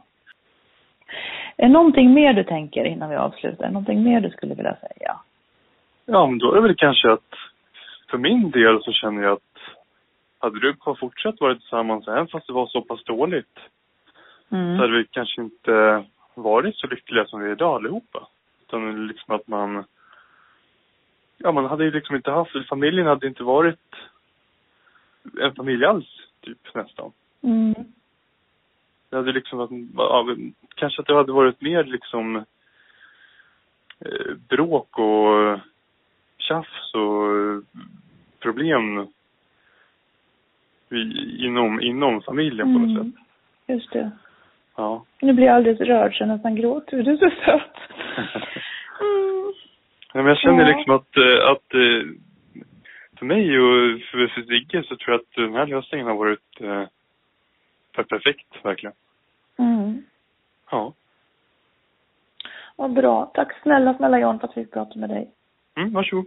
Är 1.56 1.68
någonting 1.68 2.14
mer 2.14 2.32
du 2.32 2.44
tänker 2.44 2.84
innan 2.84 3.10
vi 3.10 3.16
avslutar? 3.16 3.68
Någonting 3.68 4.02
mer 4.02 4.20
du 4.20 4.30
skulle 4.30 4.54
vilja 4.54 4.76
säga? 4.76 5.16
Ja, 6.06 6.26
men 6.26 6.38
då 6.38 6.50
är 6.50 6.54
det 6.54 6.62
väl 6.62 6.76
kanske 6.76 7.12
att 7.12 7.34
för 8.10 8.18
min 8.18 8.50
del 8.50 8.82
så 8.82 8.92
känner 8.92 9.22
jag 9.22 9.32
att 9.32 9.58
hade 10.38 10.60
du 10.60 10.72
bara 10.72 10.96
fortsatt 10.96 11.40
vara 11.40 11.54
tillsammans 11.54 12.08
även 12.08 12.28
fast 12.28 12.46
det 12.46 12.52
var 12.52 12.66
så 12.66 12.80
pass 12.80 13.04
dåligt 13.04 13.58
Mm. 14.52 14.76
så 14.76 14.82
hade 14.82 14.98
vi 14.98 15.06
kanske 15.10 15.42
inte 15.42 16.04
varit 16.34 16.76
så 16.76 16.86
lyckliga 16.86 17.26
som 17.26 17.40
vi 17.40 17.46
är 17.46 17.52
idag 17.52 17.74
allihopa. 17.74 18.28
Utan 18.66 19.06
liksom 19.06 19.34
att 19.34 19.48
man 19.48 19.84
Ja, 21.38 21.52
man 21.52 21.64
hade 21.64 21.84
ju 21.84 21.90
liksom 21.90 22.16
inte 22.16 22.30
haft, 22.30 22.68
familjen 22.68 23.06
hade 23.06 23.26
inte 23.26 23.42
varit 23.42 23.94
en 25.40 25.54
familj 25.54 25.84
alls, 25.84 26.06
typ 26.40 26.74
nästan. 26.74 27.12
Mm. 27.42 27.74
Det 29.10 29.16
hade 29.16 29.32
liksom 29.32 29.58
varit, 29.58 29.70
ja, 29.96 30.26
kanske 30.74 31.00
att 31.00 31.06
det 31.06 31.14
hade 31.14 31.32
varit 31.32 31.60
mer 31.60 31.84
liksom 31.84 32.36
eh, 34.00 34.34
bråk 34.48 34.98
och 34.98 35.58
tjafs 36.48 36.94
och 36.94 37.26
eh, 37.36 37.58
problem 38.40 39.06
inom, 41.38 41.80
inom 41.80 42.22
familjen 42.22 42.74
på 42.74 42.78
något 42.78 42.90
Mm. 43.00 43.12
sätt. 43.12 43.20
Just 43.66 43.92
det. 43.92 44.10
Ja. 44.76 45.04
Nu 45.20 45.32
blir 45.32 45.44
jag 45.46 45.56
alldeles 45.56 45.80
rörd 45.80 46.14
så 46.16 46.22
jag 46.22 46.28
nästan 46.28 46.54
gråter. 46.56 47.02
Du 47.02 47.12
är 47.12 47.16
så 47.16 47.30
söt. 47.44 47.76
Mm. 49.00 49.52
Nej, 50.14 50.22
men 50.24 50.26
jag 50.26 50.38
känner 50.38 50.70
Ja. 50.70 50.76
liksom 50.76 50.94
att, 50.94 51.16
eh, 51.16 51.50
att 51.50 51.74
eh, 51.74 52.08
för 53.18 53.26
mig 53.26 53.58
och 53.60 54.00
för, 54.00 54.26
för 54.26 54.42
Sigge 54.42 54.82
så 54.82 54.96
tror 54.96 55.12
jag 55.12 55.20
att 55.20 55.34
den 55.36 55.54
här 55.54 55.66
lösningen 55.66 56.06
har 56.06 56.14
varit, 56.14 56.60
eh, 56.60 56.84
perfekt, 58.08 58.46
verkligen. 58.64 58.94
Mm. 59.58 60.02
Ja. 60.70 60.92
Vad 62.76 62.92
bra. 62.92 63.30
Tack 63.34 63.62
snälla, 63.62 63.94
snälla 63.94 64.18
Jan 64.18 64.38
för 64.40 64.48
att 64.48 64.56
vi 64.56 64.64
fick 64.64 64.72
prata 64.72 64.98
med 64.98 65.08
dig. 65.10 65.30
Mm, 65.76 65.92
varsågod. 65.92 66.26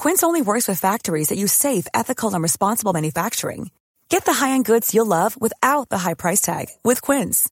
Quince 0.00 0.22
only 0.22 0.40
works 0.40 0.66
with 0.66 0.80
factories 0.80 1.28
that 1.28 1.36
use 1.36 1.52
safe, 1.52 1.86
ethical, 1.92 2.32
and 2.32 2.42
responsible 2.42 2.94
manufacturing. 2.94 3.70
Get 4.08 4.24
the 4.24 4.32
high-end 4.32 4.64
goods 4.64 4.94
you'll 4.94 5.14
love 5.18 5.38
without 5.38 5.90
the 5.90 5.98
high 5.98 6.14
price 6.14 6.40
tag 6.40 6.68
with 6.82 7.02
Quince. 7.02 7.50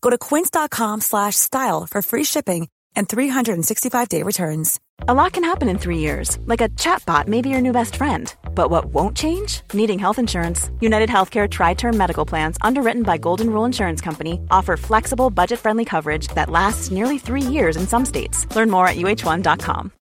Go 0.00 0.10
to 0.10 0.18
quince.com 0.18 1.02
slash 1.02 1.36
style 1.36 1.86
for 1.86 2.02
free 2.02 2.24
shipping 2.24 2.66
and 2.96 3.08
365-day 3.08 4.24
returns. 4.24 4.80
A 5.06 5.14
lot 5.14 5.34
can 5.34 5.44
happen 5.44 5.68
in 5.68 5.78
three 5.78 5.98
years, 5.98 6.36
like 6.46 6.60
a 6.60 6.68
chatbot 6.70 7.28
may 7.28 7.42
be 7.42 7.48
your 7.48 7.60
new 7.60 7.72
best 7.72 7.94
friend. 7.94 8.34
But 8.56 8.70
what 8.70 8.86
won't 8.86 9.16
change? 9.16 9.62
Needing 9.72 10.00
health 10.00 10.18
insurance. 10.18 10.72
United 10.80 11.08
Healthcare 11.08 11.48
Tri 11.48 11.74
Term 11.74 11.96
Medical 11.96 12.26
Plans, 12.26 12.56
underwritten 12.60 13.04
by 13.04 13.18
Golden 13.18 13.50
Rule 13.50 13.66
Insurance 13.66 14.00
Company, 14.00 14.40
offer 14.50 14.76
flexible, 14.76 15.30
budget 15.30 15.60
friendly 15.60 15.84
coverage 15.84 16.26
that 16.34 16.50
lasts 16.50 16.90
nearly 16.90 17.18
three 17.18 17.42
years 17.56 17.76
in 17.76 17.86
some 17.86 18.04
states. 18.04 18.52
Learn 18.56 18.68
more 18.68 18.88
at 18.88 18.96
uh1.com. 18.96 19.92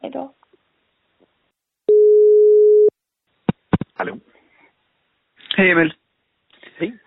Hej 0.00 0.10
då. 0.10 0.34
Hallå? 3.94 4.18
Hej 5.56 5.70
Emil! 5.70 5.94
Hej. 6.76 6.98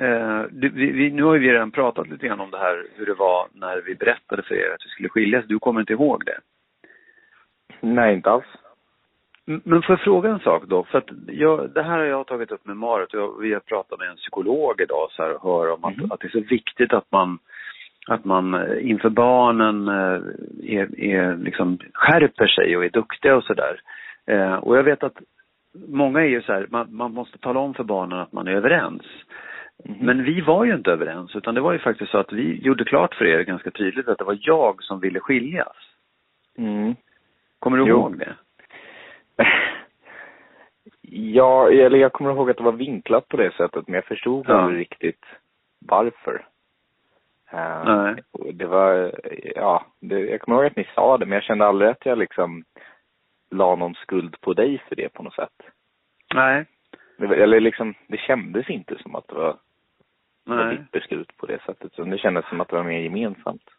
Eh, 0.00 0.42
du, 0.50 0.68
vi, 0.68 0.92
vi, 0.92 1.10
nu 1.10 1.22
har 1.22 1.34
ju 1.34 1.40
vi 1.40 1.52
redan 1.52 1.70
pratat 1.70 2.08
lite 2.08 2.26
grann 2.26 2.40
om 2.40 2.50
det 2.50 2.58
här, 2.58 2.86
hur 2.94 3.06
det 3.06 3.14
var 3.14 3.48
när 3.52 3.80
vi 3.80 3.94
berättade 3.94 4.42
för 4.42 4.54
er 4.54 4.74
att 4.74 4.86
vi 4.86 4.90
skulle 4.90 5.08
skiljas. 5.08 5.44
Du 5.48 5.58
kommer 5.58 5.80
inte 5.80 5.92
ihåg 5.92 6.24
det? 6.24 6.40
Nej, 7.80 8.14
inte 8.14 8.30
alls. 8.30 8.46
Men 9.44 9.82
får 9.82 9.92
jag 9.92 10.00
fråga 10.00 10.30
en 10.30 10.40
sak 10.40 10.64
då? 10.66 10.84
För 10.84 10.98
att 10.98 11.08
jag, 11.26 11.70
det 11.70 11.82
här 11.82 11.98
har 11.98 12.04
jag 12.04 12.26
tagit 12.26 12.50
upp 12.50 12.66
med 12.66 12.76
Marit 12.76 13.14
och 13.14 13.20
jag, 13.20 13.40
vi 13.40 13.52
har 13.52 13.60
pratat 13.60 13.98
med 13.98 14.10
en 14.10 14.16
psykolog 14.16 14.80
idag 14.80 15.08
så 15.10 15.22
här, 15.22 15.34
och 15.34 15.42
hör 15.42 15.70
om 15.70 15.84
att, 15.84 16.12
att 16.12 16.20
det 16.20 16.26
är 16.26 16.40
så 16.40 16.40
viktigt 16.40 16.92
att 16.92 17.12
man 17.12 17.38
att 18.06 18.24
man 18.24 18.54
eh, 18.54 18.90
inför 18.90 19.08
barnen 19.10 19.88
eh, 19.88 20.20
är, 20.78 21.00
är 21.00 21.36
liksom 21.36 21.78
skärper 21.92 22.46
sig 22.46 22.76
och 22.76 22.84
är 22.84 22.90
duktiga 22.90 23.36
och 23.36 23.44
sådär. 23.44 23.80
Eh, 24.26 24.54
och 24.54 24.76
jag 24.76 24.82
vet 24.82 25.02
att 25.02 25.16
många 25.88 26.20
är 26.20 26.28
ju 26.28 26.42
så 26.42 26.52
här, 26.52 26.66
man, 26.70 26.96
man 26.96 27.12
måste 27.12 27.38
tala 27.38 27.60
om 27.60 27.74
för 27.74 27.84
barnen 27.84 28.18
att 28.18 28.32
man 28.32 28.48
är 28.48 28.52
överens. 28.52 29.02
Men 29.84 30.24
vi 30.24 30.40
var 30.40 30.64
ju 30.64 30.74
inte 30.74 30.90
överens 30.92 31.36
utan 31.36 31.54
det 31.54 31.60
var 31.60 31.72
ju 31.72 31.78
faktiskt 31.78 32.10
så 32.10 32.18
att 32.18 32.32
vi 32.32 32.58
gjorde 32.62 32.84
klart 32.84 33.14
för 33.14 33.24
er 33.24 33.42
ganska 33.42 33.70
tydligt 33.70 34.08
att 34.08 34.18
det 34.18 34.24
var 34.24 34.38
jag 34.40 34.82
som 34.82 35.00
ville 35.00 35.20
skiljas. 35.20 35.76
Mm. 36.58 36.94
Kommer 37.58 37.76
du 37.78 37.82
Jo. 37.88 37.96
ihåg 37.98 38.18
det? 38.18 38.34
Ja, 41.08 41.70
eller 41.70 41.98
jag 41.98 42.12
kommer 42.12 42.30
ihåg 42.30 42.50
att 42.50 42.56
det 42.56 42.62
var 42.62 42.72
vinklat 42.72 43.28
på 43.28 43.36
det 43.36 43.54
sättet, 43.54 43.86
men 43.88 43.94
jag 43.94 44.04
förstod 44.04 44.44
Ja. 44.48 44.54
aldrig 44.54 44.80
riktigt 44.80 45.24
varför. 45.86 46.44
Och 48.32 48.54
det 48.54 48.66
var, 48.66 49.12
ja, 49.54 49.86
det, 50.00 50.20
jag 50.20 50.40
kommer 50.40 50.56
ihåg 50.56 50.66
att 50.66 50.76
ni 50.76 50.88
sa 50.94 51.18
det, 51.18 51.26
men 51.26 51.36
jag 51.36 51.42
kände 51.42 51.66
aldrig 51.66 51.90
att 51.90 52.06
jag 52.06 52.18
liksom 52.18 52.64
la 53.50 53.76
någon 53.76 53.94
skuld 53.94 54.40
på 54.40 54.52
dig 54.54 54.82
för 54.88 54.96
det 54.96 55.08
på 55.08 55.22
något 55.22 55.34
sätt. 55.34 55.62
Nej. 56.34 56.64
Det, 57.16 57.42
eller 57.42 57.60
liksom, 57.60 57.94
det 58.06 58.16
kändes 58.16 58.70
inte 58.70 58.98
som 58.98 59.14
att 59.14 59.28
det 59.28 59.34
var, 59.34 59.56
var 60.44 60.64
Nej. 60.64 60.76
ditt 60.76 60.90
beslut 60.90 61.36
på 61.36 61.46
det 61.46 61.62
sättet. 61.62 61.92
Så 61.92 62.04
det 62.04 62.18
kändes 62.18 62.48
som 62.48 62.60
att 62.60 62.68
det 62.68 62.76
var 62.76 62.84
mer 62.84 63.00
gemensamt. 63.00 63.70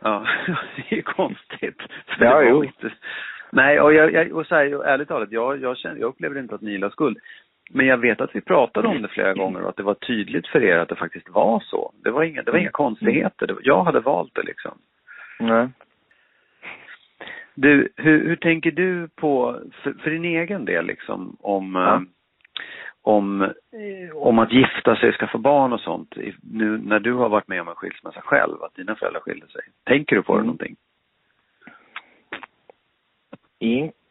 Ja, 0.00 0.26
det 0.76 0.82
är 0.88 0.96
ju 0.96 1.02
konstigt. 1.02 1.82
För 2.06 2.24
Ja, 2.24 2.42
jo. 2.42 2.64
Inte... 2.64 2.92
Nej, 3.50 3.80
och, 3.80 3.92
jag, 3.92 4.12
jag, 4.12 4.32
och 4.32 4.46
så 4.46 4.54
här, 4.54 4.84
ärligt 4.84 5.08
talat, 5.08 5.32
jag, 5.32 5.60
jag, 5.60 5.76
känner, 5.76 6.00
jag 6.00 6.08
upplever 6.08 6.38
inte 6.38 6.54
att 6.54 6.60
ni 6.60 6.78
la 6.78 6.90
skuld. 6.90 7.18
Men 7.70 7.86
jag 7.86 7.96
vet 7.98 8.20
att 8.20 8.36
vi 8.36 8.40
pratade 8.40 8.88
om 8.88 9.02
det 9.02 9.08
flera 9.08 9.34
gånger 9.34 9.62
och 9.62 9.68
att 9.68 9.76
det 9.76 9.82
var 9.82 9.94
tydligt 9.94 10.46
för 10.46 10.62
er 10.64 10.78
att 10.78 10.88
det 10.88 10.96
faktiskt 10.96 11.28
var 11.28 11.60
så. 11.60 11.92
Det 12.04 12.10
var 12.10 12.22
inga, 12.22 12.42
det 12.42 12.50
var 12.50 12.58
inga 12.58 12.70
konstigheter. 12.70 13.46
Det 13.46 13.52
var, 13.52 13.62
jag 13.64 13.84
hade 13.84 14.00
valt 14.00 14.34
det 14.34 14.42
liksom. 14.42 14.78
Nej. 15.40 15.68
Du, 17.54 17.88
hur, 17.96 18.28
hur 18.28 18.36
tänker 18.36 18.70
du 18.70 19.08
på, 19.08 19.60
för, 19.82 19.92
för 19.92 20.10
din 20.10 20.24
egen 20.24 20.64
del 20.64 20.86
liksom, 20.86 21.36
om, 21.40 21.74
Ja. 21.74 21.94
eh, 21.94 22.00
om, 23.02 23.42
eh, 23.42 24.16
om 24.16 24.38
att 24.38 24.52
gifta 24.52 24.96
sig, 24.96 25.12
skaffa 25.12 25.38
barn 25.38 25.72
och 25.72 25.80
sånt, 25.80 26.14
nu 26.42 26.78
när 26.78 27.00
du 27.00 27.12
har 27.12 27.28
varit 27.28 27.48
med 27.48 27.60
om 27.60 27.68
en 27.68 27.74
skilsmässa 27.74 28.20
själv, 28.20 28.62
att 28.62 28.74
dina 28.74 28.94
föräldrar 28.96 29.20
skilde 29.20 29.46
sig. 29.46 29.62
Tänker 29.84 30.16
du 30.16 30.22
på 30.22 30.32
det 30.32 30.38
Mm. 30.38 30.46
någonting? 30.46 30.76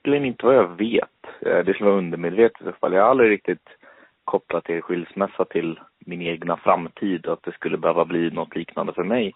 Egentligen 0.07 0.25
inte 0.33 0.45
vad 0.45 0.55
jag 0.55 0.77
vet. 0.77 1.25
Eh, 1.41 1.65
Det 1.65 1.73
skulle 1.73 1.89
vara 1.89 1.97
undermedvetet 1.99 2.61
i 2.61 2.63
så 2.63 2.71
fall. 2.71 2.93
Jag 2.93 3.03
har 3.03 3.09
aldrig 3.09 3.31
riktigt 3.31 3.69
kopplat 4.25 4.69
er 4.69 4.81
skilsmässa 4.81 5.45
till 5.45 5.79
min 5.99 6.21
egna 6.21 6.57
framtid 6.57 7.25
och 7.25 7.33
att 7.33 7.43
det 7.43 7.51
skulle 7.51 7.77
behöva 7.77 8.05
bli 8.05 8.29
något 8.31 8.55
liknande 8.55 8.93
för 8.93 9.03
mig. 9.03 9.33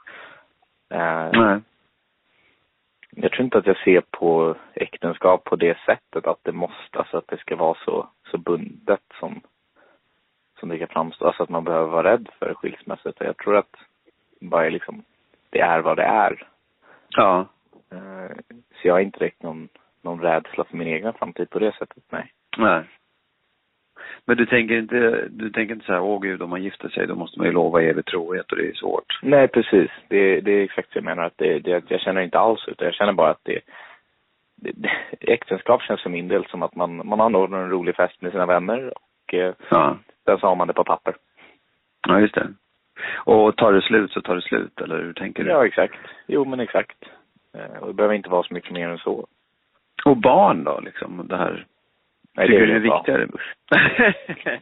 Eh, 0.89 1.29
Nej. 1.33 1.59
Jag 3.15 3.31
tror 3.31 3.43
inte 3.45 3.57
att 3.57 3.67
jag 3.67 3.77
ser 3.77 4.01
på 4.11 4.55
äktenskap 4.73 5.43
på 5.43 5.55
det 5.55 5.77
sättet 5.85 6.27
att 6.27 6.39
det 6.43 6.51
måste, 6.51 6.99
alltså 6.99 7.17
att 7.17 7.27
det 7.27 7.37
ska 7.37 7.55
vara 7.55 7.77
så, 7.85 8.07
så 8.31 8.37
bundet 8.37 9.03
som, 9.19 9.41
som 10.59 10.69
det 10.69 10.77
kan 10.77 10.87
framstå. 10.87 11.25
Alltså 11.27 11.43
att 11.43 11.49
man 11.49 11.63
behöver 11.63 11.87
vara 11.87 12.11
rädd 12.13 12.29
för 12.39 12.53
skilsmässa. 12.53 13.09
Utan 13.09 13.27
Jag 13.27 13.37
tror 13.37 13.57
att 13.57 13.75
bara 14.41 14.69
liksom, 14.69 15.03
det 15.49 15.59
är 15.59 15.79
vad 15.81 15.97
det 15.97 16.03
är. 16.03 16.47
Ja. 17.09 17.45
Eh, 17.91 18.35
Så 18.81 18.87
jag 18.87 18.93
har 18.93 18.99
inte 18.99 19.19
direkt 19.19 19.43
någon, 19.43 19.69
någon 20.03 20.21
rädsla 20.21 20.63
för 20.63 20.77
min 20.77 20.87
egen 20.87 21.13
framtid 21.13 21.49
på 21.49 21.59
det 21.59 21.71
sättet, 21.71 22.03
nej. 22.11 22.31
Nej. 22.57 22.83
Men 24.25 24.37
du 24.37 24.45
tänker 24.45 24.77
inte, 24.77 25.27
du 25.29 25.49
tänker 25.49 25.73
inte 25.73 25.85
så 25.85 25.93
här, 25.93 26.01
åh 26.01 26.21
gud, 26.21 26.41
om 26.41 26.49
man 26.49 26.63
gifter 26.63 26.89
sig 26.89 27.07
då 27.07 27.15
måste 27.15 27.39
man 27.39 27.47
ju 27.47 27.53
lova 27.53 27.81
evig 27.81 28.05
trohet 28.05 28.51
och 28.51 28.57
det 28.57 28.67
är 28.69 28.73
svårt. 28.73 29.19
Nej, 29.21 29.47
precis. 29.47 29.91
Det, 30.07 30.41
det 30.41 30.51
är 30.51 30.63
exakt 30.63 30.89
det 30.93 30.97
jag 30.97 31.03
menar. 31.03 31.23
Att 31.23 31.37
det, 31.37 31.59
det, 31.59 31.83
jag 31.91 31.99
känner 32.01 32.21
inte 32.21 32.39
alls 32.39 32.67
utan 32.67 32.85
jag 32.85 32.93
känner 32.93 33.13
bara 33.13 33.29
att 33.29 33.39
det, 33.43 33.59
det, 34.55 34.89
äktenskap 35.19 35.81
känns 35.81 36.01
för 36.03 36.09
min 36.09 36.27
del 36.27 36.45
som 36.45 36.63
att 36.63 36.75
man, 36.75 37.07
man 37.07 37.21
anordnar 37.21 37.59
en 37.63 37.69
rolig 37.69 37.95
fest 37.95 38.21
med 38.21 38.31
sina 38.31 38.45
vänner 38.45 38.93
och 38.97 39.33
eh, 39.33 39.53
Ja. 39.69 39.97
sen 40.25 40.37
så 40.39 40.47
har 40.47 40.55
man 40.55 40.67
det 40.67 40.73
på 40.73 40.83
papper. 40.83 41.15
Ja, 42.07 42.19
just 42.19 42.35
det. 42.35 42.47
Och 43.15 43.57
tar 43.57 43.73
det 43.73 43.81
slut 43.81 44.11
så 44.11 44.21
tar 44.21 44.35
det 44.35 44.41
slut, 44.41 44.81
eller 44.81 45.03
hur 45.03 45.13
tänker 45.13 45.43
du? 45.43 45.49
Ja, 45.49 45.65
exakt. 45.65 45.97
Jo, 46.27 46.45
men 46.45 46.59
exakt. 46.59 46.97
Eh, 47.57 47.81
Och 47.81 47.87
det 47.87 47.93
behöver 47.93 48.15
inte 48.15 48.29
vara 48.29 48.43
så 48.43 48.53
mycket 48.53 48.71
mer 48.71 48.89
än 48.89 48.97
så. 48.97 49.27
Och 50.05 50.17
barn 50.17 50.63
då, 50.63 50.79
liksom, 50.79 51.27
det 51.27 51.37
här? 51.37 51.65
Nej, 52.33 52.47
tycker 52.47 52.59
det 52.59 52.65
du 52.65 52.75
är 52.75 52.79
det 52.79 52.87
är 52.87 52.97
viktigare? 52.97 53.27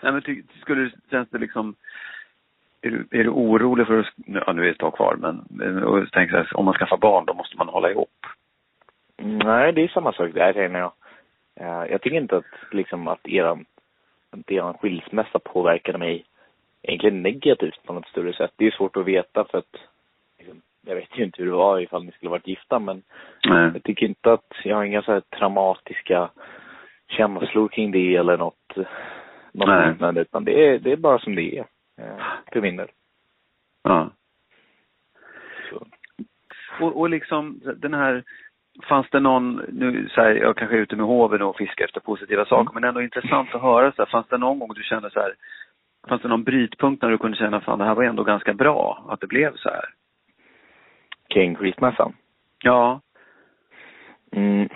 Nej, 0.00 0.12
men 0.12 0.22
ty, 0.22 0.42
skulle 0.60 0.80
du, 0.80 0.90
känns 1.10 1.28
det 1.30 1.38
liksom, 1.38 1.74
är 2.82 2.90
du, 2.90 3.06
är 3.10 3.24
du 3.24 3.30
orolig 3.30 3.86
för 3.86 3.98
att, 3.98 4.06
ja 4.16 4.52
nu 4.52 4.62
är 4.62 4.66
det 4.66 4.70
ett 4.72 4.78
tag 4.78 4.94
kvar, 4.94 5.16
men 5.18 5.82
och 5.84 6.06
tänk 6.12 6.30
så 6.30 6.36
här, 6.36 6.56
om 6.56 6.64
man 6.64 6.74
skaffar 6.74 6.96
barn 6.96 7.24
då 7.26 7.34
måste 7.34 7.56
man 7.56 7.68
hålla 7.68 7.90
ihop? 7.90 8.26
Nej, 9.22 9.72
det 9.72 9.82
är 9.82 9.88
samma 9.88 10.12
sak 10.12 10.30
där 10.34 10.52
känner 10.52 10.78
jag. 10.78 10.92
Eh, 11.56 11.90
Jag 11.90 12.02
tycker 12.02 12.16
inte 12.16 12.36
att 12.36 12.72
liksom 12.72 13.08
att 13.08 13.28
eran, 13.28 13.64
att 14.30 14.50
eran 14.50 14.74
skilsmässa 14.74 15.38
påverkade 15.38 15.98
mig 15.98 16.24
egentligen 16.82 17.22
negativt 17.22 17.82
på 17.86 17.92
något 17.92 18.08
större 18.08 18.32
sätt. 18.32 18.52
Det 18.56 18.66
är 18.66 18.70
svårt 18.70 18.96
att 18.96 19.04
veta 19.06 19.44
för 19.44 19.58
att 19.58 19.76
liksom, 20.38 20.62
jag 20.90 20.96
vet 20.96 21.18
ju 21.18 21.24
inte 21.24 21.42
hur 21.42 21.50
det 21.50 21.56
var 21.56 21.80
ifall 21.80 22.04
ni 22.04 22.12
skulle 22.12 22.30
varit 22.30 22.46
gifta 22.46 22.78
men 22.78 23.02
Nej. 23.48 23.70
jag 23.74 23.82
tycker 23.82 24.06
inte 24.06 24.32
att 24.32 24.52
jag 24.64 24.76
har 24.76 24.84
inga 24.84 25.02
så 25.02 25.12
här 25.12 25.20
traumatiska 25.20 26.30
känslor 27.08 27.68
kring 27.68 27.90
det 27.90 28.16
eller 28.16 28.36
något, 28.36 28.76
något 29.52 29.88
liknande 29.88 30.20
utan 30.20 30.44
det 30.44 30.68
är, 30.68 30.78
det 30.78 30.92
är 30.92 30.96
bara 30.96 31.18
som 31.18 31.34
det 31.34 31.58
är. 31.58 31.64
eh, 32.00 32.22
För 32.52 32.60
min 32.60 32.76
del. 32.76 32.88
Ja. 33.82 34.10
Och, 36.80 37.00
och 37.00 37.10
liksom 37.10 37.60
den 37.76 37.94
här, 37.94 38.24
fanns 38.88 39.06
det 39.10 39.20
någon, 39.20 39.56
nu 39.68 40.08
så 40.08 40.20
här, 40.20 40.30
jag 40.30 40.56
kanske 40.56 40.76
är 40.76 40.80
ute 40.80 40.96
med 40.96 41.06
hoven 41.06 41.42
och 41.42 41.56
fiskar 41.56 41.84
efter 41.84 42.00
positiva 42.00 42.44
saker, 42.44 42.74
men 42.74 42.84
ändå 42.84 43.02
intressant 43.02 43.54
att 43.54 43.62
höra 43.62 43.92
så 43.92 44.02
här, 44.02 44.10
fanns 44.10 44.26
det 44.28 44.38
någon 44.38 44.58
gång 44.58 44.68
du 44.74 44.82
kände 44.82 45.10
så 45.10 45.20
här, 45.20 45.34
fanns 46.08 46.22
det 46.22 46.28
någon 46.28 46.44
brytpunkt 46.44 47.02
när 47.02 47.10
du 47.10 47.18
kunde 47.18 47.36
känna, 47.36 47.60
fan 47.60 47.78
det 47.78 47.84
här 47.84 47.94
var 47.94 48.04
ändå 48.04 48.22
ganska 48.24 48.54
bra, 48.54 49.04
att 49.08 49.20
det 49.20 49.26
blev 49.26 49.56
så 49.56 49.68
här? 49.68 49.84
Kring 51.30 51.54
skilsmässan? 51.56 52.12
Ja. 52.62 53.00
Mm. 54.32 54.68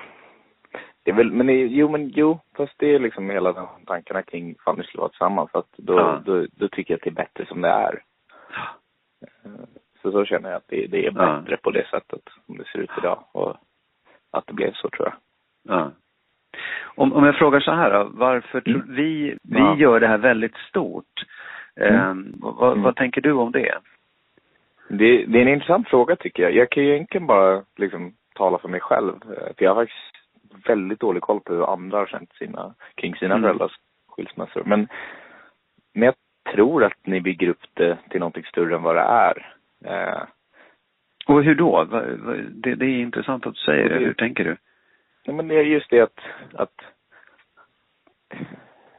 Det 1.02 1.11
är 1.11 1.14
väl, 1.14 1.32
men 1.32 1.46
det, 1.46 1.52
jo 1.52 1.88
men 1.88 2.09
jo, 2.09 2.38
fast 2.57 2.72
det 2.78 2.94
är 2.94 2.98
liksom 2.98 3.30
hela 3.30 3.52
den 3.52 3.66
tankarna 3.86 4.22
kring 4.22 4.50
ifall 4.50 4.76
ni 4.78 4.84
skulle 4.84 5.00
vara 5.00 5.09
tillsammans. 5.11 5.50
För 5.50 5.59
att 5.59 5.72
då, 5.76 5.94
Ja. 5.98 6.22
då, 6.24 6.46
då 6.52 6.68
tycker 6.68 6.94
jag 6.94 6.98
att 6.98 7.02
det 7.05 7.11
är 7.11 7.24
bättre 7.24 7.46
som 7.46 7.61
det 7.61 7.68
är. 7.68 8.02
Så 10.02 10.11
så 10.12 10.24
känner 10.24 10.48
jag 10.50 10.57
att 10.57 10.68
det, 10.68 10.86
det 10.86 11.07
är 11.07 11.12
Ja. 11.16 11.40
bättre 11.40 11.57
på 11.57 11.70
det 11.70 11.86
sättet 11.90 12.20
som 12.46 12.57
det 12.59 12.64
ser 12.64 12.78
ut 12.78 12.90
idag. 12.98 13.24
Och 13.32 13.57
att 14.32 14.46
det 14.46 14.52
blev 14.52 14.72
så 14.72 14.88
tror 14.88 15.09
jag. 15.09 15.14
Ja. 15.76 15.90
Om, 16.96 17.12
om 17.12 17.24
jag 17.24 17.36
frågar 17.36 17.61
så 17.61 17.72
här 17.72 17.90
då, 17.92 18.11
varför 18.12 18.61
tror 18.61 18.84
vi, 18.88 19.38
vi 19.42 19.59
Ja. 19.59 19.76
gör 19.76 20.00
det 20.00 20.09
här 20.09 20.18
väldigt 20.18 20.57
stort. 20.57 21.24
Mm. 21.76 21.94
Eh, 21.94 22.14
vad, 22.40 22.78
vad 22.78 22.96
tänker 22.96 23.20
du 23.20 23.32
om 23.32 23.52
det? 23.52 23.78
Det, 24.99 25.26
det 25.26 25.38
är 25.38 25.42
en 25.42 25.49
intressant 25.49 25.88
fråga 25.88 26.16
tycker 26.16 26.42
jag. 26.42 26.53
Jag 26.55 26.70
kan 26.70 26.82
ju 26.84 26.90
egentligen 26.95 27.26
bara 27.26 27.62
liksom 27.76 28.14
tala 28.34 28.59
för 28.59 28.68
mig 28.68 28.80
själv. 28.80 29.14
eh, 29.22 29.55
För 29.57 29.64
jag 29.64 29.74
har 29.74 29.82
faktiskt 29.84 30.66
väldigt 30.68 31.01
dålig 31.01 31.22
koll 31.22 31.40
på 31.40 31.53
hur 31.55 31.72
andra 31.72 31.99
har 31.99 32.07
känt 32.07 32.32
sina, 32.32 32.74
kring 32.95 33.14
sina 33.16 33.34
Mm. 33.34 33.42
föräldrars 33.42 33.76
skilsmässor. 34.09 34.62
Men, 34.64 34.88
men 35.95 36.03
jag 36.07 36.14
tror 36.55 36.84
att 36.84 37.07
ni 37.07 37.20
bygger 37.20 37.49
upp 37.49 37.62
det 37.74 37.99
till 38.11 38.20
någonting 38.20 38.45
större 38.45 38.74
än 38.74 38.82
vad 38.82 38.97
det 38.97 39.01
är. 39.01 39.57
Eh, 39.84 40.22
Och 41.26 41.45
hur 41.45 41.55
då? 41.55 41.84
Det, 42.51 42.74
det 42.74 42.84
är 42.86 43.01
intressant 43.01 43.47
att 43.47 43.55
du 43.55 43.61
säger 43.61 43.88
det. 43.88 43.99
Hur 44.05 44.14
tänker 44.14 44.45
du? 44.45 44.57
Nej, 45.26 45.36
men 45.36 45.49
det 45.49 45.55
är 45.55 45.62
just 45.64 45.90
det 45.90 46.01
att, 46.01 46.18
att 46.55 46.80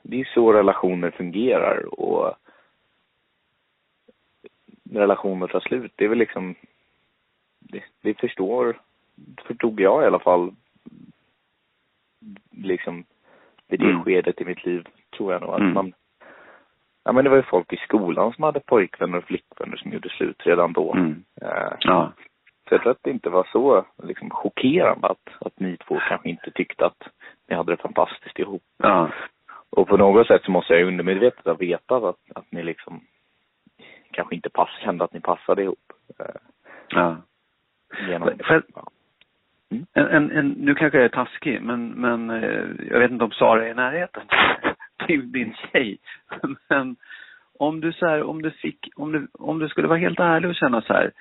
det 0.03 0.19
är 0.21 0.29
så 0.33 0.53
relationer 0.53 1.11
fungerar 1.11 1.99
och 1.99 2.33
relationer 4.91 5.47
tar 5.47 5.59
slut, 5.59 5.91
det 5.95 6.05
är 6.05 6.09
väl 6.09 6.17
liksom 6.17 6.55
det, 7.59 7.83
det 8.01 8.19
förstår, 8.19 8.79
förstod 9.47 9.79
jag 9.79 10.03
i 10.03 10.05
alla 10.05 10.19
fall 10.19 10.51
liksom 12.51 13.03
vid 13.67 13.79
det 13.79 13.85
Mm. 13.85 14.03
skedet 14.03 14.41
i 14.41 14.45
mitt 14.45 14.65
liv 14.65 14.87
tror 15.17 15.33
jag 15.33 15.41
nog 15.41 15.51
att 15.53 15.59
Mm. 15.59 15.73
man 15.73 15.93
Ja 17.07 17.11
men 17.11 17.23
det 17.23 17.29
var 17.29 17.37
ju 17.37 17.43
folk 17.43 17.73
i 17.73 17.77
skolan 17.77 18.33
som 18.33 18.43
hade 18.43 18.59
pojkvänner 18.59 19.17
och 19.17 19.23
flickvänner 19.23 19.77
som 19.77 19.91
gjorde 19.91 20.09
slut 20.09 20.41
redan 20.45 20.73
då. 20.73 20.93
Mm. 20.93 21.23
Eh, 21.41 21.73
Ja. 21.79 22.11
så 22.69 22.73
jag 22.73 22.81
tror 22.81 22.91
att 22.91 23.03
det 23.03 23.09
inte 23.11 23.29
var 23.29 23.47
så 23.51 23.85
liksom, 24.03 24.29
chockerande 24.29 25.07
att, 25.07 25.29
att 25.39 25.59
ni 25.59 25.77
två 25.77 25.99
kanske 26.09 26.29
inte 26.29 26.51
tyckte 26.51 26.85
att 26.85 27.07
ni 27.47 27.55
hade 27.55 27.71
det 27.75 27.81
fantastiskt 27.81 28.39
ihop. 28.39 28.63
Ja. 28.77 29.09
Och 29.69 29.87
på 29.87 29.97
något 29.97 30.27
sätt 30.27 30.43
så 30.43 30.51
måste 30.51 30.73
jag 30.73 30.87
undermedvetet 30.87 31.45
ha 31.45 31.53
vetat 31.53 32.03
att, 32.03 32.19
att 32.35 32.51
ni 32.51 32.63
liksom 32.63 33.01
kanske 34.15 34.35
inte 34.35 34.49
pass, 34.49 34.69
kände 34.83 35.03
att 35.03 35.13
ni 35.13 35.19
passade 35.21 35.63
ihop. 35.63 35.93
Eh, 36.19 36.25
ja. 36.89 37.17
genom, 38.07 38.29
jag- 38.49 38.63
ja. 38.75 38.87
En, 39.93 40.07
en, 40.07 40.31
en, 40.31 40.49
nu 40.49 40.75
kanske 40.75 40.97
jag 40.97 41.05
är 41.05 41.09
taskig, 41.09 41.61
men, 41.61 41.89
men 41.89 42.29
eh, 42.29 42.63
jag 42.89 42.99
vet 42.99 43.11
inte 43.11 43.23
om 43.23 43.31
Sara 43.31 43.65
är 43.65 43.71
i 43.71 43.73
närheten 43.73 44.23
till 45.07 45.31
din 45.31 45.53
tjej. 45.71 45.97
Men 46.69 46.95
om 47.59 47.81
du 47.81 47.93
så 47.93 48.05
här, 48.07 48.23
om 48.23 48.41
du 48.41 48.51
fick, 48.51 48.89
om 48.95 49.11
du, 49.11 49.27
om 49.33 49.59
du 49.59 49.69
skulle 49.69 49.87
vara 49.87 49.97
helt 49.99 50.19
ärlig 50.19 50.49
och 50.49 50.55
känna 50.55 50.81
så 50.81 50.93
här, 50.93 51.11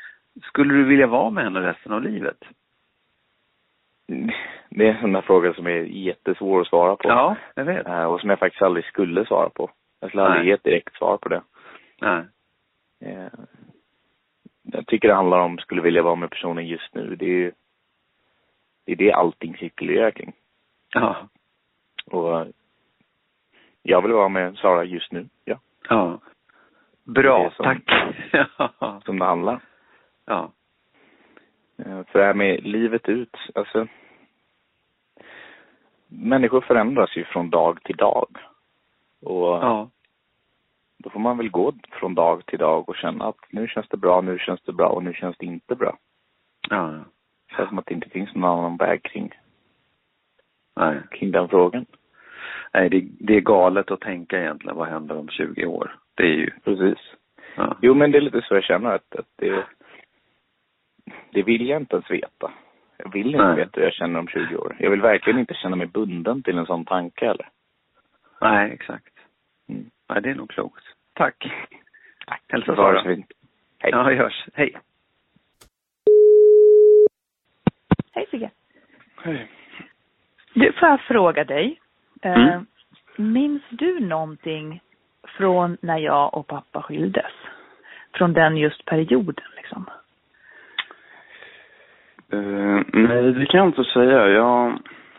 skulle 0.43 0.75
du 0.75 0.85
vilja 0.85 1.07
vara 1.07 1.31
med 1.31 1.45
henne 1.45 1.61
resten 1.61 1.93
av 1.93 2.03
livet? 2.03 2.37
Det 4.69 4.89
är 4.89 4.95
en 4.95 5.01
sån 5.01 5.13
där 5.13 5.21
fråga 5.21 5.55
som 5.55 5.67
är 5.67 5.71
jättesvår 5.83 6.61
att 6.61 6.67
svara 6.67 6.97
på. 6.97 7.09
Ja, 7.09 7.37
jag 7.55 7.65
vet. 7.65 7.87
Eh, 7.87 8.05
och 8.05 8.21
som 8.21 8.31
jag 8.31 8.39
faktiskt 8.39 8.63
aldrig 8.63 8.85
skulle 8.85 9.25
svara 9.27 9.49
på. 9.51 9.71
Jag 10.01 10.11
skulle 10.11 10.23
aldrig 10.23 10.47
ge 10.47 10.53
ett 10.53 10.65
direkt 10.65 10.95
svar 10.97 11.17
på 11.17 11.29
det. 11.29 11.43
Nej. 12.01 12.25
Eh, 13.05 13.29
jag 14.63 14.87
tycker 14.87 15.09
det 15.09 15.15
handlar 15.15 15.39
om, 15.41 15.59
skulle 15.59 15.83
vilja 15.83 16.03
vara 16.03 16.15
med 16.15 16.31
personen 16.31 16.67
just 16.67 16.95
nu. 16.95 17.17
Det 17.17 17.25
är 17.25 17.29
ju, 17.29 17.53
det 18.85 18.93
är 18.93 18.97
det 18.97 19.13
allting 19.13 19.57
cirkulerar 19.57 20.11
kring. 20.11 20.33
Ja. 20.95 21.29
Och 22.07 22.47
jag 23.83 24.03
vill 24.03 24.13
vara 24.13 24.29
med 24.29 24.57
Sara 24.57 24.85
just 24.85 25.13
nu, 25.13 25.29
ja. 25.45 25.59
Ja. 25.89 26.19
Bra, 27.05 27.51
som- 27.57 27.65
tack. 27.65 27.83
Som 29.05 29.19
det 29.19 29.25
handlar. 29.25 29.61
Ja. 30.25 30.53
Eh, 31.79 32.03
För 32.05 32.19
det 32.19 32.25
här 32.25 32.35
med 32.35 32.63
livet 32.67 33.09
ut, 33.09 33.37
alltså. 33.55 33.87
Människor 36.09 36.61
förändras 36.61 37.17
ju 37.17 37.25
från 37.25 37.51
dag 37.51 37.83
till 37.83 37.97
dag. 37.97 38.37
Och 39.23 39.47
Ja. 39.47 39.91
Då 41.05 41.11
får 41.11 41.21
man 41.21 41.37
väl 41.37 41.51
gå 41.51 41.73
från 41.91 42.15
dag 42.15 42.47
till 42.47 42.59
dag 42.59 42.89
och 42.89 42.97
känna 42.97 43.25
att 43.29 43.37
nu 43.51 43.69
känns 43.69 43.89
det 43.89 43.97
bra, 43.97 44.21
nu 44.21 44.39
känns 44.39 44.63
det 44.63 44.73
bra 44.73 44.89
och 44.89 45.03
nu 45.03 45.15
känns 45.15 45.37
det 45.39 45.47
inte 45.47 45.75
bra. 45.75 45.99
Ja. 46.71 47.05
Det 47.49 47.55
känns 47.57 47.69
som 47.69 47.79
att 47.79 47.87
det 47.87 47.95
inte 47.95 48.09
finns 48.09 48.35
någon 48.35 48.59
annan 48.59 48.77
väg 48.77 49.03
kring, 49.03 49.31
Nej. 50.77 51.01
kring 51.11 51.31
den 51.31 51.49
frågan. 51.49 51.87
Nej, 52.73 52.89
det, 52.89 53.05
det 53.19 53.37
är 53.37 53.41
galet 53.41 53.91
att 53.91 54.01
tänka 54.01 54.41
egentligen, 54.41 54.77
vad 54.77 54.89
händer 54.89 55.17
om 55.17 55.29
20 55.29 55.67
år? 55.67 55.97
Det 56.15 56.23
är 56.23 56.37
ju, 56.37 56.51
Precis. 56.65 56.99
ja. 57.57 57.77
Jo, 57.83 57.95
men 57.95 58.11
det 58.11 58.19
är 58.19 58.23
lite 58.23 58.43
så 58.43 58.55
jag 58.55 58.65
känner 58.65 58.91
att, 58.91 59.17
att 59.17 59.29
det, 59.37 59.65
det 61.31 61.43
vill 61.43 61.69
jag 61.69 61.81
inte 61.81 61.97
ens 61.97 62.11
veta. 62.11 62.53
Jag 62.97 63.13
vill 63.13 63.27
inte 63.27 63.47
Nej. 63.47 63.57
veta 63.57 63.71
hur 63.75 63.83
jag 63.83 63.93
känner 63.93 64.19
om 64.19 64.29
20 64.29 64.57
år. 64.57 64.77
Jag 64.79 64.91
vill 64.91 65.01
verkligen 65.01 65.39
inte 65.39 65.55
känna 65.55 65.77
mig 65.77 65.87
bunden 65.87 66.43
till 66.43 66.59
en 66.59 66.67
sån 66.67 66.85
tanke 66.85 67.27
heller. 67.27 67.49
Nej, 68.41 68.73
exakt. 68.73 69.15
Mm. 69.69 69.91
Nej, 70.09 70.23
det 70.23 70.31
är 70.31 70.35
nog 70.35 70.51
klokt. 70.51 70.85
Tack. 71.15 71.53
Hälsa 72.49 72.73
Det 72.73 72.77
var 72.83 72.93
Sara. 72.95 73.03
Hej. 73.03 73.27
Ja, 73.79 74.03
det 74.03 74.15
görs. 74.15 74.47
Hej. 74.55 74.79
Hej 78.13 78.27
Sigge. 78.31 78.51
Hej. 79.23 79.51
Du, 80.55 80.73
får 80.73 80.89
jag 80.89 81.01
fråga 81.01 81.45
dig? 81.45 81.81
Eh, 82.23 82.33
Mm. 82.49 82.67
minns 83.17 83.63
du 83.71 84.01
någonting 84.01 84.81
från 85.37 85.77
när 85.81 85.99
jag 85.99 86.35
och 86.35 86.47
pappa 86.47 86.83
skildes? 86.83 87.33
Från 88.15 88.33
den 88.33 88.57
just 88.57 88.85
perioden 88.85 89.45
liksom? 89.57 89.85
Eh, 92.33 92.83
nej, 92.93 93.33
det 93.33 93.47
kan 93.47 93.59
jag 93.59 93.69
inte 93.69 93.85
säga. 93.85 94.29
Jag 94.29 94.43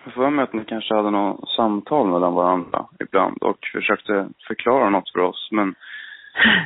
har 0.03 0.11
för 0.11 0.29
mig 0.29 0.43
att 0.43 0.53
ni 0.53 0.65
kanske 0.65 0.95
hade 0.95 1.09
något 1.11 1.49
samtal 1.49 2.07
mellan 2.07 2.33
varandra 2.33 2.85
ibland 2.99 3.37
och 3.43 3.57
försökte 3.73 4.27
förklara 4.47 4.89
något 4.89 5.11
för 5.11 5.19
oss. 5.19 5.49
Men 5.51 5.75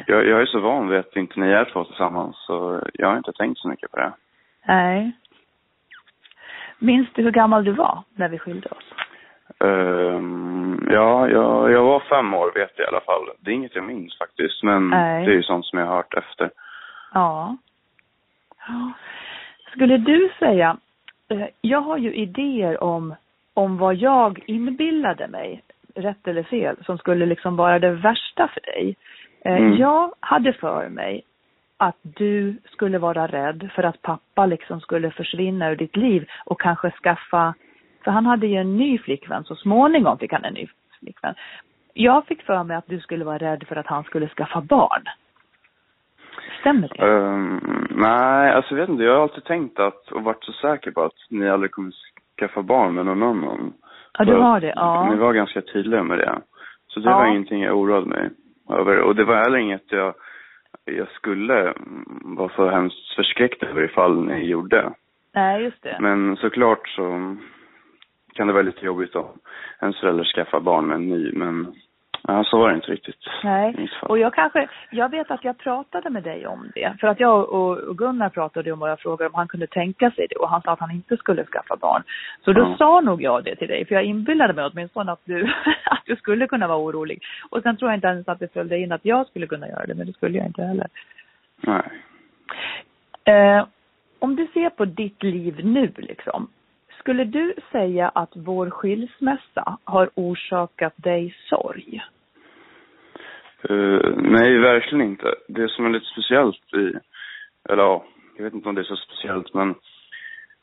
jag, 0.05 0.28
jag 0.28 0.41
är 0.41 0.45
så 0.45 0.59
van 0.59 0.89
vid 0.89 0.99
att 0.99 1.15
inte 1.15 1.39
ni 1.39 1.51
är 1.51 1.65
två 1.65 1.84
tillsammans 1.84 2.36
så 2.47 2.82
jag 2.93 3.07
har 3.07 3.17
inte 3.17 3.34
tänkt 3.34 3.59
så 3.59 3.67
mycket 3.67 3.91
på 3.91 3.97
det. 3.97 4.11
Nej. 4.67 5.11
Minns 6.80 7.07
du 7.13 7.24
hur 7.24 7.32
gammal 7.32 7.63
du 7.63 7.72
var 7.72 8.03
när 8.15 8.30
vi 8.30 8.39
skilde 8.39 8.70
oss? 8.70 8.93
Ehm, 9.59 10.88
ja, 10.91 11.30
jag, 11.30 11.72
jag 11.72 11.84
var 11.84 11.99
fem 11.99 12.34
år 12.34 12.51
vet 12.55 12.72
jag 12.76 12.86
i 12.86 12.88
alla 12.88 13.01
fall. 13.01 13.30
Det 13.39 13.51
är 13.51 13.55
inget 13.55 13.76
jag 13.76 13.84
minns 13.84 14.17
faktiskt, 14.17 14.63
men 14.63 14.89
Nej. 14.89 15.26
det 15.26 15.32
är 15.32 15.36
ju 15.36 15.43
sånt 15.43 15.65
som 15.65 15.80
jag 15.80 15.86
har 15.86 15.95
hört 15.95 16.13
efter. 16.13 16.51
Ja. 17.13 17.57
ja. 18.67 18.91
Skulle 19.72 19.97
du 19.97 20.30
säga, 20.39 20.78
eh, 21.30 21.47
jag 21.61 21.82
har 21.82 21.97
ju 21.97 22.13
idéer 22.13 22.84
om, 22.84 23.15
om 23.53 23.78
vad 23.78 23.95
jag 23.95 24.43
inbillade 24.45 25.28
mig, 25.28 25.63
rätt 25.95 26.28
eller 26.28 26.43
fel, 26.43 26.76
som 26.86 26.97
skulle 26.97 27.26
liksom 27.26 27.55
vara 27.55 27.80
det 27.80 27.91
värsta 27.91 28.47
för 28.47 28.61
dig. 28.61 28.95
Eh, 29.46 29.58
Mm. 29.58 29.78
Jag 29.78 30.12
hade 30.20 30.54
för 30.54 30.90
mig 30.90 31.24
att 31.78 31.96
du 32.02 32.58
skulle 32.66 32.98
vara 32.98 33.28
rädd 33.28 33.70
för 33.76 33.84
att 33.84 34.02
pappa 34.02 34.46
liksom 34.46 34.82
skulle 34.82 35.12
försvinna 35.12 35.72
ur 35.72 35.76
ditt 35.76 35.96
liv 35.96 36.28
och 36.46 36.62
kanske 36.62 36.92
skaffa, 36.92 37.54
för 38.04 38.12
han 38.12 38.26
hade 38.26 38.48
ju 38.48 38.56
en 38.56 38.78
ny 38.78 38.98
flickvän, 38.98 39.44
så 39.44 39.56
småningom 39.56 40.18
fick 40.18 40.32
han 40.34 40.46
en 40.46 40.54
ny 40.54 40.68
flickvän. 41.00 41.36
Jag 41.94 42.26
fick 42.26 42.42
för 42.42 42.64
mig 42.64 42.78
att 42.78 42.88
du 42.88 43.00
skulle 43.00 43.26
vara 43.26 43.38
rädd 43.38 43.64
för 43.68 43.76
att 43.76 43.88
han 43.88 44.04
skulle 44.04 44.28
skaffa 44.28 44.62
barn. 44.62 45.04
Stämmer 46.60 46.88
det? 46.88 47.04
Ehm, 47.04 47.88
nej, 47.92 48.52
alltså 48.52 48.72
jag 48.76 48.80
vet 48.82 48.90
inte. 48.90 49.04
Jag 49.04 49.16
har 49.16 49.22
alltid 49.22 49.44
tänkt 49.44 49.80
att, 49.80 50.12
och 50.12 50.24
varit 50.24 50.44
så 50.44 50.52
säker 50.52 50.92
på 50.92 51.02
att 51.04 51.14
ni 51.30 51.50
aldrig 51.50 51.72
kommer 51.72 51.92
skaffa 52.40 52.62
barn 52.62 52.94
med 52.94 53.06
någon 53.06 53.24
annan. 53.24 53.74
Ja, 54.18 54.26
du 54.26 54.36
har 54.36 54.60
det. 54.60 54.74
Ja. 54.76 55.10
Ni 55.12 55.16
var 55.16 55.34
ganska 55.34 55.62
tydliga 55.62 56.04
med 56.04 56.18
det. 56.18 56.42
Så 56.88 57.00
det 57.00 57.10
Ja. 57.10 57.18
var 57.18 57.26
ingenting 57.26 57.62
jag 57.62 57.78
oroade 57.78 58.06
mig 58.06 58.30
över. 58.70 58.99
Och 58.99 59.15
det 59.15 59.24
var 59.24 59.36
heller 59.36 59.57
inget 59.57 59.91
jag, 59.91 60.13
jag 60.86 61.07
skulle 61.07 61.74
vara 62.24 62.51
så 62.55 62.70
hemskt 62.70 63.15
förskräckt 63.15 63.63
över 63.63 63.84
ifall 63.84 64.26
ni 64.26 64.45
gjorde. 64.45 64.93
Nej, 65.34 65.63
just 65.63 65.84
det. 65.84 65.97
Men 65.99 66.36
såklart 66.36 66.88
så 66.88 67.36
kan 68.34 68.47
det 68.47 68.53
vara 68.53 68.63
lite 68.63 68.86
jobbigt 68.86 69.15
om 69.15 69.28
ens 69.82 69.99
föräldrar 69.99 70.24
skaffar 70.24 70.59
barn 70.59 70.88
med 70.88 70.95
en 70.95 71.09
ny. 71.09 71.32
Men 71.34 71.76
ja, 72.28 72.43
så 72.43 72.57
var 72.59 72.70
det 72.70 72.76
inte 72.76 72.91
riktigt. 72.91 73.15
Nej, 73.43 73.89
och 74.01 74.20
jag 74.20 74.34
kanske, 74.34 74.67
jag 74.91 75.09
vet 75.09 75.32
att 75.32 75.43
jag 75.43 75.57
pratade 75.57 76.09
med 76.09 76.24
dig 76.24 76.47
om 76.47 76.72
det. 76.76 76.93
För 76.99 77.07
att 77.07 77.20
jag 77.20 77.49
och, 77.49 77.78
och 77.78 77.97
Gunnar 77.97 78.30
pratade 78.30 78.72
om 78.72 78.82
och 78.82 78.89
jag 78.89 78.99
frågade 78.99 79.30
om 79.30 79.36
han 79.36 79.47
kunde 79.47 79.67
tänka 79.67 80.11
sig 80.11 80.28
det 80.30 80.36
och 80.36 80.49
han 80.49 80.61
sa 80.61 80.72
att 80.72 80.80
han 80.80 80.91
inte 80.91 81.17
skulle 81.17 81.45
skaffa 81.45 81.76
barn. 81.76 82.03
Så 82.45 82.53
då 82.53 82.61
Ja. 82.61 82.76
sa 82.78 83.01
nog 83.01 83.22
jag 83.22 83.43
det 83.43 83.55
till 83.55 83.67
dig, 83.67 83.86
för 83.86 83.95
jag 83.95 84.03
inbillade 84.03 84.53
mig 84.53 84.65
åtminstone 84.65 85.11
att 85.11 85.22
du, 85.26 85.43
att 85.86 86.03
du 86.05 86.15
skulle 86.15 86.47
kunna 86.47 86.67
vara 86.67 86.78
orolig. 86.78 87.22
Och 87.49 87.61
sen 87.61 87.78
tror 87.78 87.91
jag 87.91 87.97
inte 87.97 88.07
ens 88.07 88.28
att 88.28 88.39
det 88.39 88.53
följde 88.53 88.78
in 88.80 88.91
att 88.91 89.05
jag 89.05 89.28
skulle 89.28 89.47
kunna 89.47 89.67
göra 89.67 89.86
det, 89.86 89.95
men 89.95 90.07
det 90.07 90.13
skulle 90.13 90.38
jag 90.38 90.47
inte 90.47 90.63
heller. 90.63 90.88
Nej. 91.61 91.84
Eh, 93.24 93.65
om 94.20 94.36
du 94.36 94.47
ser 94.53 94.70
på 94.70 94.86
ditt 94.86 95.24
liv 95.24 95.65
nu 95.65 95.91
liksom, 95.97 96.47
skulle 97.00 97.24
du 97.24 97.54
säga 97.72 98.10
att 98.10 98.32
vår 98.36 98.70
skilsmässa 98.70 99.78
har 99.84 100.10
orsakat 100.16 100.93
dig 100.95 101.36
sorg? 101.50 102.02
Eh, 103.70 104.10
nej, 104.18 104.58
verkligen 104.58 105.06
inte. 105.06 105.36
Det 105.47 105.70
som 105.70 105.86
är 105.86 105.89
lite 105.89 106.06
speciellt 106.06 106.74
i, 106.74 106.93
eller 107.70 107.84
ja, 107.84 108.04
jag 108.38 108.43
vet 108.43 108.54
inte 108.54 108.70
om 108.70 108.76
det 108.76 108.82
är 108.82 108.84
så 108.84 108.95
speciellt, 108.95 109.54
men 109.54 109.76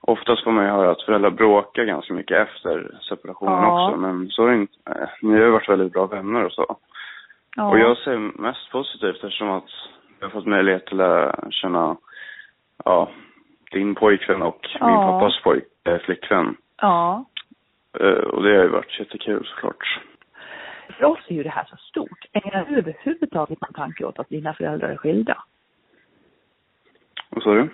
oftast 0.00 0.44
får 0.44 0.52
man 0.52 0.64
ju 0.64 0.70
höra 0.70 0.90
att 0.90 1.02
föräldrar 1.02 1.30
bråkar 1.30 1.84
ganska 1.84 2.14
mycket 2.14 2.48
efter 2.48 2.98
separationen 3.08 3.52
Ja. 3.62 3.86
också. 3.88 4.00
Men 4.00 4.28
så 4.28 4.46
är 4.46 4.50
det 4.50 4.56
inte. 4.56 4.74
eh, 4.86 5.08
Ni 5.22 5.32
har 5.32 5.44
ju 5.44 5.50
varit 5.50 5.68
väldigt 5.68 5.92
bra 5.92 6.06
vänner 6.06 6.44
och 6.44 6.52
så. 6.52 6.76
Ja. 7.56 7.70
Och 7.70 7.78
jag 7.78 7.96
ser 7.98 8.16
mest 8.42 8.70
positivt 8.70 9.14
eftersom 9.24 9.50
att 9.50 9.70
jag 10.20 10.26
har 10.26 10.30
fått 10.32 10.46
möjlighet 10.46 10.86
att 10.86 10.92
lära 10.96 11.50
känna, 11.50 11.96
ja, 12.84 13.10
din 13.70 13.94
pojkvän 13.94 14.42
och 14.42 14.60
min 14.80 14.90
Ja. 14.90 15.02
pappas 15.20 15.42
pojk, 15.42 15.64
eh, 15.84 15.98
flickvän. 15.98 16.56
Ja. 16.82 17.24
Eh, 18.00 18.06
Och 18.10 18.42
det 18.42 18.56
har 18.56 18.62
ju 18.64 18.68
varit 18.68 18.98
jättekul 18.98 19.44
såklart. 19.46 20.00
För 20.98 21.04
oss 21.04 21.18
är 21.28 21.34
ju 21.34 21.42
det 21.42 21.50
här 21.50 21.64
så 21.64 21.76
stort. 21.76 22.24
Ägnar 22.32 22.64
du 22.68 22.76
överhuvudtaget 22.76 23.60
någon 23.60 23.72
tanke 23.72 24.04
åt 24.04 24.18
att 24.18 24.28
dina 24.28 24.54
föräldrar 24.54 24.88
är 24.88 24.96
skilda? 24.96 25.42
Vad 27.30 27.42
sa 27.42 27.54
du? 27.54 27.68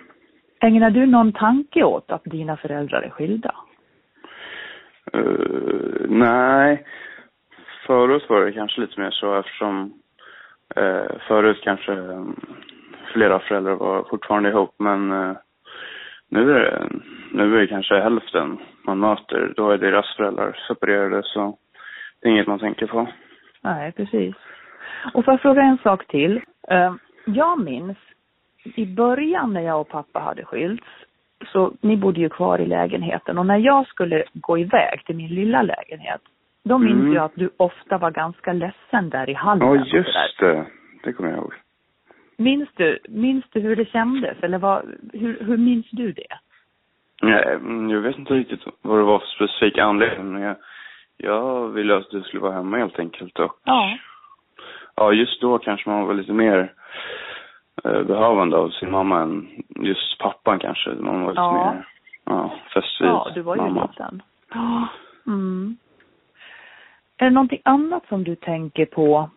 Ägnar 0.59 0.89
du 0.89 1.05
någon 1.05 1.31
tanke 1.33 1.83
åt 1.83 2.11
att 2.11 2.23
dina 2.23 2.57
föräldrar 2.57 3.01
är 3.01 3.09
skilda? 3.09 3.55
Eh, 5.13 6.05
nej. 6.09 6.85
Förut 7.87 8.29
var 8.29 8.45
det 8.45 8.51
kanske 8.51 8.81
lite 8.81 8.99
mer 9.01 9.11
så 9.11 9.39
eftersom 9.39 9.93
uh, 10.77 11.19
förut 11.27 11.59
kanske 11.63 11.91
um, 11.91 12.35
flera 13.13 13.39
föräldrar 13.39 13.75
var 13.75 14.03
fortfarande 14.03 14.49
ihop 14.49 14.75
men 14.79 15.11
eh, 15.11 15.35
nu 16.33 16.51
är 16.55 16.59
det, 16.59 16.89
nu 17.31 17.55
är 17.55 17.59
det 17.61 17.67
kanske 17.67 17.99
hälften 17.99 18.57
man 18.83 18.99
möter. 18.99 19.53
Då 19.55 19.69
är 19.71 19.77
deras 19.77 20.15
föräldrar 20.15 20.57
separerade 20.67 21.21
så 21.23 21.57
det 22.21 22.27
är 22.27 22.31
inget 22.31 22.47
man 22.47 22.59
tänker 22.59 22.87
på. 22.87 23.07
Nej, 23.61 23.91
precis. 23.91 24.35
Och 25.13 25.25
får 25.25 25.33
jag 25.33 25.41
fråga 25.41 25.61
en 25.61 25.77
sak 25.77 26.07
till? 26.07 26.41
Eh, 26.69 26.93
Jag 27.25 27.59
minns 27.63 27.97
i 28.63 28.85
början 28.85 29.53
när 29.53 29.61
jag 29.61 29.81
och 29.81 29.89
pappa 29.89 30.19
hade 30.19 30.45
skilts, 30.45 30.87
så 31.51 31.73
ni 31.81 31.97
bodde 31.97 32.19
ju 32.21 32.29
kvar 32.29 32.59
i 32.61 32.65
lägenheten 32.65 33.37
och 33.37 33.45
när 33.45 33.57
jag 33.57 33.87
skulle 33.87 34.23
gå 34.33 34.57
iväg 34.57 35.05
till 35.05 35.15
min 35.15 35.27
lilla 35.35 35.61
lägenhet, 35.61 36.21
då 36.63 36.77
minns 36.77 37.01
Mm. 37.01 37.13
jag 37.13 37.25
att 37.25 37.35
du 37.35 37.49
ofta 37.57 37.97
var 37.97 38.11
ganska 38.11 38.53
ledsen 38.53 39.09
där 39.09 39.29
i 39.29 39.33
hallen. 39.33 39.67
Ja, 39.67 39.85
just 39.97 40.39
det. 40.39 40.65
Det 41.03 41.13
kommer 41.13 41.29
jag 41.29 41.39
ihåg. 41.39 41.53
Minns 42.43 42.69
du, 42.75 42.99
minns 43.09 43.45
du 43.51 43.59
hur 43.59 43.75
det 43.75 43.85
kändes 43.85 44.37
eller 44.43 44.57
vad, 44.57 44.85
hur, 45.13 45.39
hur 45.43 45.57
minns 45.57 45.89
du 45.91 46.11
det? 46.11 46.33
Nej, 47.21 47.53
mm, 47.55 47.89
jag 47.89 48.01
vet 48.01 48.17
inte 48.17 48.33
riktigt 48.33 48.61
vad 48.81 48.97
det 48.99 49.03
var 49.03 49.19
för 49.19 49.25
specifik 49.27 49.77
anledning. 49.77 50.31
Men 50.33 50.41
jag, 50.41 50.55
jag 51.17 51.67
ville 51.69 51.95
att 51.97 52.09
du 52.09 52.21
skulle 52.21 52.41
vara 52.43 52.53
hemma 52.53 52.77
helt 52.77 52.99
enkelt. 52.99 53.39
Och 53.39 53.59
Ja. 53.63 53.97
ja, 54.95 55.13
just 55.13 55.41
då 55.41 55.57
kanske 55.57 55.89
man 55.89 56.07
var 56.07 56.13
lite 56.13 56.33
mer 56.33 56.73
eh, 57.83 58.03
behövande 58.03 58.57
av 58.57 58.69
sin 58.69 58.91
mamma 58.91 59.21
än 59.21 59.63
just 59.75 60.19
pappan 60.19 60.59
kanske. 60.59 60.89
Man 60.89 61.21
var 61.21 61.29
lite 61.31 61.41
Ja. 61.41 61.73
mer 61.73 61.87
ja, 62.25 62.55
fäst 62.73 63.01
vid 63.01 63.09
Ja, 63.09 63.31
du 63.35 63.41
var 63.41 63.55
ju 63.55 63.61
mamma. 63.61 63.87
liten. 63.87 64.21
Ja. 64.53 64.87
Mm. 65.27 65.77
Är 67.17 67.25
det 67.25 67.31
någonting 67.31 67.61
annat 67.65 68.03
som 68.09 68.23
du 68.23 68.35
tänker 68.35 68.85
på 68.85 69.29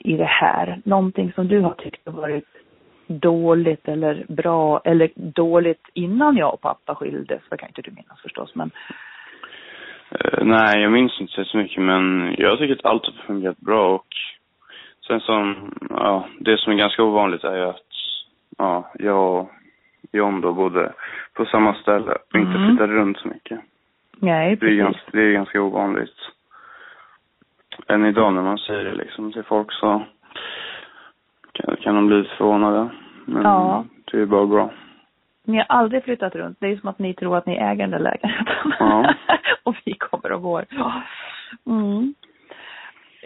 i 0.00 0.16
det 0.16 0.24
här? 0.24 0.80
Någonting 0.84 1.32
som 1.32 1.48
du 1.48 1.60
har 1.60 1.74
tyckt 1.74 2.06
har 2.06 2.12
varit 2.12 2.44
dåligt 3.06 3.88
eller 3.88 4.24
bra 4.28 4.80
eller 4.84 5.10
dåligt 5.14 5.82
innan 5.94 6.36
jag 6.36 6.54
och 6.54 6.60
pappa 6.60 6.94
skildes? 6.94 7.42
Det 7.50 7.56
kan 7.56 7.68
inte 7.68 7.82
du 7.82 7.90
minnas 7.90 8.20
förstås, 8.22 8.54
men 8.54 8.70
Eh, 10.10 10.44
nej, 10.44 10.82
jag 10.82 10.92
minns 10.92 11.20
inte 11.20 11.44
så 11.44 11.56
mycket 11.56 11.82
men 11.82 12.34
jag 12.38 12.58
tycker 12.58 12.74
att 12.74 12.84
allt 12.84 13.06
har 13.06 13.12
fungerat 13.26 13.56
bra 13.58 13.94
och 13.94 14.06
sen 15.06 15.20
som, 15.20 15.74
ja, 15.90 16.28
det 16.38 16.58
som 16.60 16.72
är 16.72 16.76
ganska 16.76 17.02
ovanligt 17.02 17.44
är 17.44 17.56
ju 17.56 17.62
att 17.64 17.86
ja, 18.58 18.90
jag 18.98 19.34
och 19.40 19.50
John 20.12 20.40
då 20.40 20.52
bodde 20.52 20.92
på 21.32 21.44
samma 21.44 21.74
ställe 21.74 22.12
och 22.12 22.38
inte 22.38 22.58
Mhm. 22.58 22.68
flyttade 22.68 22.92
runt 22.92 23.18
så 23.18 23.28
mycket. 23.28 23.60
nej, 24.18 24.46
Det 24.48 24.52
är, 24.52 24.56
precis. 24.56 24.78
ganska, 24.78 25.02
det 25.12 25.22
är 25.22 25.32
ganska 25.32 25.62
ovanligt. 25.62 26.16
Än 27.88 28.04
idag 28.04 28.34
när 28.34 28.42
man 28.42 28.58
säger 28.58 28.84
det 28.84 28.94
liksom 28.94 29.32
till 29.32 29.42
folk 29.42 29.72
så 29.72 30.02
kan, 31.52 31.76
kan 31.76 31.94
de 31.94 32.06
bli 32.06 32.24
förvånade. 32.38 32.88
Men 33.24 33.42
Ja. 33.42 33.84
det 34.04 34.20
är 34.20 34.26
bara 34.26 34.46
bra. 34.46 34.70
Ni 35.44 35.56
har 35.56 35.66
aldrig 35.68 36.04
flyttat 36.04 36.34
runt. 36.34 36.56
Det 36.60 36.66
är 36.66 36.76
som 36.76 36.88
att 36.88 36.98
ni 36.98 37.14
tror 37.14 37.36
att 37.36 37.46
ni 37.46 37.56
äger 37.56 37.76
den 37.76 37.90
där 37.90 37.98
lägenheten. 37.98 38.72
Ja. 38.78 39.14
och 39.62 39.76
vi 39.84 39.94
kommer 39.94 40.32
och 40.32 40.42
går. 40.42 40.64
Mm. 41.66 42.14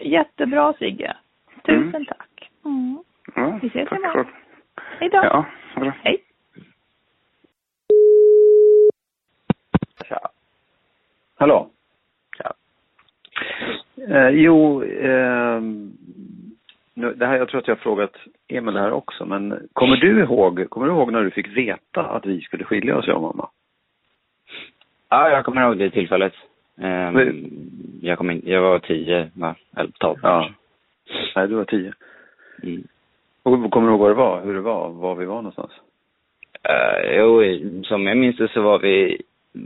Jättebra 0.01 0.73
Sigge. 0.73 1.13
Tusen 1.65 1.89
Mm. 1.95 2.05
tack. 2.05 2.51
Mm. 2.65 3.03
Ja, 3.35 3.59
Vi 3.61 3.67
ses 3.67 3.89
tack 3.89 3.99
imorgon. 3.99 4.25
Hej 4.99 5.09
då. 5.09 5.17
Ja, 5.23 5.45
bra. 5.75 5.91
Hej. 6.03 6.23
Tja. 10.07 10.19
Hallå? 11.39 11.69
Eh, 14.09 14.29
jo, 14.29 14.83
eh, 14.83 15.61
nu, 16.93 17.13
det 17.13 17.25
här, 17.25 17.37
jag 17.37 17.49
tror 17.49 17.61
att 17.61 17.67
jag 17.67 17.75
har 17.75 17.81
frågat 17.81 18.15
Emil 18.47 18.73
det 18.73 18.79
här 18.79 18.91
också, 18.91 19.25
men 19.25 19.67
kommer 19.73 19.97
du 19.97 20.19
ihåg, 20.19 20.69
kommer 20.69 20.87
du 20.87 20.93
ihåg 20.93 21.11
när 21.11 21.23
du 21.23 21.31
fick 21.31 21.57
veta 21.57 22.01
att 22.01 22.25
vi 22.25 22.41
skulle 22.41 22.63
skilja 22.63 22.97
oss, 22.97 23.07
jag 23.07 23.15
och 23.15 23.21
mamma? 23.21 23.49
Ja, 25.09 25.29
jag 25.29 25.45
kommer 25.45 25.61
ihåg 25.61 25.77
det 25.77 25.89
tillfället. 25.89 26.33
Ehm, 26.81 27.13
Men- 27.13 27.51
jag, 28.01 28.17
kom 28.17 28.31
in, 28.31 28.41
jag 28.45 28.61
var 28.61 28.79
tio, 28.79 29.31
va? 29.33 29.55
eller 29.77 29.91
tolv 29.91 30.19
Ja. 30.23 30.49
Nej, 31.35 31.47
du 31.47 31.55
var 31.55 31.65
tio. 31.65 31.93
Mm. 32.63 32.83
Och 33.43 33.71
kommer 33.71 33.87
du 33.87 33.93
ihåg 33.93 33.99
vad 33.99 34.11
det 34.11 34.15
var, 34.15 34.41
hur 34.41 34.53
det 34.53 34.61
var, 34.61 34.89
var 34.89 35.15
vi 35.15 35.25
var 35.25 35.35
någonstans? 35.35 35.71
Uh, 36.69 37.17
jo, 37.17 37.43
som 37.83 38.07
jag 38.07 38.17
minns 38.17 38.37
det 38.37 38.47
så 38.47 38.61
var 38.61 38.79
vi 38.79 39.21
eh, 39.55 39.61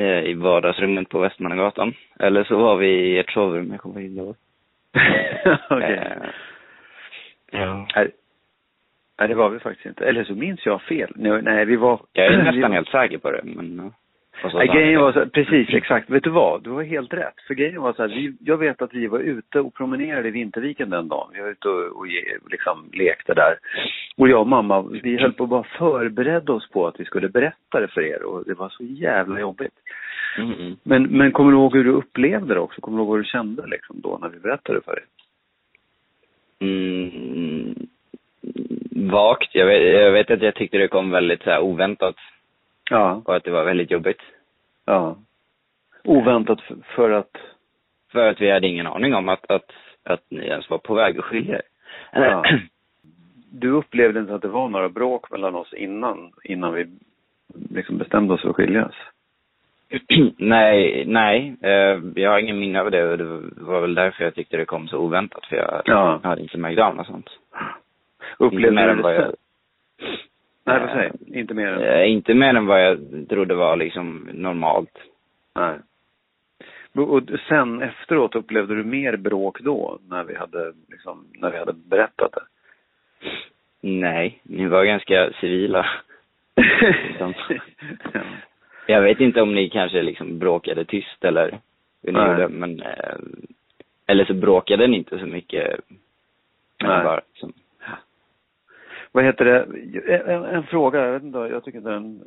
i 0.00 0.34
vardagsrummet 0.34 1.08
på 1.08 1.18
Västmannagatan. 1.18 1.94
Eller 2.18 2.44
så 2.44 2.56
var 2.56 2.76
vi 2.76 2.88
i 2.88 3.18
ert 3.18 3.32
sovrum, 3.32 3.70
jag 3.70 3.80
kommer 3.80 4.00
inte 4.00 4.20
ihåg. 4.20 4.36
Okej. 5.70 5.92
Eh, 5.92 6.28
ja. 7.50 7.86
Nej, 9.18 9.28
det 9.28 9.34
var 9.34 9.48
vi 9.48 9.58
faktiskt 9.58 9.86
inte. 9.86 10.04
Eller 10.04 10.24
så 10.24 10.34
minns 10.34 10.66
jag 10.66 10.82
fel. 10.82 11.12
Nej, 11.16 11.64
vi 11.64 11.76
var... 11.76 12.00
Jag 12.12 12.26
är 12.26 12.42
nästan 12.52 12.72
helt 12.72 12.88
säker 12.88 13.18
på 13.18 13.30
det, 13.30 13.40
men... 13.44 13.92
ja. 14.42 14.74
Grejen 14.74 15.00
var 15.00 15.12
så, 15.12 15.26
precis, 15.26 15.68
exakt. 15.68 16.10
Vet 16.10 16.24
du 16.24 16.30
vad? 16.30 16.62
Du 16.62 16.70
har 16.70 16.82
helt 16.82 17.14
rätt. 17.14 17.40
För 17.46 17.54
grejen 17.54 17.82
var 17.82 17.92
så 17.92 18.02
här, 18.02 18.08
vi, 18.08 18.34
jag 18.40 18.56
vet 18.56 18.82
att 18.82 18.94
vi 18.94 19.06
var 19.06 19.18
ute 19.18 19.60
och 19.60 19.74
promenerade 19.74 20.28
i 20.28 20.30
Vinterviken 20.30 20.90
den 20.90 21.08
dagen. 21.08 21.30
Vi 21.32 21.40
var 21.40 21.48
ute 21.48 21.68
och, 21.68 21.96
och 21.96 22.06
liksom 22.50 22.90
lekte 22.92 23.34
där. 23.34 23.58
Och 24.16 24.28
jag 24.28 24.40
och 24.40 24.46
mamma, 24.46 24.82
vi 24.82 25.18
höll 25.18 25.32
på 25.32 25.44
att 25.44 25.50
bara 25.50 25.66
förbereda 25.78 26.52
oss 26.52 26.70
på 26.70 26.86
att 26.86 27.00
vi 27.00 27.04
skulle 27.04 27.28
berätta 27.28 27.80
det 27.80 27.88
för 27.88 28.00
er 28.00 28.22
och 28.22 28.44
det 28.46 28.54
var 28.54 28.68
så 28.68 28.84
jävla 28.84 29.40
jobbigt. 29.40 29.74
Mm, 30.38 30.52
mm. 30.52 30.76
Men, 30.82 31.02
men 31.02 31.32
kommer 31.32 31.50
du 31.50 31.56
ihåg 31.56 31.76
hur 31.76 31.84
du 31.84 31.90
upplevde 31.90 32.54
det 32.54 32.60
också? 32.60 32.80
Kommer 32.80 32.98
du 32.98 33.02
ihåg 33.02 33.10
vad 33.10 33.20
du 33.20 33.24
kände 33.24 33.66
liksom 33.66 34.00
då 34.00 34.18
när 34.20 34.28
vi 34.28 34.38
berättade 34.38 34.80
för 34.80 34.94
dig? 34.94 35.04
Mm, 36.60 37.74
vagt. 39.10 39.54
Jag 39.54 39.66
vet, 39.66 39.82
jag 39.82 40.12
vet 40.12 40.30
att 40.30 40.42
jag 40.42 40.54
tyckte 40.54 40.78
det 40.78 40.88
kom 40.88 41.10
väldigt 41.10 41.42
så 41.42 41.50
här 41.50 41.60
oväntat 41.60 42.14
Ja, 42.92 43.22
och 43.24 43.36
att 43.36 43.44
det 43.44 43.50
var 43.50 43.64
väldigt 43.64 43.90
jobbigt. 43.90 44.20
ja. 44.84 45.16
Oväntat 46.04 46.58
för, 46.94 47.10
att, 47.10 47.36
För 48.12 48.28
att 48.30 48.40
vi 48.40 48.50
hade 48.50 48.66
ingen 48.68 48.86
aning 48.86 49.14
om 49.14 49.28
att, 49.28 49.50
att, 49.50 49.70
att 50.04 50.20
ni 50.28 50.46
ens 50.46 50.70
var 50.70 50.78
på 50.78 50.94
väg 50.94 51.18
att 51.18 51.24
skilja 51.24 51.54
er. 51.54 51.62
Ja. 52.12 52.44
du 53.50 53.70
upplevde 53.70 54.20
inte 54.20 54.34
att 54.34 54.42
det 54.42 54.48
var 54.48 54.68
några 54.68 54.88
bråk 54.88 55.30
mellan 55.30 55.54
oss 55.54 55.72
innan, 55.74 56.32
innan 56.44 56.72
vi 56.74 56.86
liksom 57.70 57.98
bestämde 57.98 58.34
oss 58.34 58.42
för 58.42 58.48
att 58.50 58.56
skiljas? 58.56 58.94
nej, 60.36 61.04
nej. 61.06 61.56
Eh, 61.62 62.00
jag 62.14 62.30
har 62.30 62.38
ingen 62.38 62.58
minne 62.58 62.80
av 62.80 62.90
det 62.90 63.04
och 63.10 63.18
det 63.18 63.24
var 63.56 63.80
väl 63.80 63.94
därför 63.94 64.24
jag 64.24 64.34
tyckte 64.34 64.56
det 64.56 64.64
kom 64.64 64.88
så 64.88 64.98
oväntat 64.98 65.46
för 65.46 65.56
jag 65.56 65.82
Ja. 65.84 66.20
hade 66.22 66.42
inte 66.42 66.58
märkt 66.58 66.80
av 66.80 66.96
något 66.96 67.06
sånt. 67.06 67.30
Upplevde 68.38 68.94
du 68.94 69.02
det 69.02 69.14
jag? 69.14 69.34
Nej, 70.64 70.80
vad 70.80 70.88
säger 70.90 71.12
Inte 71.26 71.54
mer 71.54 71.66
än... 71.66 71.82
eh, 71.82 72.12
Inte 72.12 72.34
mer 72.34 72.54
än 72.54 72.66
vad 72.66 72.84
jag 72.84 72.98
trodde 73.28 73.54
var 73.54 73.76
liksom 73.76 74.28
normalt. 74.32 74.98
Nej. 75.54 75.78
Och 76.94 77.22
sen 77.48 77.82
efteråt 77.82 78.34
upplevde 78.34 78.74
du 78.74 78.84
mer 78.84 79.16
bråk 79.16 79.60
då, 79.60 79.98
när 80.08 80.24
vi 80.24 80.34
hade, 80.34 80.72
liksom, 80.88 81.26
när 81.34 81.50
vi 81.50 81.58
hade 81.58 81.72
berättat 81.72 82.32
det? 82.32 82.42
Nej, 83.80 84.40
ni 84.42 84.66
var 84.66 84.84
ganska 84.84 85.32
civila. 85.40 85.86
Jag 88.86 89.02
vet 89.02 89.20
inte 89.20 89.42
om 89.42 89.54
ni 89.54 89.68
kanske 89.70 90.02
liksom 90.02 90.38
bråkade 90.38 90.84
tyst 90.84 91.24
eller 91.24 91.58
hur 92.02 92.12
ni 92.12 92.18
Nej. 92.18 92.30
gjorde, 92.30 92.48
men 92.48 92.82
eh, 92.82 93.16
eller 94.06 94.24
så 94.24 94.34
bråkade 94.34 94.86
ni 94.86 94.96
inte 94.96 95.18
så 95.18 95.26
mycket. 95.26 95.80
Men 96.80 96.90
Nej. 96.90 97.04
var 97.04 97.20
liksom, 97.32 97.52
vad 99.12 99.24
heter 99.24 99.44
det? 99.44 99.66
En, 100.32 100.44
en 100.44 100.62
fråga, 100.62 101.06
jag 101.06 101.12
vet 101.12 101.22
inte, 101.22 101.38
jag 101.38 101.64
tycker 101.64 101.80
den... 101.80 102.20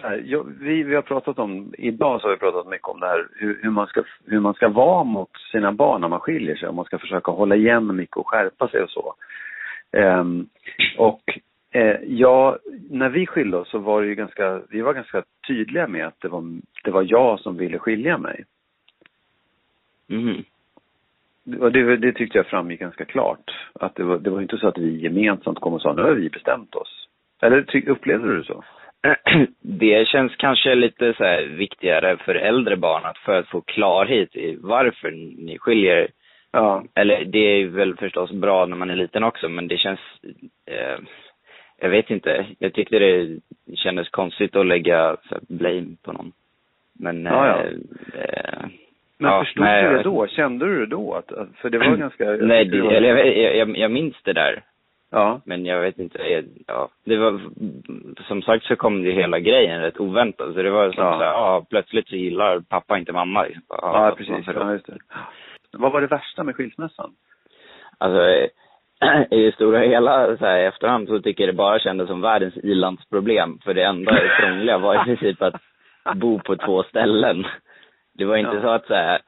Så 0.00 0.02
här, 0.02 0.22
jag, 0.26 0.46
vi, 0.60 0.82
vi 0.82 0.94
har 0.94 1.02
pratat 1.02 1.38
om, 1.38 1.74
idag 1.78 2.20
så 2.20 2.26
har 2.26 2.32
vi 2.32 2.38
pratat 2.38 2.66
mycket 2.66 2.88
om 2.88 3.00
det 3.00 3.06
här 3.06 3.26
hur, 3.34 3.58
hur, 3.62 3.70
man 3.70 3.86
ska, 3.86 4.02
hur 4.24 4.40
man 4.40 4.54
ska 4.54 4.68
vara 4.68 5.04
mot 5.04 5.30
sina 5.52 5.72
barn 5.72 6.00
när 6.00 6.08
man 6.08 6.20
skiljer 6.20 6.56
sig. 6.56 6.68
Om 6.68 6.76
man 6.76 6.84
ska 6.84 6.98
försöka 6.98 7.30
hålla 7.30 7.56
igen 7.56 7.96
mycket 7.96 8.16
och 8.16 8.28
skärpa 8.28 8.68
sig 8.68 8.82
och 8.82 8.90
så. 8.90 9.14
Um, 9.92 10.48
och 10.98 11.38
eh, 11.70 11.96
ja, 12.06 12.58
när 12.90 13.08
vi 13.08 13.26
skilde 13.26 13.56
oss 13.56 13.70
så 13.70 13.78
var 13.78 14.02
det 14.02 14.08
ju 14.08 14.14
ganska, 14.14 14.60
vi 14.68 14.80
var 14.80 14.94
ganska 14.94 15.22
tydliga 15.48 15.86
med 15.86 16.06
att 16.06 16.20
det 16.20 16.28
var, 16.28 16.44
det 16.84 16.90
var 16.90 17.06
jag 17.08 17.40
som 17.40 17.56
ville 17.56 17.78
skilja 17.78 18.18
mig. 18.18 18.44
Mm. 20.08 20.44
Det, 21.46 21.96
det 21.96 22.12
tyckte 22.12 22.38
jag 22.38 22.46
framgick 22.46 22.80
ganska 22.80 23.04
klart. 23.04 23.50
Att 23.80 23.94
det 23.94 24.02
var, 24.02 24.18
det 24.18 24.30
var 24.30 24.42
inte 24.42 24.58
så 24.58 24.68
att 24.68 24.78
vi 24.78 25.02
gemensamt 25.02 25.60
kom 25.60 25.72
och 25.74 25.82
sa 25.82 25.92
nu 25.92 26.02
har 26.02 26.12
vi 26.12 26.30
bestämt 26.30 26.74
oss. 26.74 27.08
Eller 27.42 27.62
ty, 27.62 27.86
upplevde 27.86 28.28
du 28.28 28.38
det 28.38 28.44
så? 28.44 28.64
Det 29.60 30.08
känns 30.08 30.36
kanske 30.36 30.74
lite 30.74 31.14
så 31.14 31.56
viktigare 31.56 32.16
för 32.16 32.34
äldre 32.34 32.76
barn 32.76 33.04
att 33.04 33.18
för 33.18 33.38
att 33.38 33.48
få 33.48 33.60
klarhet 33.60 34.36
i 34.36 34.56
varför 34.60 35.10
ni 35.10 35.58
skiljer 35.58 36.08
Ja. 36.56 36.84
Eller 36.94 37.24
det 37.24 37.38
är 37.38 37.66
väl 37.66 37.96
förstås 37.96 38.30
bra 38.30 38.66
när 38.66 38.76
man 38.76 38.90
är 38.90 38.96
liten 38.96 39.24
också, 39.24 39.48
men 39.48 39.68
det 39.68 39.78
känns, 39.78 40.00
eh, 40.66 40.98
jag 41.80 41.88
vet 41.90 42.10
inte, 42.10 42.46
jag 42.58 42.72
tyckte 42.74 42.98
det 42.98 43.40
kändes 43.74 44.08
konstigt 44.08 44.56
att 44.56 44.66
lägga 44.66 45.16
så 45.28 45.38
blame 45.48 45.96
på 46.02 46.12
någon. 46.12 46.32
Men, 46.98 47.24
Ja, 47.24 47.46
ja. 47.46 47.62
eh, 47.62 48.22
eh, 48.22 48.68
Men 49.18 49.30
ja, 49.30 49.44
förstod 49.44 49.64
nej, 49.64 49.82
du 49.82 49.96
det 49.96 50.02
då? 50.02 50.26
Kände 50.26 50.66
du 50.66 50.80
det 50.80 50.86
då? 50.86 51.14
Att, 51.14 51.32
för 51.60 51.70
det 51.70 51.78
var 51.78 51.96
ganska... 51.96 52.24
Nej, 52.24 52.64
det, 52.64 52.80
var- 52.82 52.92
jag, 52.92 53.36
jag, 53.56 53.76
jag, 53.78 53.90
minns 53.90 54.16
det 54.22 54.32
där. 54.32 54.62
Ja. 55.10 55.40
Men 55.44 55.66
jag 55.66 55.80
vet 55.80 55.98
inte, 55.98 56.18
jag, 56.22 56.44
ja, 56.66 56.88
det 57.04 57.16
var, 57.16 57.40
som 58.28 58.42
sagt 58.42 58.64
så 58.64 58.76
kom 58.76 59.02
det 59.04 59.10
hela 59.10 59.38
grejen 59.38 59.80
rätt 59.80 60.00
oväntat. 60.00 60.54
Så 60.54 60.62
det 60.62 60.70
var 60.70 60.92
som 60.92 61.04
Ja. 61.04 61.12
så 61.18 61.24
här, 61.24 61.32
ja, 61.32 61.66
plötsligt 61.70 62.08
så 62.08 62.16
gillar 62.16 62.60
pappa 62.60 62.98
inte 62.98 63.12
mamma. 63.12 63.42
Liksom. 63.42 63.62
Ja, 63.68 63.92
vad- 63.92 64.16
precis. 64.16 64.46
Ja, 64.54 64.72
just 64.72 64.86
det. 64.86 64.98
Vad 65.72 65.92
var 65.92 66.00
det 66.00 66.06
värsta 66.06 66.42
med 66.42 66.54
skilsmässan? 66.56 67.10
Alltså, 67.98 68.20
i 69.30 69.42
det 69.44 69.54
stora 69.54 69.78
hela 69.78 70.36
så 70.36 70.46
här, 70.46 70.58
i 70.58 70.64
efterhand 70.64 71.08
så 71.08 71.20
tycker 71.22 71.44
jag 71.44 71.54
det 71.54 71.56
bara 71.56 71.78
kändes 71.78 72.08
som 72.08 72.20
världens 72.20 72.56
ilandsproblem. 72.56 73.58
För 73.64 73.74
det 73.74 73.82
enda 73.82 74.12
krångliga 74.40 74.78
var 74.78 74.94
i 74.94 75.04
princip 75.04 75.42
att 75.42 75.54
bo 76.14 76.38
på 76.38 76.56
två 76.56 76.82
ställen. 76.82 77.46
Det 78.16 78.24
var 78.24 78.36
inte 78.36 78.54
Ja. 78.56 78.62
så 78.62 78.68
att 78.68 78.86
så 78.86 78.94
här, 78.94 79.20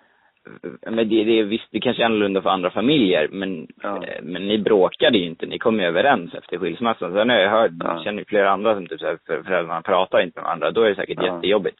men 0.91 1.09
det, 1.09 1.25
det 1.25 1.43
visst, 1.43 1.67
det 1.71 1.81
kanske 1.81 2.03
är 2.03 2.07
annorlunda 2.07 2.43
för 2.43 2.51
andra 2.51 2.71
familjer, 2.71 3.29
men, 3.31 3.67
Ja. 3.83 4.05
eh, 4.07 4.23
men 4.23 4.47
ni 4.49 4.59
bråkade 4.59 5.19
ju 5.19 5.25
inte, 5.25 5.47
ni 5.47 5.59
kom 5.59 5.81
ju 5.81 5.87
överens 5.87 6.35
efter 6.35 6.59
skilsmässan. 6.59 7.13
Sen 7.13 7.29
har 7.31 7.37
jag 7.37 7.51
hört, 7.51 7.71
Ja. 7.81 8.03
känner 8.05 8.19
ju 8.19 8.25
flera 8.25 8.51
andra 8.51 8.75
som 8.75 8.87
typ 8.87 9.01
så 9.01 9.07
här, 9.07 9.19
för- 9.27 9.43
föräldrarna 9.43 9.83
pratar 9.83 10.21
inte 10.23 10.39
med 10.39 10.45
varandra, 10.45 10.71
då 10.71 10.83
är 10.83 10.89
det 10.89 10.95
säkert 10.95 11.19
Ja. 11.23 11.35
jättejobbigt. 11.35 11.79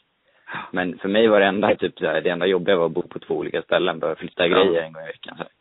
Men 0.71 0.99
för 0.99 1.09
mig 1.09 1.27
var 1.29 1.41
det 1.41 1.47
enda 1.47 1.75
typ 1.75 1.99
så 1.99 2.07
här, 2.07 2.21
det 2.21 2.31
enda 2.31 2.47
jobbiga 2.47 2.77
var 2.77 2.87
att 2.87 2.93
bo 2.93 3.03
på 3.03 3.19
två 3.19 3.35
olika 3.37 3.63
ställen, 3.63 3.99
bara 3.99 4.15
flytta 4.17 4.47
Ja. 4.47 4.65
grejer 4.65 4.83
en 4.83 4.93
gång 4.93 5.03
i 5.03 5.07
veckan. 5.07 5.37
Så 5.37 5.43
här. 5.43 5.53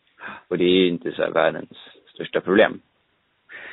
Och 0.48 0.58
det 0.58 0.64
är 0.64 0.70
ju 0.80 0.88
inte 0.88 1.12
så 1.12 1.22
här 1.24 1.32
världens 1.32 1.70
största 2.14 2.41
problem. 2.41 2.80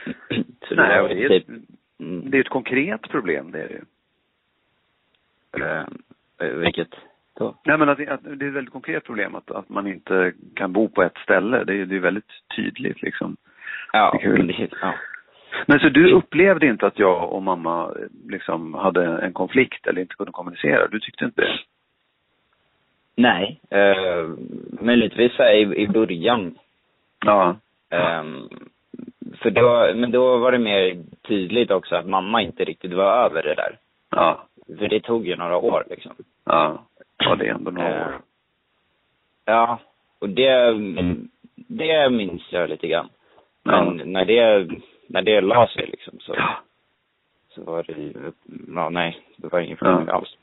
Så 0.69 0.75
Nej, 0.75 0.97
det 0.97 1.03
var 1.03 1.09
det 1.09 1.25
är, 1.25 1.29
typ, 1.29 1.49
ett, 1.49 1.55
mm, 2.01 2.31
det 2.31 2.37
är 2.37 2.41
ett 2.41 2.49
konkret 2.49 3.03
problem, 3.09 3.51
det 3.53 3.59
är 3.63 3.69
det 3.69 3.75
ju. 3.75 3.85
eh, 5.65 6.55
vilket 6.57 6.95
då? 7.39 7.55
Nej, 7.65 7.79
men 7.79 7.89
att, 7.89 7.99
det- 7.99 8.09
att 8.09 8.25
det 8.25 8.45
är 8.45 8.49
ett 8.49 8.55
väldigt 8.55 8.73
konkret 8.73 9.05
problem 9.05 9.35
att, 9.35 9.51
att 9.51 9.69
man 9.69 9.87
inte 9.87 10.33
kan 10.55 10.73
bo 10.73 10.89
på 10.89 11.03
ett 11.03 11.19
ställe. 11.23 11.65
Det 11.65 11.73
är, 11.75 11.93
är 11.93 11.99
väldigt 12.01 12.31
tydligt 12.57 13.03
liksom. 13.03 13.37
Ja, 13.93 14.19
Det 14.23 14.69
ja. 14.81 14.95
Men 15.67 15.81
så 15.81 15.89
du 15.89 16.13
upplevde 16.13 16.67
inte 16.67 16.87
att 16.87 16.99
jag 16.99 17.33
och 17.33 17.43
mamma 17.43 17.85
eh, 17.85 18.31
liksom 18.31 18.75
hade 18.75 19.05
en 19.07 19.33
konflikt 19.33 19.87
eller 19.87 20.01
inte 20.01 20.15
kunde 20.15 20.33
kommunicera? 20.33 20.87
Du 20.87 21.01
tyckte 21.01 21.25
inte 21.25 21.41
det? 21.41 21.59
Nej, 23.17 23.61
eh, 23.71 24.29
möjligtvis 24.81 25.37
så 25.37 25.43
i, 25.45 25.83
i 25.83 25.89
början. 25.89 26.59
Ja. 27.25 27.57
Ehm, 27.91 28.49
för 29.43 29.51
då, 29.51 29.93
men 29.95 30.11
då 30.11 30.39
var 30.39 30.53
det 30.53 30.59
mer 30.59 31.03
tydligt 31.29 31.71
också 31.71 31.97
att 31.97 32.07
mamma 32.07 32.43
inte 32.43 32.65
riktigt 32.65 32.93
var 32.93 33.25
över 33.25 33.43
det 33.43 33.55
där. 33.55 33.77
Ja. 34.11 34.45
För 34.79 34.89
det 34.89 35.01
tog 35.01 35.27
ju 35.27 35.37
några 35.37 35.57
år 35.57 35.85
liksom. 35.91 36.13
Ja. 36.45 36.83
Ja, 37.19 37.35
det 37.37 37.47
är 37.49 37.55
ändå 37.55 37.71
några 37.71 38.01
Eh, 38.01 38.07
år. 38.07 38.21
Ja, 39.45 39.79
och 40.19 40.29
det, 40.29 40.75
det 41.57 42.11
minns 42.11 42.43
jag 42.53 42.71
lite 42.71 42.89
grann. 42.89 43.09
Men 43.63 43.99
Ja. 43.99 44.05
när 44.05 44.25
det, 44.25 44.69
när 45.07 45.23
det 45.23 45.41
la 45.41 45.67
sig 45.69 45.87
liksom 45.87 46.19
så, 46.21 46.37
så 47.49 47.63
var 47.65 47.83
det 47.83 47.93
ju, 47.93 48.33
ja 48.75 48.91
nej, 48.91 49.19
det 49.37 49.49
var 49.53 49.61
ingen 49.61 49.77
förändring 49.77 50.09
Ja. 50.09 50.15
alls. 50.15 50.37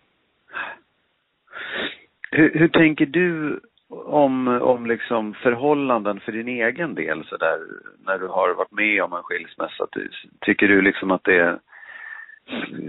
Hur, 2.32 2.54
hur 2.60 2.68
tänker 2.68 3.06
du 3.06 3.60
om, 3.90 4.48
om 4.48 4.86
liksom 4.86 5.34
förhållanden 5.34 6.20
för 6.20 6.32
din 6.32 6.48
egen 6.48 6.96
del 6.96 7.26
så 7.26 7.38
där 7.38 7.60
när 8.06 8.20
du 8.20 8.28
har 8.28 8.54
varit 8.54 8.72
med 8.72 9.04
om 9.04 9.14
en 9.14 9.24
skilsmässa? 9.24 9.88
Ty- 9.94 10.08
Tycker 10.40 10.68
du 10.68 10.82
liksom 10.82 11.12
att 11.12 11.24
det 11.24 11.60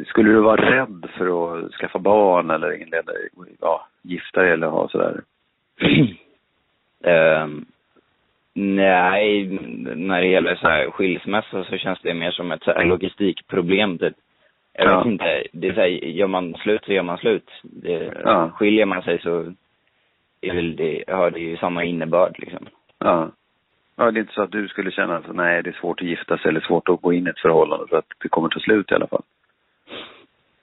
skulle 0.07 0.30
du 0.32 0.40
vara 0.40 0.70
rädd 0.70 1.07
för 1.16 1.57
att 1.64 1.72
skaffa 1.72 1.98
barn 1.98 2.50
eller 2.50 2.82
inleda, 2.82 3.12
ja, 3.61 3.86
gifta 4.03 4.42
dig 4.42 4.50
eller 4.50 4.66
ha 4.66 4.88
sådär? 4.88 5.20
Ehm, 7.05 7.64
nej, 8.55 9.44
när 9.96 10.20
det 10.20 10.26
gäller 10.26 10.55
så 10.55 10.68
här 10.68 10.90
skilsmässa 10.90 11.64
så 11.64 11.76
känns 11.76 12.00
det 12.03 12.14
mer 12.14 12.30
som 12.30 12.53
ett 12.53 12.62
så 12.62 12.72
här 12.72 12.84
logistikproblem 12.84 13.98
typ. 13.98 14.14
Jag 14.74 14.86
Ja. 14.88 14.98
vet 14.98 15.07
inte, 15.07 15.42
det 15.53 15.68
är 15.68 15.74
så 15.74 15.80
här, 15.80 15.86
gör 15.88 16.26
man 16.26 16.55
slut 16.55 16.84
så 16.84 16.92
gör 16.92 17.03
man 17.03 17.18
slut. 17.18 17.50
Det, 17.62 18.12
Ja. 18.24 18.50
Skiljer 18.50 18.86
man 18.86 19.03
sig 19.03 19.18
så 19.18 19.53
är 20.40 20.55
väl 20.55 20.76
det, 20.76 21.05
har 21.09 21.30
det 21.30 21.40
ju 21.40 21.57
samma 21.57 21.84
innebörd 21.84 22.38
liksom. 22.38 22.66
Ja. 22.98 23.30
Ja, 23.96 24.11
det 24.11 24.18
är 24.18 24.20
inte 24.20 24.34
så 24.34 24.42
att 24.42 24.53
du 24.53 24.68
skulle 24.68 24.90
känna 24.90 25.16
att 25.16 25.34
nej, 25.34 25.62
det 25.62 25.70
är 25.70 25.74
svårt 25.80 26.00
att 26.00 26.07
gifta 26.07 26.38
sig 26.38 26.48
eller 26.48 26.61
svårt 26.61 26.88
att 26.88 27.00
gå 27.03 27.12
in 27.12 27.26
i 27.26 27.30
ett 27.30 27.38
förhållande 27.40 27.86
för 27.88 27.96
att 27.96 28.12
det 28.22 28.28
kommer 28.28 28.48
ta 28.48 28.61
slut 28.61 28.90
i 28.92 28.94
alla 28.94 29.07
fall. 29.07 29.22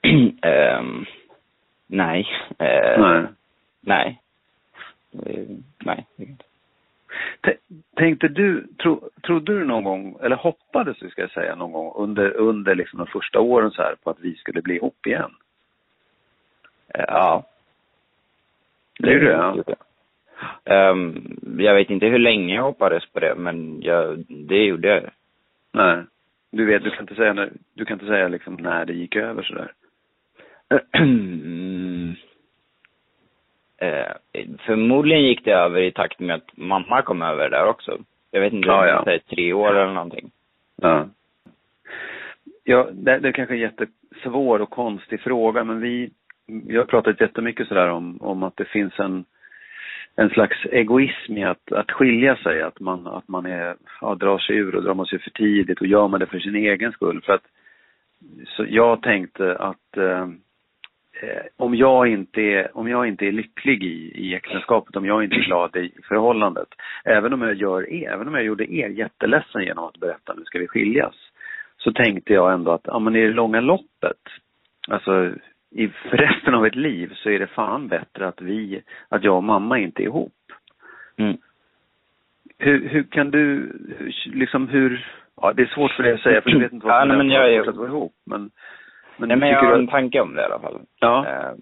Ehm, 0.42 1.04
nej. 1.86 2.26
Eh, 2.58 3.00
Nej. 3.00 3.24
Nej. 3.80 4.20
Eh, 5.26 5.46
nej. 5.84 6.06
T- 7.44 7.56
Tänkte 7.96 8.28
du, 8.28 8.66
tro, 8.82 9.10
trodde 9.22 9.58
du 9.58 9.64
någon 9.64 9.84
gång, 9.84 10.18
eller 10.22 10.36
hoppades 10.36 10.98
du 10.98 11.10
ska 11.10 11.20
jag 11.20 11.30
säga 11.30 11.54
någon 11.54 11.72
gång 11.72 11.92
under, 11.96 12.30
under 12.36 12.74
liksom 12.74 12.98
de 12.98 13.06
första 13.06 13.40
åren 13.40 13.70
så 13.70 13.82
här 13.82 13.94
på 14.02 14.10
att 14.10 14.20
vi 14.20 14.34
skulle 14.34 14.62
bli 14.62 14.74
ihop 14.76 15.06
igen? 15.06 15.30
Eh, 16.94 17.04
ja. 17.08 17.44
Det 18.98 19.12
gjorde 19.12 19.24
jag. 19.30 19.56
Ehm, 20.64 21.38
jag 21.58 21.74
vet 21.74 21.90
inte 21.90 22.06
hur 22.06 22.18
länge 22.18 22.54
jag 22.54 22.62
hoppades 22.62 23.06
på 23.06 23.20
det, 23.20 23.34
men 23.34 23.82
jag, 23.82 24.24
det 24.28 24.64
gjorde 24.64 24.88
jag. 24.88 25.10
Nej. 25.72 26.02
Du 26.50 26.66
vet, 26.66 26.84
du 26.84 26.90
kan 26.90 27.00
inte 27.00 27.14
säga, 27.14 27.32
när- 27.32 27.52
du 27.74 27.84
kan 27.84 27.94
inte 27.94 28.06
säga 28.06 28.28
liksom 28.28 28.54
när 28.54 28.84
det 28.84 28.92
gick 28.92 29.16
över 29.16 29.42
sådär. 29.42 29.72
Eh, 33.82 34.12
förmodligen 34.66 35.22
gick 35.22 35.44
det 35.44 35.52
över 35.52 35.80
i 35.80 35.92
takt 35.92 36.20
med 36.20 36.36
att 36.36 36.56
mamma 36.56 37.02
kom 37.02 37.22
över 37.22 37.50
där 37.50 37.66
också. 37.66 37.98
Jag 38.30 38.40
vet 38.40 38.52
inte, 38.52 38.68
Ja, 38.68 38.80
om 38.80 38.88
ja. 38.88 39.02
det 39.04 39.14
är 39.14 39.18
tre 39.18 39.52
år 39.52 39.76
eller 39.76 39.92
någonting. 39.92 40.30
Ja. 40.76 41.08
Ja, 42.64 42.88
det, 42.92 43.18
det 43.18 43.28
är 43.28 43.32
kanske 43.32 43.54
en 43.54 43.60
jättesvår 43.60 44.60
och 44.60 44.70
konstig 44.70 45.20
fråga, 45.20 45.64
men 45.64 45.80
vi, 45.80 46.10
vi 46.46 46.76
har 46.76 46.84
pratat 46.84 47.20
jättemycket 47.20 47.68
sådär 47.68 47.88
om, 47.88 48.22
om 48.22 48.42
att 48.42 48.56
det 48.56 48.64
finns 48.64 48.98
en, 48.98 49.24
en 50.16 50.30
slags 50.30 50.64
egoism 50.64 51.36
i 51.36 51.44
att, 51.44 51.72
att 51.72 51.90
skilja 51.90 52.36
sig, 52.36 52.62
att 52.62 52.80
man, 52.80 53.06
att 53.06 53.28
man 53.28 53.46
är, 53.46 53.76
ja, 54.00 54.14
drar 54.14 54.38
sig 54.38 54.56
ur 54.56 54.74
och 54.74 54.82
drar 54.82 54.94
man 54.94 55.06
sig 55.06 55.18
för 55.18 55.30
tidigt 55.30 55.80
och 55.80 55.86
gör 55.86 56.08
man 56.08 56.20
det 56.20 56.26
för 56.26 56.38
sin 56.38 56.56
egen 56.56 56.92
skull. 56.92 57.22
För 57.22 57.32
att, 57.32 57.44
så 58.46 58.66
jag 58.68 59.02
tänkte 59.02 59.56
att 59.56 59.96
eh, 59.96 60.28
om, 61.56 61.74
jag 61.74 62.06
inte 62.08 62.40
är, 62.40 62.76
om 62.78 62.88
jag 62.88 63.08
inte 63.08 63.26
är 63.26 63.32
lycklig 63.32 63.82
i, 63.84 64.12
i 64.14 64.34
äktenskapet, 64.34 64.96
om 64.96 65.06
jag 65.06 65.24
inte 65.24 65.36
är 65.36 65.44
glad 65.44 65.76
i 65.76 65.92
förhållandet, 66.08 66.68
även 67.04 67.32
om 67.32 67.42
jag 67.42 67.54
gör 67.54 67.90
er, 67.92 68.10
även 68.10 68.28
om 68.28 68.34
jag 68.34 68.44
gjorde 68.44 68.72
er 68.74 68.88
jätteledsen 68.88 69.62
genom 69.62 69.84
att 69.84 70.00
berätta 70.00 70.34
nu 70.34 70.44
ska 70.44 70.58
vi 70.58 70.68
skiljas, 70.68 71.14
så 71.78 71.92
tänkte 71.92 72.32
jag 72.32 72.52
ändå 72.52 72.70
att, 72.72 72.84
ja 72.84 72.98
men 72.98 73.16
i 73.16 73.20
det 73.26 73.32
långa 73.32 73.60
loppet, 73.60 74.20
alltså 74.88 75.30
i 75.70 75.88
för 75.88 76.16
resten 76.16 76.54
av 76.54 76.66
ett 76.66 76.74
liv 76.74 77.12
så 77.14 77.30
är 77.30 77.38
det 77.38 77.46
fan 77.46 77.88
bättre 77.88 78.28
att 78.28 78.40
vi, 78.40 78.82
att 79.08 79.24
jag 79.24 79.36
och 79.36 79.44
mamma 79.44 79.78
inte 79.78 80.02
är 80.02 80.04
ihop. 80.04 80.32
Mm. 81.16 81.36
Hur, 82.58 82.88
hur 82.88 83.02
kan 83.02 83.30
du, 83.30 83.72
liksom 84.24 84.68
hur, 84.68 85.06
ja 85.36 85.52
det 85.52 85.62
är 85.62 85.66
svårt 85.66 85.92
för 85.92 86.02
dig 86.02 86.12
att 86.12 86.20
säga 86.20 86.42
för 86.42 86.50
jag 86.50 86.58
vet 86.58 86.72
inte 86.72 86.86
vad 86.86 86.96
Ja, 86.96 87.00
som 87.00 87.08
nej, 87.08 87.16
men 87.16 87.30
jag 87.30 87.54
är- 87.54 87.68
att 87.68 87.76
vara 87.76 87.88
ihop, 87.88 88.12
men, 88.26 88.50
men, 89.20 89.28
Nej, 89.28 89.36
men 89.36 89.48
jag 89.48 89.62
har 89.62 89.72
en 89.72 89.86
tanke 89.86 90.20
om 90.20 90.34
det 90.34 90.42
i 90.42 90.44
alla 90.44 90.58
fall. 90.58 90.80
Ja. 91.00 91.26
Eh, 91.26 91.52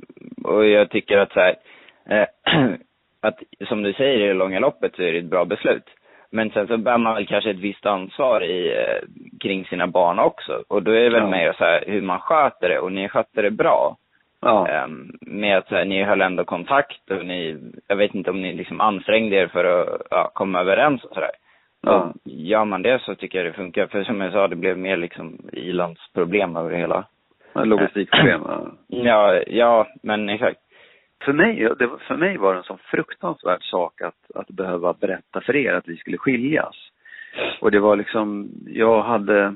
och 0.50 0.66
jag 0.66 0.90
tycker 0.90 1.18
att 1.18 1.32
så 1.32 1.40
här, 1.40 1.54
eh, 2.10 2.26
att 3.22 3.38
som 3.68 3.82
du 3.82 3.92
säger 3.92 4.18
i 4.18 4.26
det 4.28 4.34
långa 4.34 4.58
loppet 4.58 4.96
så 4.96 5.02
är 5.02 5.12
det 5.12 5.18
ett 5.18 5.24
bra 5.24 5.44
beslut. 5.44 5.84
Men 6.30 6.50
sen 6.50 6.66
så 6.66 6.76
bär 6.76 6.98
man 6.98 7.14
väl 7.14 7.26
kanske 7.26 7.50
ett 7.50 7.56
visst 7.56 7.86
ansvar 7.86 8.44
i, 8.44 8.74
eh, 8.76 9.08
kring 9.40 9.64
sina 9.64 9.86
barn 9.86 10.18
också. 10.18 10.62
Och 10.68 10.82
då 10.82 10.90
är 10.90 11.00
det 11.00 11.10
väl 11.10 11.22
Ja. 11.22 11.30
mer 11.30 11.52
så 11.52 11.64
här 11.64 11.84
hur 11.86 12.02
man 12.02 12.20
sköter 12.20 12.68
det 12.68 12.78
och 12.78 12.92
ni 12.92 13.08
skötte 13.08 13.42
det 13.42 13.50
bra. 13.50 13.96
Ja. 14.40 14.68
Ehm, 14.68 15.10
med 15.20 15.58
att 15.58 15.68
så 15.68 15.74
här, 15.74 15.84
ni 15.84 16.02
höll 16.04 16.20
ändå 16.20 16.44
kontakt 16.44 17.10
och 17.10 17.26
ni, 17.26 17.56
jag 17.88 17.96
vet 17.96 18.14
inte 18.14 18.30
om 18.30 18.42
ni 18.42 18.52
liksom 18.52 18.80
ansträngde 18.80 19.36
er 19.36 19.46
för 19.46 19.64
att 19.64 20.02
ja, 20.10 20.30
komma 20.34 20.60
överens 20.60 21.04
och 21.04 21.14
sådär. 21.14 21.30
Ja. 21.82 22.12
Gör 22.24 22.64
man 22.64 22.82
det 22.82 22.98
så 23.02 23.14
tycker 23.14 23.38
jag 23.38 23.46
det 23.46 23.56
funkar. 23.56 23.86
För 23.86 24.04
som 24.04 24.20
jag 24.20 24.32
sa, 24.32 24.48
det 24.48 24.56
blev 24.56 24.78
mer 24.78 24.96
liksom 24.96 25.38
ilandsproblem 25.52 26.56
över 26.56 26.70
det 26.70 26.76
hela. 26.76 27.04
Logistikproblem. 27.64 28.42
Ja. 28.44 28.70
Ja, 28.86 29.42
ja, 29.46 29.88
men 30.02 30.28
exakt. 30.28 30.60
För 31.24 31.32
mig, 31.32 31.68
det, 31.78 31.86
var- 31.86 31.98
för 31.98 32.16
mig 32.16 32.36
var 32.36 32.52
det 32.52 32.58
en 32.58 32.64
sån 32.64 32.78
fruktansvärd 32.78 33.62
sak 33.62 34.00
att, 34.02 34.30
att 34.34 34.48
behöva 34.48 34.92
berätta 34.92 35.40
för 35.40 35.56
er 35.56 35.72
att 35.74 35.88
vi 35.88 35.96
skulle 35.96 36.18
skiljas. 36.18 36.76
Och 37.60 37.70
det 37.70 37.80
var 37.80 37.96
liksom, 37.96 38.50
jag 38.66 39.02
hade, 39.02 39.54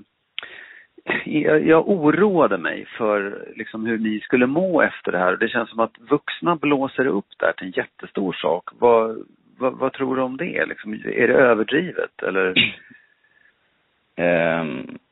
jag, 1.24 1.66
jag 1.66 1.88
oroade 1.88 2.58
mig 2.58 2.86
för 2.98 3.48
liksom 3.56 3.86
hur 3.86 3.98
ni 3.98 4.20
skulle 4.20 4.46
må 4.46 4.82
efter 4.82 5.12
det 5.12 5.18
här. 5.18 5.32
Och 5.32 5.38
det 5.38 5.48
känns 5.48 5.70
som 5.70 5.80
att 5.80 5.98
vuxna 6.10 6.56
blåser 6.56 7.06
upp 7.06 7.26
det 7.38 7.46
här 7.46 7.52
till 7.52 7.66
en 7.66 7.72
jättestor 7.76 8.32
sak. 8.32 8.68
Vad, 8.78 9.26
vad, 9.58 9.72
vad 9.78 9.92
tror 9.92 10.16
du 10.16 10.22
om 10.22 10.36
det? 10.36 10.66
Liksom, 10.66 10.92
är 10.94 11.28
det 11.28 11.34
överdrivet 11.34 12.22
eller? 12.22 12.54
Mm, 14.16 14.98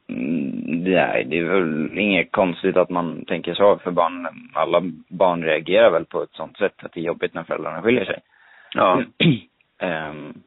nej, 0.67 1.25
det 1.25 1.39
är 1.39 1.45
väl 1.45 1.99
inget 1.99 2.33
konstigt 2.33 2.77
att 2.77 2.91
man 2.91 3.25
tänker 3.25 3.55
så 3.55 3.79
för 3.79 3.91
barn. 3.91 4.29
Alla 4.55 4.83
barn 5.09 5.45
reagerar 5.45 5.91
väl 5.91 6.05
på 6.05 6.23
ett 6.23 6.33
sånt 6.33 6.59
sätt 6.59 6.75
att 6.85 6.93
det 6.93 7.01
är 7.01 7.05
jobbigt 7.05 7.35
när 7.35 7.45
föräldrarna 7.45 7.83
skiljer 7.83 8.05
sig. 8.05 8.21
Ja. 8.75 9.03
Ehm, 9.83 10.43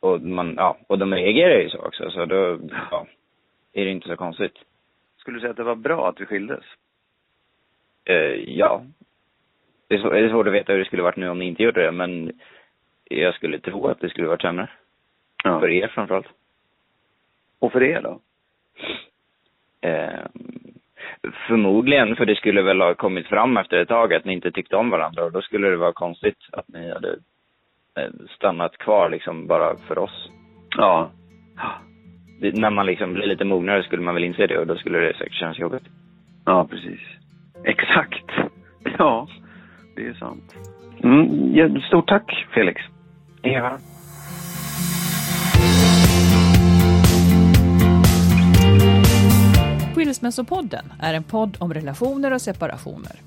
och 0.00 0.20
man, 0.20 0.54
ja, 0.56 0.76
och 0.86 0.98
de 0.98 1.14
reagerar 1.14 1.60
ju 1.60 1.70
så 1.70 1.78
också, 1.78 2.10
så 2.10 2.24
då, 2.24 2.58
ja, 2.90 3.06
är 3.72 3.84
det 3.84 3.90
inte 3.90 4.08
så 4.08 4.16
konstigt. 4.16 4.54
Skulle 5.16 5.36
du 5.36 5.40
säga 5.40 5.50
att 5.50 5.56
det 5.56 5.62
var 5.62 5.74
bra 5.74 6.08
att 6.08 6.20
vi 6.20 6.26
skildes? 6.26 6.64
Eh, 8.04 8.56
ja. 8.58 8.84
Det 9.88 9.94
är, 9.94 10.10
det 10.10 10.18
är 10.18 10.28
svårt 10.28 10.46
att 10.46 10.52
veta 10.52 10.72
hur 10.72 10.78
det 10.78 10.84
skulle 10.84 11.02
varit 11.02 11.16
nu 11.16 11.28
om 11.28 11.38
ni 11.38 11.44
inte 11.44 11.62
gjorde 11.62 11.82
det, 11.82 11.92
men 11.92 12.32
jag 13.04 13.34
skulle 13.34 13.58
tro 13.58 13.86
att 13.86 14.00
det 14.00 14.08
skulle 14.08 14.26
varit 14.26 14.42
sämre. 14.42 14.70
Ja. 15.44 15.60
För 15.60 15.68
er 15.68 15.88
framförallt. 15.88 16.26
Och 17.58 17.72
för 17.72 17.82
er 17.82 18.02
då? 18.02 18.20
Eh, 19.80 20.26
förmodligen, 21.46 22.16
för 22.16 22.26
det 22.26 22.36
skulle 22.36 22.62
väl 22.62 22.80
ha 22.80 22.94
kommit 22.94 23.26
fram 23.26 23.56
efter 23.56 23.76
ett 23.76 23.88
tag 23.88 24.14
att 24.14 24.24
ni 24.24 24.32
inte 24.32 24.50
tyckte 24.50 24.76
om 24.76 24.90
varandra 24.90 25.24
och 25.24 25.32
då 25.32 25.42
skulle 25.42 25.68
det 25.68 25.76
vara 25.76 25.92
konstigt 25.92 26.38
att 26.52 26.68
ni 26.68 26.92
hade 26.92 27.08
eh, 27.98 28.10
stannat 28.36 28.78
kvar 28.78 29.10
liksom 29.10 29.46
bara 29.46 29.76
för 29.76 29.98
oss. 29.98 30.28
Ja. 30.76 31.10
Det, 32.40 32.56
när 32.58 32.70
man 32.70 32.86
liksom 32.86 33.14
blir 33.14 33.26
lite 33.26 33.44
mognare 33.44 33.82
skulle 33.82 34.02
man 34.02 34.14
väl 34.14 34.24
inse 34.24 34.46
det 34.46 34.58
och 34.58 34.66
då 34.66 34.76
skulle 34.76 34.98
det 34.98 35.16
säkert 35.16 35.34
kännas 35.38 35.58
jobbigt. 35.58 35.84
Ja, 36.44 36.66
precis. 36.70 37.00
Exakt. 37.64 38.30
Ja, 38.98 39.28
det 39.96 40.06
är 40.06 40.14
sant. 40.14 40.54
Mm, 41.02 41.54
ja, 41.54 41.80
stort 41.80 42.08
tack, 42.08 42.46
Felix. 42.54 42.82
Ja. 43.42 43.78
Mm. 49.94 50.06
Skilsmässopodden 50.06 50.92
är 51.00 51.14
en 51.14 51.24
podd 51.24 51.56
om 51.60 51.74
relationer 51.74 52.30
och 52.32 52.42
separationer. 52.42 53.20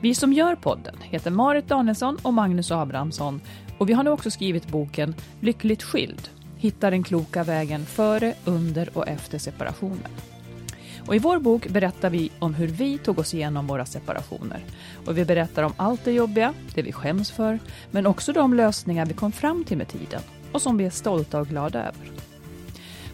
Vi 0.00 0.14
som 0.14 0.32
gör 0.32 0.54
podden 0.54 0.96
heter 1.00 1.30
Marit 1.30 1.68
Danielsson 1.68 2.18
och 2.22 2.34
Magnus 2.34 2.70
Abrahamsson 2.70 3.40
och 3.78 3.88
vi 3.88 3.92
har 3.92 4.04
nu 4.04 4.10
också 4.10 4.30
skrivit 4.30 4.68
boken 4.68 5.14
Lyckligt 5.40 5.82
skild. 5.82 6.28
Hitta 6.56 6.90
den 6.90 7.02
kloka 7.02 7.44
vägen 7.44 7.86
före, 7.86 8.34
under 8.44 8.98
och 8.98 9.08
efter 9.08 9.38
separationen. 9.38 10.10
Och 11.06 11.16
I 11.16 11.18
vår 11.18 11.38
bok 11.38 11.68
berättar 11.68 12.10
vi 12.10 12.30
om 12.38 12.54
hur 12.54 12.66
vi 12.66 12.98
tog 12.98 13.18
oss 13.18 13.34
igenom 13.34 13.66
våra 13.66 13.86
separationer. 13.86 14.60
Och 15.06 15.18
Vi 15.18 15.24
berättar 15.24 15.62
om 15.62 15.72
allt 15.76 16.04
det 16.04 16.12
jobbiga, 16.12 16.54
det 16.74 16.82
vi 16.82 16.92
skäms 16.92 17.30
för, 17.30 17.58
men 17.90 18.06
också 18.06 18.32
de 18.32 18.54
lösningar 18.54 19.06
vi 19.06 19.14
kom 19.14 19.32
fram 19.32 19.64
till 19.64 19.78
med 19.78 19.88
tiden 19.88 20.20
och 20.52 20.62
som 20.62 20.76
vi 20.76 20.84
är 20.84 20.90
stolta 20.90 21.40
och 21.40 21.48
glada 21.48 21.78
över. 21.78 22.27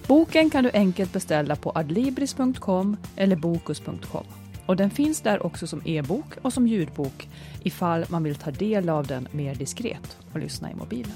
Boken 0.09 0.51
kan 0.51 0.65
du 0.65 0.71
enkelt 0.75 1.13
beställa 1.13 1.57
på 1.57 1.73
adlibris.com 1.75 2.97
eller 3.17 3.37
bokus.com. 3.37 4.25
Och 4.67 4.77
den 4.77 4.91
finns 4.91 5.21
där 5.21 5.47
också 5.47 5.67
som 5.67 5.83
e-bok 5.85 6.37
och 6.43 6.53
som 6.53 6.67
ljudbok 6.67 7.29
ifall 7.63 8.05
man 8.09 8.23
vill 8.23 8.35
ta 8.35 8.51
del 8.51 8.89
av 8.89 9.07
den 9.07 9.29
mer 9.31 9.55
diskret 9.55 10.17
och 10.33 10.39
lyssna 10.39 10.71
i 10.71 10.75
mobilen. 10.75 11.13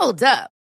Hold 0.00 0.22
up. 0.22 0.61